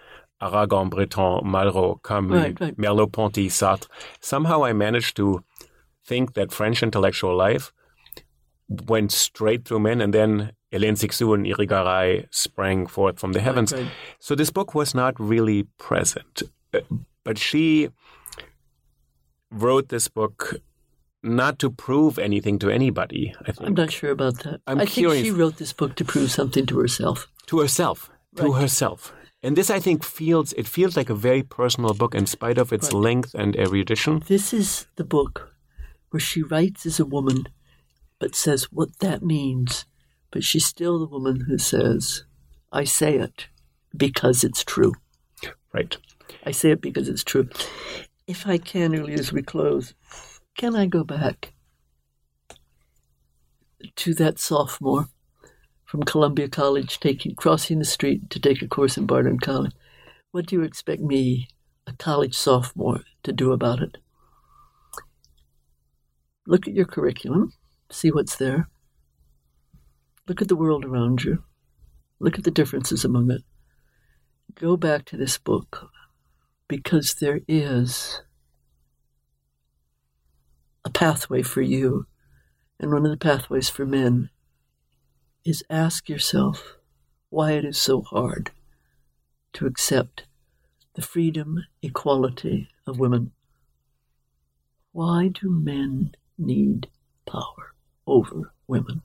Aragon, 0.42 0.90
Breton, 0.90 1.42
Malraux, 1.46 2.02
Camus, 2.04 2.38
Right, 2.44 2.60
right. 2.60 2.78
Merleau-Ponty, 2.78 3.50
Sartre. 3.50 3.88
Somehow 4.20 4.64
I 4.64 4.74
managed 4.74 5.16
to 5.18 5.44
think 6.06 6.34
that 6.34 6.52
French 6.52 6.84
intellectual 6.84 7.36
life 7.36 7.72
went 8.88 9.12
straight 9.12 9.66
through 9.66 9.80
men, 9.80 10.02
and 10.02 10.14
then 10.14 10.52
Hélène 10.72 10.98
Cixous 10.98 11.34
and 11.34 11.46
Irigaray 11.46 12.28
sprang 12.32 12.88
forth 12.88 13.20
from 13.20 13.34
the 13.34 13.40
heavens. 13.42 13.74
right. 13.74 13.88
So 14.20 14.36
this 14.36 14.52
book 14.52 14.76
was 14.76 14.94
not 14.94 15.20
really 15.20 15.64
present, 15.78 16.44
Uh, 16.74 16.80
but 17.24 17.38
she 17.38 17.90
wrote 19.52 19.90
this 19.90 20.08
book 20.08 20.56
not 21.24 21.58
to 21.60 21.70
prove 21.72 22.20
anything 22.20 22.60
to 22.60 22.70
anybody. 22.70 23.34
I 23.42 23.52
think 23.52 23.68
I'm 23.70 23.74
not 23.74 23.92
sure 23.92 24.12
about 24.12 24.44
that. 24.44 24.62
I'm 24.68 24.80
I 24.80 24.86
curious. 24.86 25.24
think 25.24 25.26
she 25.34 25.40
wrote 25.40 25.58
this 25.58 25.74
book 25.74 25.96
to 25.96 26.06
prove 26.06 26.32
something 26.32 26.66
to 26.68 26.80
herself. 26.80 27.28
to 27.48 27.60
herself, 27.60 28.10
to 28.36 28.54
herself. 28.54 29.14
And 29.42 29.56
this, 29.58 29.70
I 29.70 29.80
think, 29.80 30.04
feels 30.04 30.54
it 30.54 30.68
feels 30.68 30.96
like 30.96 31.10
a 31.10 31.16
very 31.16 31.44
personal 31.44 31.94
book 31.94 32.16
in 32.16 32.26
spite 32.26 32.58
of 32.58 32.72
its 32.72 32.88
Right. 32.94 33.02
length 33.02 33.34
and 33.36 33.56
erudition. 33.58 34.24
This 34.28 34.54
is 34.54 34.88
the 34.96 35.04
book 35.04 35.54
where 36.12 36.20
she 36.22 36.42
writes 36.42 36.86
as 36.86 37.00
a 37.00 37.06
woman, 37.06 37.48
but 38.20 38.36
says 38.36 38.72
what 38.72 39.00
that 39.00 39.22
means. 39.24 39.86
But 40.32 40.44
she's 40.44 40.66
still 40.66 40.98
the 41.00 41.08
woman 41.08 41.42
who 41.48 41.58
says, 41.58 42.24
I 42.72 42.86
say 42.86 43.18
it 43.18 43.48
because 43.96 44.44
it's 44.44 44.64
true. 44.64 44.94
Right. 45.74 45.98
I 46.46 46.52
say 46.52 46.72
it 46.72 46.82
because 46.82 47.10
it's 47.10 47.24
true. 47.24 47.50
If 48.28 48.48
I 48.48 48.58
can, 48.58 48.96
early 48.96 49.14
as 49.16 49.34
we 49.34 49.42
close, 49.44 49.94
can 50.58 50.76
I 50.76 50.86
go 50.86 51.04
back 51.04 51.54
to 53.96 54.14
that 54.14 54.40
sophomore 54.40 55.08
from 55.86 56.04
Columbia 56.04 56.48
College 56.48 57.00
taking 57.00 57.36
crossing 57.36 57.80
the 57.80 57.86
street 57.86 58.30
to 58.30 58.40
take 58.40 58.62
a 58.62 58.68
course 58.68 58.98
in 58.98 59.06
Barnard 59.06 59.42
College? 59.42 59.74
What 60.32 60.48
do 60.48 60.56
you 60.56 60.64
expect 60.64 61.02
me, 61.02 61.48
a 61.86 61.94
college 61.94 62.36
sophomore, 62.36 63.02
to 63.24 63.32
do 63.32 63.52
about 63.52 63.82
it? 63.82 63.98
Look 66.48 66.68
at 66.68 66.74
your 66.74 66.86
curriculum, 66.86 67.54
see 67.90 68.12
what's 68.12 68.36
there. 68.36 68.68
Look 70.28 70.42
at 70.42 70.48
the 70.48 70.56
world 70.56 70.86
around 70.86 71.24
you. 71.24 71.44
Look 72.20 72.38
at 72.38 72.46
the 72.46 72.52
differences 72.52 73.04
among 73.04 73.30
it. 73.30 73.44
Go 74.56 74.78
back 74.78 75.06
to 75.06 75.18
this 75.18 75.38
book 75.38 75.90
because 76.68 77.16
there 77.16 77.42
is 77.48 78.22
a 80.86 80.90
pathway 80.90 81.42
for 81.42 81.62
you. 81.62 82.08
And 82.80 82.92
one 82.92 83.06
of 83.06 83.12
the 83.12 83.18
pathways 83.18 83.70
for 83.70 83.86
men 83.86 84.30
is 85.46 85.64
ask 85.70 86.10
yourself 86.10 86.78
why 87.30 87.52
it 87.52 87.66
is 87.66 87.78
so 87.78 88.02
hard 88.02 88.52
to 89.54 89.66
accept 89.66 90.26
the 90.96 91.02
freedom, 91.02 91.64
equality 91.82 92.70
of 92.86 93.00
women. 93.00 93.32
Why 94.92 95.30
do 95.30 95.50
men 95.50 96.16
need 96.38 96.88
power 97.26 97.74
over 98.06 98.54
women? 98.68 99.02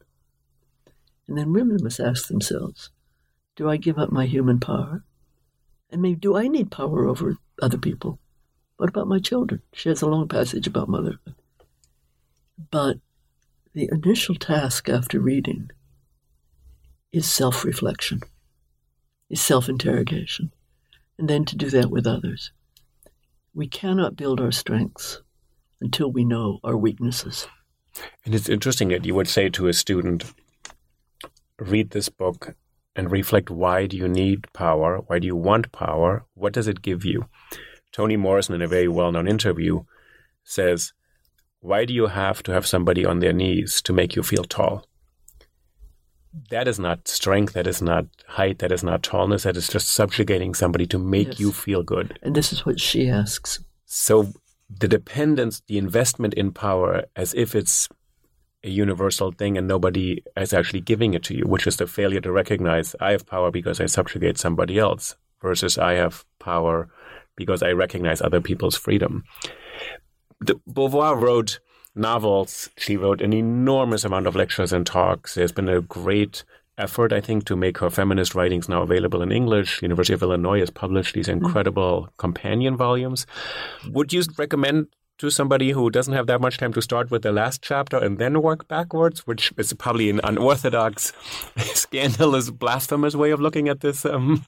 And 1.26 1.36
then 1.36 1.52
women 1.52 1.78
must 1.82 2.00
ask 2.00 2.28
themselves 2.28 2.90
do 3.56 3.68
I 3.68 3.76
give 3.76 3.98
up 3.98 4.12
my 4.12 4.26
human 4.26 4.60
power? 4.60 5.02
And 5.90 6.00
maybe 6.00 6.20
do 6.20 6.36
I 6.36 6.46
need 6.46 6.70
power 6.70 7.06
over 7.06 7.38
other 7.60 7.78
people? 7.78 8.20
What 8.76 8.88
about 8.88 9.08
my 9.08 9.18
children? 9.18 9.62
She 9.72 9.88
has 9.88 10.00
a 10.00 10.06
long 10.06 10.28
passage 10.28 10.68
about 10.68 10.88
motherhood. 10.88 11.34
But 12.70 12.98
the 13.72 13.88
initial 13.92 14.34
task 14.34 14.88
after 14.88 15.20
reading 15.20 15.70
is 17.12 17.30
self 17.30 17.64
reflection, 17.64 18.20
is 19.30 19.40
self 19.40 19.68
interrogation, 19.68 20.52
and 21.18 21.28
then 21.28 21.44
to 21.44 21.56
do 21.56 21.70
that 21.70 21.90
with 21.90 22.06
others. 22.06 22.52
We 23.54 23.68
cannot 23.68 24.16
build 24.16 24.40
our 24.40 24.52
strengths 24.52 25.22
until 25.80 26.10
we 26.10 26.24
know 26.24 26.58
our 26.64 26.76
weaknesses. 26.76 27.46
And 28.24 28.34
it's 28.34 28.48
interesting 28.48 28.88
that 28.88 29.04
you 29.04 29.14
would 29.14 29.28
say 29.28 29.48
to 29.50 29.68
a 29.68 29.72
student, 29.72 30.24
read 31.58 31.90
this 31.90 32.08
book 32.08 32.54
and 32.94 33.10
reflect 33.10 33.50
why 33.50 33.86
do 33.86 33.96
you 33.96 34.08
need 34.08 34.52
power? 34.52 34.98
Why 35.06 35.18
do 35.18 35.26
you 35.26 35.36
want 35.36 35.72
power? 35.72 36.24
What 36.34 36.52
does 36.52 36.68
it 36.68 36.82
give 36.82 37.04
you? 37.04 37.26
Toni 37.92 38.16
Morrison, 38.16 38.54
in 38.54 38.62
a 38.62 38.68
very 38.68 38.88
well 38.88 39.12
known 39.12 39.28
interview, 39.28 39.84
says, 40.44 40.92
Why 41.60 41.84
do 41.84 41.92
you 41.92 42.06
have 42.06 42.42
to 42.44 42.52
have 42.52 42.66
somebody 42.66 43.04
on 43.04 43.18
their 43.18 43.32
knees 43.32 43.82
to 43.82 43.92
make 43.92 44.14
you 44.14 44.22
feel 44.22 44.44
tall? 44.44 44.86
That 46.50 46.68
is 46.68 46.78
not 46.78 47.08
strength, 47.08 47.54
that 47.54 47.66
is 47.66 47.82
not 47.82 48.06
height, 48.28 48.58
that 48.60 48.70
is 48.70 48.84
not 48.84 49.02
tallness, 49.02 49.42
that 49.42 49.56
is 49.56 49.66
just 49.68 49.88
subjugating 49.88 50.54
somebody 50.54 50.86
to 50.86 50.98
make 50.98 51.28
Yes. 51.28 51.40
you 51.40 51.52
feel 51.52 51.82
good. 51.82 52.18
And 52.22 52.34
this 52.36 52.52
is 52.52 52.64
what 52.64 52.78
she 52.78 53.08
asks. 53.08 53.58
So 53.86 54.32
the 54.70 54.86
dependence, 54.86 55.62
the 55.66 55.78
investment 55.78 56.34
in 56.34 56.52
power, 56.52 57.04
as 57.16 57.34
if 57.34 57.54
it's 57.54 57.88
a 58.62 58.70
universal 58.70 59.32
thing 59.32 59.56
and 59.56 59.66
nobody 59.66 60.22
is 60.36 60.52
actually 60.52 60.80
giving 60.80 61.14
it 61.14 61.22
to 61.24 61.34
you, 61.34 61.44
which 61.44 61.66
is 61.66 61.76
the 61.76 61.86
failure 61.86 62.20
to 62.20 62.30
recognize 62.30 62.94
I 63.00 63.12
have 63.12 63.26
power 63.26 63.50
because 63.50 63.80
I 63.80 63.86
subjugate 63.86 64.38
somebody 64.38 64.78
else 64.78 65.16
versus 65.42 65.78
I 65.78 65.94
have 65.94 66.24
power 66.38 66.88
because 67.36 67.62
I 67.62 67.70
recognize 67.70 68.20
other 68.20 68.40
people's 68.40 68.76
freedom. 68.76 69.24
The, 70.40 70.54
Beauvoir 70.68 71.20
wrote 71.20 71.60
novels. 71.94 72.70
She 72.76 72.96
wrote 72.96 73.20
an 73.20 73.32
enormous 73.32 74.04
amount 74.04 74.26
of 74.26 74.36
lectures 74.36 74.72
and 74.72 74.86
talks. 74.86 75.34
There's 75.34 75.52
been 75.52 75.68
a 75.68 75.80
great 75.80 76.44
effort, 76.78 77.12
I 77.12 77.20
think, 77.20 77.44
to 77.46 77.56
make 77.56 77.78
her 77.78 77.90
feminist 77.90 78.34
writings 78.34 78.68
now 78.68 78.82
available 78.82 79.20
in 79.20 79.32
English. 79.32 79.82
University 79.82 80.14
of 80.14 80.22
Illinois 80.22 80.60
has 80.60 80.70
published 80.70 81.14
these 81.14 81.28
incredible 81.28 82.08
companion 82.16 82.76
volumes. 82.76 83.26
Would 83.90 84.12
you 84.12 84.22
recommend 84.38 84.86
to 85.18 85.30
somebody 85.30 85.72
who 85.72 85.90
doesn't 85.90 86.14
have 86.14 86.28
that 86.28 86.40
much 86.40 86.58
time 86.58 86.72
to 86.72 86.80
start 86.80 87.10
with 87.10 87.22
the 87.22 87.32
last 87.32 87.60
chapter 87.60 87.96
and 87.96 88.18
then 88.18 88.40
work 88.40 88.68
backwards, 88.68 89.26
which 89.26 89.52
is 89.56 89.72
probably 89.72 90.08
an 90.10 90.20
unorthodox, 90.22 91.12
scandalous, 91.74 92.50
blasphemous 92.50 93.16
way 93.16 93.32
of 93.32 93.40
looking 93.40 93.68
at 93.68 93.80
this? 93.80 94.04
Um, 94.04 94.44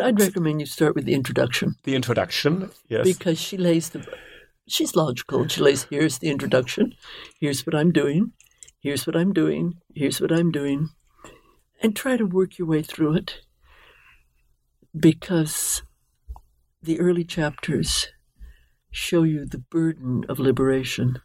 I'd 0.00 0.18
recommend 0.18 0.60
you 0.60 0.66
start 0.66 0.96
with 0.96 1.04
the 1.04 1.14
introduction 1.14 1.76
the 1.84 1.94
introduction, 1.94 2.70
yes. 2.88 3.04
because 3.04 3.38
she 3.38 3.56
lays 3.56 3.90
the. 3.90 4.04
She's 4.72 4.96
logical. 4.96 5.46
She 5.48 5.60
lays, 5.60 5.86
here's 5.90 6.16
the 6.16 6.30
introduction, 6.30 6.94
here's 7.38 7.66
what 7.66 7.74
I'm 7.74 7.92
doing, 7.92 8.32
here's 8.80 9.06
what 9.06 9.14
I'm 9.14 9.34
doing, 9.34 9.74
here's 9.94 10.18
what 10.18 10.32
I'm 10.32 10.50
doing, 10.50 10.88
and 11.82 11.94
try 11.94 12.16
to 12.16 12.24
work 12.24 12.56
your 12.56 12.66
way 12.66 12.82
through 12.82 13.16
it 13.16 13.42
because 14.98 15.82
the 16.82 16.98
early 17.00 17.22
chapters 17.22 18.08
show 18.90 19.24
you 19.24 19.44
the 19.44 19.58
burden 19.58 20.24
of 20.30 20.38
liberation 20.38 21.18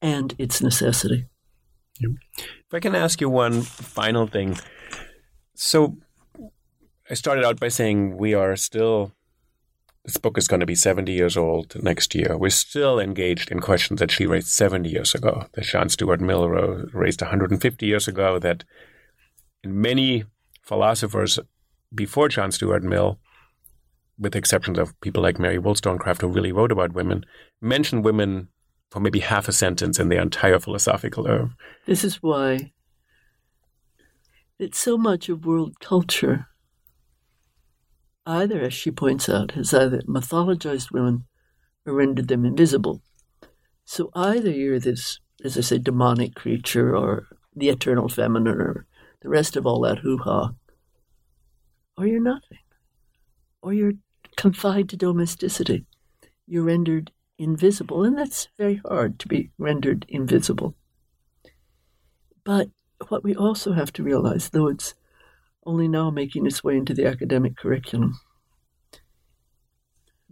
and 0.00 0.34
its 0.38 0.62
necessity. 0.62 1.26
If 2.00 2.72
I 2.72 2.80
can 2.80 2.94
ask 2.94 3.20
you 3.20 3.28
one 3.28 3.60
final 3.60 4.26
thing. 4.26 4.58
So 5.54 5.98
I 7.10 7.12
started 7.12 7.44
out 7.44 7.60
by 7.60 7.68
saying 7.68 8.16
we 8.16 8.32
are 8.32 8.56
still 8.56 9.12
this 10.04 10.16
book 10.16 10.36
is 10.36 10.48
going 10.48 10.60
to 10.60 10.66
be 10.66 10.74
70 10.74 11.12
years 11.12 11.36
old 11.36 11.80
next 11.82 12.14
year. 12.14 12.36
We're 12.36 12.50
still 12.50 12.98
engaged 12.98 13.52
in 13.52 13.60
questions 13.60 14.00
that 14.00 14.10
she 14.10 14.26
raised 14.26 14.48
70 14.48 14.88
years 14.88 15.14
ago, 15.14 15.46
that 15.52 15.64
John 15.64 15.88
Stuart 15.88 16.20
Mill 16.20 16.48
raised 16.48 17.20
150 17.20 17.86
years 17.86 18.08
ago, 18.08 18.38
that 18.40 18.64
many 19.64 20.24
philosophers 20.62 21.38
before 21.94 22.28
John 22.28 22.50
Stuart 22.50 22.82
Mill, 22.82 23.20
with 24.18 24.34
exceptions 24.34 24.78
of 24.78 24.98
people 25.00 25.22
like 25.22 25.38
Mary 25.38 25.58
Wollstonecraft, 25.58 26.22
who 26.22 26.28
really 26.28 26.52
wrote 26.52 26.72
about 26.72 26.94
women, 26.94 27.24
mention 27.60 28.02
women 28.02 28.48
for 28.90 29.00
maybe 29.00 29.20
half 29.20 29.48
a 29.48 29.52
sentence 29.52 29.98
in 29.98 30.08
their 30.08 30.20
entire 30.20 30.58
philosophical 30.58 31.26
uh, 31.26 31.46
This 31.86 32.04
is 32.04 32.16
why 32.22 32.72
it's 34.58 34.78
so 34.78 34.98
much 34.98 35.28
of 35.28 35.46
world 35.46 35.80
culture, 35.80 36.46
either, 38.26 38.60
as 38.60 38.74
she 38.74 38.90
points 38.90 39.28
out, 39.28 39.52
has 39.52 39.74
either 39.74 40.02
mythologized 40.02 40.92
women 40.92 41.24
or 41.86 41.94
rendered 41.94 42.28
them 42.28 42.44
invisible. 42.44 43.02
So 43.84 44.10
either 44.14 44.50
you're 44.50 44.78
this, 44.78 45.18
as 45.44 45.58
I 45.58 45.60
say, 45.62 45.78
demonic 45.78 46.34
creature 46.34 46.96
or 46.96 47.26
the 47.54 47.68
eternal 47.68 48.08
feminine 48.08 48.60
or 48.60 48.86
the 49.20 49.28
rest 49.28 49.56
of 49.56 49.66
all 49.66 49.80
that 49.82 49.98
hoo 49.98 50.18
ha, 50.18 50.52
or 51.96 52.06
you're 52.06 52.20
nothing. 52.20 52.58
Or 53.60 53.72
you're 53.72 53.92
confined 54.36 54.88
to 54.90 54.96
domesticity. 54.96 55.84
You're 56.46 56.64
rendered 56.64 57.12
invisible, 57.38 58.04
and 58.04 58.16
that's 58.16 58.48
very 58.58 58.80
hard 58.84 59.18
to 59.20 59.28
be 59.28 59.50
rendered 59.58 60.06
invisible. 60.08 60.74
But 62.44 62.68
what 63.08 63.22
we 63.22 63.34
also 63.34 63.72
have 63.72 63.92
to 63.94 64.02
realize, 64.02 64.50
though 64.50 64.68
it's 64.68 64.94
only 65.64 65.88
now 65.88 66.10
making 66.10 66.46
its 66.46 66.64
way 66.64 66.76
into 66.76 66.94
the 66.94 67.06
academic 67.06 67.56
curriculum, 67.56 68.20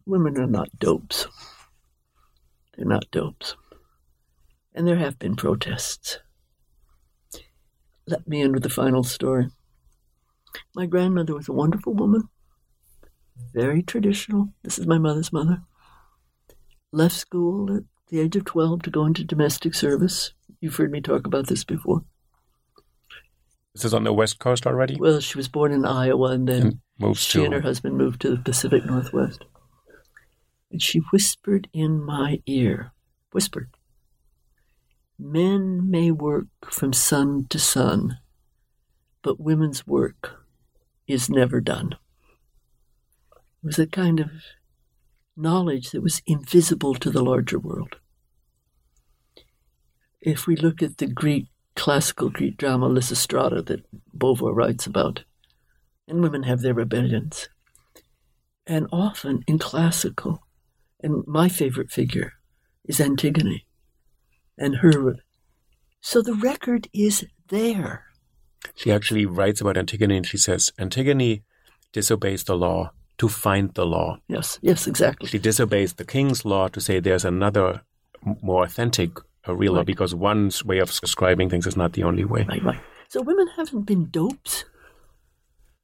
women 0.07 0.39
are 0.39 0.47
not 0.47 0.79
dopes. 0.79 1.27
They're 2.77 2.87
not 2.87 3.11
dopes. 3.11 3.57
And 4.75 4.87
there 4.87 4.97
have 4.97 5.19
been 5.19 5.37
protests. 5.37 6.19
Let 8.07 8.27
me 8.27 8.43
end 8.43 8.55
with 8.55 8.63
the 8.63 8.69
final 8.69 9.05
story. 9.05 9.49
My 10.75 10.87
grandmother 10.87 11.35
was 11.35 11.49
a 11.49 11.53
wonderful 11.53 11.95
woman, 11.95 12.29
very 13.53 13.83
traditional. 13.83 14.53
This 14.63 14.79
is 14.79 14.87
my 14.87 14.99
mother's 14.99 15.33
mother. 15.33 15.63
Left 16.93 17.15
school 17.15 17.77
at 17.77 17.83
the 18.09 18.21
age 18.21 18.35
of 18.37 18.45
12 18.45 18.83
to 18.83 18.91
go 18.91 19.07
into 19.07 19.25
domestic 19.25 19.75
service. 19.75 20.33
You've 20.61 20.77
heard 20.77 20.91
me 20.91 21.01
talk 21.01 21.27
about 21.27 21.47
this 21.47 21.65
before. 21.65 22.03
This 23.75 23.85
is 23.85 23.95
on 23.95 24.05
the 24.05 24.13
West 24.13 24.39
Coast 24.39 24.67
already? 24.67 24.97
Well, 24.99 25.21
she 25.21 25.39
was 25.39 25.49
born 25.49 25.73
in 25.73 25.85
Iowa 25.85 26.33
and 26.33 26.49
then 26.49 26.63
And 26.63 26.81
moves 26.99 27.21
she 27.21 27.39
to 27.39 27.45
and 27.45 27.55
her 27.55 27.61
husband 27.61 27.97
moved 27.97 28.21
to 28.23 28.31
the 28.31 28.43
Pacific 28.43 28.85
Northwest. 28.85 29.45
And 30.71 30.83
she 30.83 30.99
whispered 31.13 31.69
in 31.73 32.03
my 32.03 32.43
ear, 32.47 32.93
whispered, 33.33 33.71
Men 35.19 35.91
may 35.91 36.11
work 36.11 36.47
from 36.65 36.93
sun 36.93 37.47
to 37.51 37.59
sun, 37.59 38.19
but 39.23 39.39
women's 39.39 39.87
work 39.87 40.45
is 41.07 41.29
never 41.29 41.61
done. 41.61 41.97
It 43.33 43.67
was 43.67 43.79
a 43.79 43.87
kind 43.87 44.21
of 44.21 44.31
knowledge 45.37 45.91
that 45.91 46.03
was 46.03 46.23
invisible 46.27 46.95
to 46.95 47.11
the 47.11 47.23
larger 47.23 47.59
world. 47.59 47.97
If 50.21 50.47
we 50.47 50.57
look 50.57 50.83
at 50.83 50.99
the 50.99 51.07
Greek, 51.07 51.47
classical 51.77 52.31
Greek 52.31 52.57
drama 52.57 52.89
Lysistrata 52.89 53.65
that 53.67 53.85
Beauvoir 54.17 54.55
writes 54.55 54.87
about, 54.87 55.25
and 56.09 56.23
women 56.23 56.43
have 56.45 56.61
their 56.61 56.75
rebellions. 56.75 57.49
And 58.67 58.87
often 58.93 59.43
in 59.47 59.59
classical, 59.59 60.47
and 61.03 61.25
my 61.27 61.49
favorite 61.49 61.91
figure 61.91 62.35
is 62.85 63.01
Antigone 63.01 63.67
and 64.59 64.77
her. 64.77 65.17
So 66.01 66.23
the 66.23 66.35
record 66.35 66.89
is 66.93 67.25
there. 67.49 68.05
She 68.75 68.93
actually 68.93 69.27
writes 69.27 69.61
about 69.61 69.77
Antigone 69.77 70.19
and 70.19 70.27
she 70.27 70.39
says, 70.39 70.71
Antigone 70.79 71.43
disobeys 71.93 72.45
the 72.45 72.57
law 72.57 72.93
to 73.19 73.29
find 73.29 73.75
the 73.75 73.87
law. 73.87 74.19
Yes, 74.29 74.59
yes, 74.63 74.87
exactly. 74.87 75.29
She 75.29 75.39
disobeys 75.39 75.95
the 75.95 76.05
king's 76.05 76.45
law 76.45 76.69
to 76.69 76.81
say 76.81 77.01
there's 77.01 77.25
another 77.25 77.83
more 78.43 78.65
authentic, 78.65 79.11
a 79.45 79.55
real 79.55 79.77
Right. 79.77 79.87
because 79.87 80.15
one's 80.15 80.65
way 80.65 80.79
of 80.79 80.91
describing 81.01 81.49
things 81.51 81.67
is 81.67 81.77
not 81.77 81.93
the 81.95 82.03
only 82.05 82.25
way. 82.25 82.45
Right, 82.49 82.63
right. 82.63 82.81
So 83.09 83.23
women 83.23 83.49
haven't 83.57 83.83
been 83.83 84.11
dopes. 84.11 84.65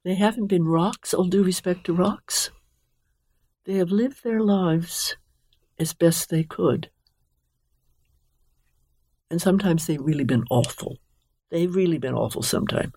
They 0.03 0.15
haven't 0.15 0.47
been 0.47 0.65
rocks, 0.65 1.13
all 1.13 1.25
due 1.25 1.43
respect 1.43 1.85
to 1.85 1.93
rocks. 1.93 2.51
They 3.65 3.73
have 3.73 3.91
lived 3.91 4.23
their 4.23 4.39
lives 4.39 5.17
as 5.77 5.93
best 5.93 6.29
they 6.29 6.43
could. 6.43 6.89
And 9.29 9.41
sometimes 9.41 9.85
they've 9.85 10.01
really 10.01 10.23
been 10.23 10.45
awful. 10.49 10.97
They've 11.49 11.73
really 11.75 11.97
been 11.97 12.13
awful 12.13 12.43
sometimes. 12.43 12.93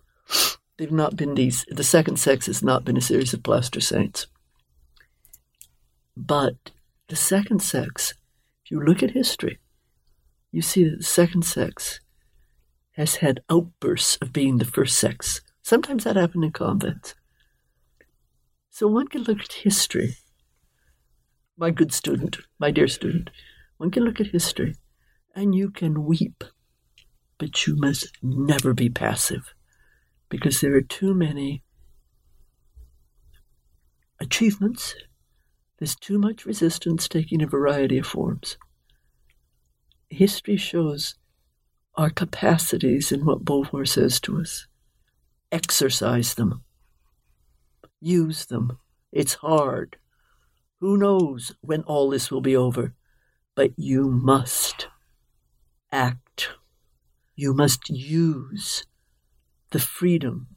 They've 0.77 0.91
not 0.91 1.15
been 1.17 1.35
these, 1.35 1.65
the 1.69 1.83
second 1.83 2.17
sex 2.17 2.45
has 2.45 2.63
not 2.63 2.85
been 2.85 2.97
a 2.97 3.01
series 3.01 3.33
of 3.33 3.43
plaster 3.43 3.81
saints. 3.81 4.27
But 6.15 6.71
the 7.09 7.15
second 7.15 7.61
sex, 7.61 8.13
if 8.63 8.71
you 8.71 8.81
look 8.81 9.03
at 9.03 9.11
history, 9.11 9.59
you 10.51 10.61
see 10.61 10.83
that 10.83 10.97
the 10.97 11.03
second 11.03 11.43
sex 11.43 11.99
has 12.91 13.17
had 13.17 13.43
outbursts 13.49 14.17
of 14.21 14.33
being 14.33 14.57
the 14.57 14.65
first 14.65 14.97
sex. 14.97 15.41
Sometimes 15.61 16.03
that 16.03 16.17
happened 16.17 16.43
in 16.43 16.51
convents. 16.51 17.15
So 18.69 18.87
one 18.87 19.07
can 19.07 19.23
look 19.23 19.39
at 19.39 19.53
history. 19.53 20.15
My 21.57 21.71
good 21.71 21.93
student, 21.93 22.37
my 22.59 22.71
dear 22.71 22.87
student, 22.87 23.29
one 23.77 23.91
can 23.91 24.03
look 24.03 24.19
at 24.19 24.27
history 24.27 24.75
and 25.35 25.55
you 25.55 25.69
can 25.69 26.05
weep, 26.05 26.43
but 27.37 27.65
you 27.65 27.75
must 27.75 28.11
never 28.21 28.73
be 28.73 28.89
passive 28.89 29.53
because 30.29 30.61
there 30.61 30.75
are 30.75 30.81
too 30.81 31.13
many 31.13 31.63
achievements. 34.19 34.95
There's 35.77 35.95
too 35.95 36.19
much 36.19 36.45
resistance 36.45 37.07
taking 37.07 37.41
a 37.41 37.47
variety 37.47 37.97
of 37.97 38.05
forms. 38.05 38.57
History 40.11 40.57
shows 40.57 41.15
our 41.95 42.09
capacities 42.09 43.13
in 43.13 43.25
what 43.25 43.45
Beauvoir 43.45 43.87
says 43.87 44.19
to 44.21 44.41
us. 44.41 44.67
Exercise 45.53 46.33
them. 46.33 46.63
Use 48.01 48.45
them. 48.45 48.77
It's 49.13 49.35
hard. 49.35 49.95
Who 50.81 50.97
knows 50.97 51.55
when 51.61 51.83
all 51.83 52.09
this 52.09 52.29
will 52.29 52.41
be 52.41 52.57
over? 52.57 52.93
But 53.55 53.71
you 53.77 54.09
must 54.09 54.89
act. 55.93 56.49
You 57.37 57.53
must 57.53 57.89
use 57.89 58.85
the 59.71 59.79
freedom 59.79 60.47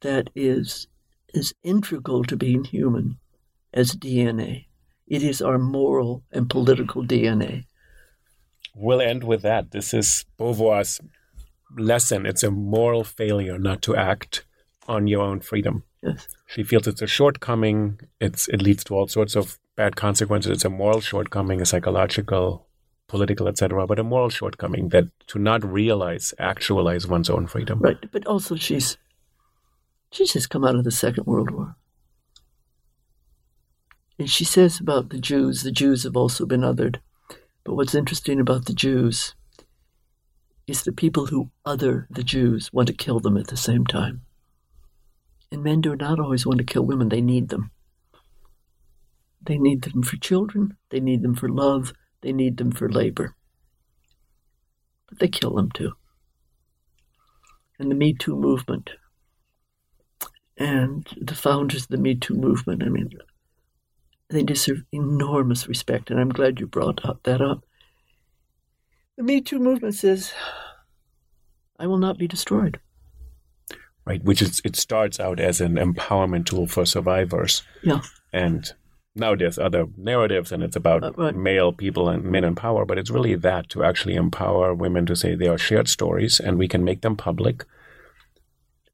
that 0.00 0.30
is 0.34 0.88
as 1.36 1.54
integral 1.62 2.24
to 2.24 2.36
being 2.36 2.64
human 2.64 3.18
as 3.72 3.94
DNA. 3.94 4.66
It 5.06 5.22
is 5.22 5.40
our 5.40 5.58
moral 5.58 6.24
and 6.32 6.50
political 6.50 7.04
DNA. 7.04 7.66
We'll 8.74 9.00
end 9.00 9.24
with 9.24 9.42
that. 9.42 9.70
This 9.70 9.94
is 9.94 10.24
Beauvoir's 10.38 11.00
lesson. 11.76 12.26
It's 12.26 12.42
a 12.42 12.50
moral 12.50 13.04
failure 13.04 13.58
not 13.58 13.82
to 13.82 13.96
act 13.96 14.44
on 14.88 15.06
your 15.06 15.22
own 15.22 15.40
freedom. 15.40 15.84
Yes. 16.02 16.28
She 16.46 16.62
feels 16.62 16.86
it's 16.86 17.02
a 17.02 17.06
shortcoming. 17.06 18.00
It's 18.20 18.48
it 18.48 18.60
leads 18.60 18.84
to 18.84 18.94
all 18.94 19.08
sorts 19.08 19.36
of 19.36 19.58
bad 19.76 19.96
consequences. 19.96 20.52
It's 20.52 20.64
a 20.64 20.70
moral 20.70 21.00
shortcoming, 21.00 21.60
a 21.60 21.66
psychological, 21.66 22.66
political, 23.08 23.48
etc. 23.48 23.86
But 23.86 23.98
a 23.98 24.04
moral 24.04 24.28
shortcoming 24.28 24.90
that 24.90 25.08
to 25.28 25.38
not 25.38 25.64
realize, 25.64 26.34
actualize 26.38 27.06
one's 27.06 27.30
own 27.30 27.46
freedom. 27.46 27.78
Right, 27.80 28.10
but 28.12 28.26
also 28.26 28.56
she's 28.56 28.98
she's 30.10 30.32
just 30.32 30.50
come 30.50 30.64
out 30.64 30.76
of 30.76 30.84
the 30.84 30.90
Second 30.90 31.26
World 31.26 31.50
War. 31.50 31.76
And 34.18 34.30
she 34.30 34.44
says 34.44 34.78
about 34.78 35.08
the 35.08 35.18
Jews, 35.18 35.62
the 35.62 35.72
Jews 35.72 36.04
have 36.04 36.16
also 36.16 36.46
been 36.46 36.60
othered. 36.60 37.00
But 37.64 37.74
what's 37.74 37.94
interesting 37.94 38.40
about 38.40 38.66
the 38.66 38.74
Jews 38.74 39.34
is 40.66 40.82
the 40.82 40.92
people 40.92 41.26
who 41.26 41.50
other 41.64 42.06
the 42.10 42.22
Jews 42.22 42.72
want 42.72 42.88
to 42.88 42.94
kill 42.94 43.20
them 43.20 43.36
at 43.36 43.48
the 43.48 43.56
same 43.56 43.86
time. 43.86 44.22
And 45.50 45.62
men 45.62 45.80
do 45.80 45.94
not 45.96 46.20
always 46.20 46.46
want 46.46 46.58
to 46.58 46.64
kill 46.64 46.84
women, 46.84 47.08
they 47.08 47.20
need 47.20 47.48
them. 47.48 47.70
They 49.42 49.58
need 49.58 49.82
them 49.82 50.02
for 50.02 50.16
children, 50.16 50.76
they 50.90 51.00
need 51.00 51.22
them 51.22 51.34
for 51.34 51.48
love, 51.48 51.92
they 52.22 52.32
need 52.32 52.56
them 52.56 52.72
for 52.72 52.88
labor. 52.88 53.34
But 55.08 55.18
they 55.18 55.28
kill 55.28 55.54
them 55.54 55.70
too 55.70 55.92
and 57.78 57.90
the 57.90 57.94
Me 57.94 58.12
Too 58.12 58.36
movement 58.36 58.90
and 60.56 61.06
the 61.20 61.34
founders 61.34 61.82
of 61.82 61.88
the 61.88 61.96
Me 61.96 62.14
Too 62.14 62.34
movement. 62.34 62.82
I 62.82 62.88
mean, 62.88 63.10
they 64.30 64.42
deserve 64.42 64.82
enormous 64.92 65.68
respect, 65.68 66.10
and 66.10 66.18
I'm 66.18 66.30
glad 66.30 66.60
you 66.60 66.66
brought 66.66 67.04
up 67.04 67.22
that 67.24 67.40
up. 67.40 67.64
The 69.16 69.22
Me 69.22 69.40
Too 69.40 69.58
movement 69.58 69.94
says, 69.94 70.32
I 71.78 71.86
will 71.86 71.98
not 71.98 72.18
be 72.18 72.26
destroyed. 72.26 72.80
Right, 74.06 74.22
which 74.22 74.42
is 74.42 74.60
it 74.64 74.76
starts 74.76 75.18
out 75.18 75.40
as 75.40 75.60
an 75.60 75.76
empowerment 75.76 76.46
tool 76.46 76.66
for 76.66 76.84
survivors. 76.84 77.62
Yeah. 77.82 78.02
And 78.32 78.70
now 79.14 79.34
there's 79.34 79.58
other 79.58 79.86
narratives 79.96 80.52
and 80.52 80.62
it's 80.62 80.76
about 80.76 81.02
Uh, 81.04 81.12
right. 81.12 81.34
male 81.34 81.72
people 81.72 82.08
and 82.10 82.22
men 82.24 82.44
in 82.44 82.54
power, 82.54 82.84
but 82.84 82.98
it's 82.98 83.10
really 83.10 83.34
that 83.36 83.70
to 83.70 83.82
actually 83.84 84.14
empower 84.14 84.74
women 84.74 85.06
to 85.06 85.16
say 85.16 85.34
they 85.34 85.48
are 85.48 85.56
shared 85.56 85.88
stories 85.88 86.38
and 86.38 86.58
we 86.58 86.68
can 86.68 86.84
make 86.84 87.00
them 87.00 87.16
public. 87.16 87.64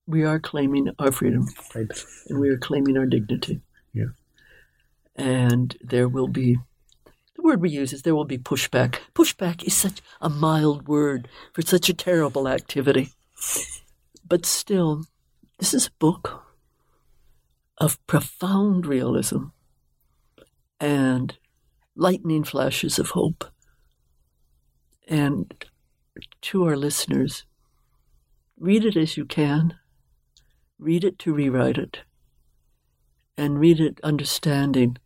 We 0.07 0.22
are 0.24 0.39
claiming 0.39 0.91
our 0.99 1.11
freedom 1.11 1.47
Right. 1.74 1.91
and 2.28 2.39
we 2.39 2.49
are 2.51 2.59
claiming 2.59 2.97
our 2.97 3.07
dignity. 3.07 3.62
And 5.21 5.77
there 5.83 6.09
will 6.09 6.29
be, 6.29 6.57
the 7.37 7.43
word 7.43 7.61
we 7.61 7.71
use 7.71 7.93
is 7.93 8.03
there 8.03 8.14
will 8.14 8.25
be 8.25 8.39
pushback. 8.39 9.01
Pushback 9.14 9.62
is 9.62 9.75
such 9.75 10.01
a 10.21 10.31
mild 10.31 10.89
word 10.89 11.29
for 11.53 11.62
such 11.62 11.89
a 11.89 11.95
terrible 11.95 12.49
activity. 12.49 13.11
But 14.27 14.47
still, 14.47 15.05
this 15.59 15.75
is 15.75 15.89
a 15.89 15.99
book 15.99 16.45
of 17.79 18.05
profound 18.07 18.87
realism 18.87 19.49
and 20.79 21.37
lightning 21.95 22.45
flashes 22.45 22.99
of 22.99 23.11
hope. 23.11 23.45
And 25.07 25.53
to 26.43 26.64
our 26.64 26.77
listeners, 26.77 27.45
read 28.59 28.85
it 28.85 28.97
as 28.97 29.16
you 29.16 29.25
can 29.25 29.75
read 30.81 31.05
it 31.05 31.18
to 31.18 31.33
rewrite 31.33 31.77
it, 31.77 31.99
and 33.37 33.61
read 33.61 33.79
it 33.79 34.01
understanding 34.03 34.97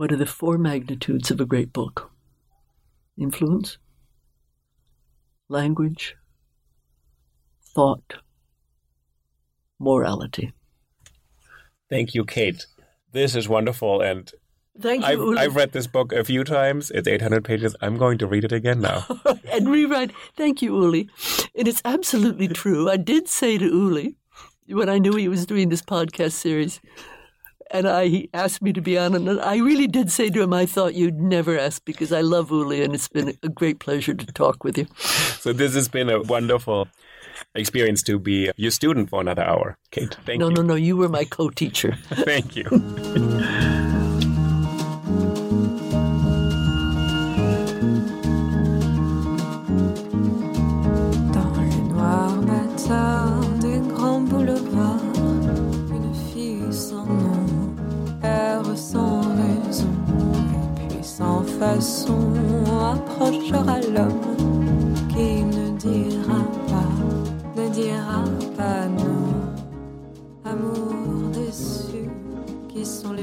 what 0.00 0.10
are 0.10 0.16
the 0.16 0.24
four 0.24 0.56
magnitudes 0.56 1.30
of 1.30 1.42
a 1.42 1.44
great 1.44 1.74
book 1.74 2.10
influence, 3.18 3.76
language, 5.50 6.16
thought, 7.62 8.14
morality. 9.78 10.54
Thank 11.90 12.14
you, 12.14 12.24
Kate. 12.24 12.64
This 13.12 13.36
is 13.36 13.46
wonderful. 13.46 14.00
And 14.00 14.32
Thank 14.80 15.06
you, 15.06 15.32
I've, 15.32 15.38
I've 15.38 15.56
read 15.56 15.72
this 15.72 15.86
book 15.86 16.14
a 16.14 16.24
few 16.24 16.44
times. 16.44 16.90
It's 16.90 17.06
800 17.06 17.44
pages. 17.44 17.76
I'm 17.82 17.98
going 17.98 18.16
to 18.18 18.26
read 18.26 18.44
it 18.44 18.52
again 18.52 18.80
now. 18.80 19.04
and 19.52 19.68
rewrite. 19.68 20.12
Thank 20.34 20.62
you, 20.62 20.74
Uli. 20.76 21.10
And 21.54 21.68
it's 21.68 21.82
absolutely 21.84 22.48
true. 22.48 22.88
I 22.88 22.96
did 22.96 23.28
say 23.28 23.58
to 23.58 23.66
Uli 23.66 24.16
when 24.66 24.88
I 24.88 24.96
knew 24.96 25.14
he 25.16 25.28
was 25.28 25.44
doing 25.44 25.68
this 25.68 25.82
podcast 25.82 26.32
series, 26.32 26.80
and 27.70 27.88
I 27.88 28.06
he 28.06 28.30
asked 28.34 28.62
me 28.62 28.72
to 28.72 28.80
be 28.80 28.98
on, 28.98 29.14
and 29.14 29.40
I 29.40 29.56
really 29.56 29.86
did 29.86 30.10
say 30.10 30.30
to 30.30 30.42
him, 30.42 30.52
I 30.52 30.66
thought 30.66 30.94
you'd 30.94 31.20
never 31.20 31.58
ask 31.58 31.84
because 31.84 32.12
I 32.12 32.20
love 32.20 32.50
Uli, 32.50 32.82
and 32.82 32.94
it's 32.94 33.08
been 33.08 33.36
a 33.42 33.48
great 33.48 33.78
pleasure 33.78 34.14
to 34.14 34.26
talk 34.26 34.64
with 34.64 34.78
you. 34.78 34.86
so 34.98 35.52
this 35.52 35.74
has 35.74 35.88
been 35.88 36.10
a 36.10 36.22
wonderful 36.22 36.88
experience 37.54 38.02
to 38.04 38.18
be 38.18 38.50
your 38.56 38.70
student 38.70 39.10
for 39.10 39.20
another 39.20 39.42
hour. 39.42 39.78
Kate, 39.90 40.16
thank 40.26 40.40
no, 40.40 40.48
you. 40.48 40.54
no, 40.54 40.62
no, 40.62 40.68
no. 40.68 40.74
you 40.74 40.96
were 40.96 41.08
my 41.08 41.24
co-teacher. 41.24 41.96
Thank 42.10 42.56
you. 42.56 42.64
approchera 62.92 63.78
l'homme 63.94 64.36
qui 65.08 65.44
ne 65.44 65.70
dira 65.78 66.40
pas, 66.68 67.60
ne 67.60 67.68
dira 67.68 68.24
pas 68.56 68.86
non. 68.86 69.30
Amour 70.44 71.30
déçu, 71.32 72.08
qui 72.68 72.84
sont 72.84 73.12
les 73.12 73.19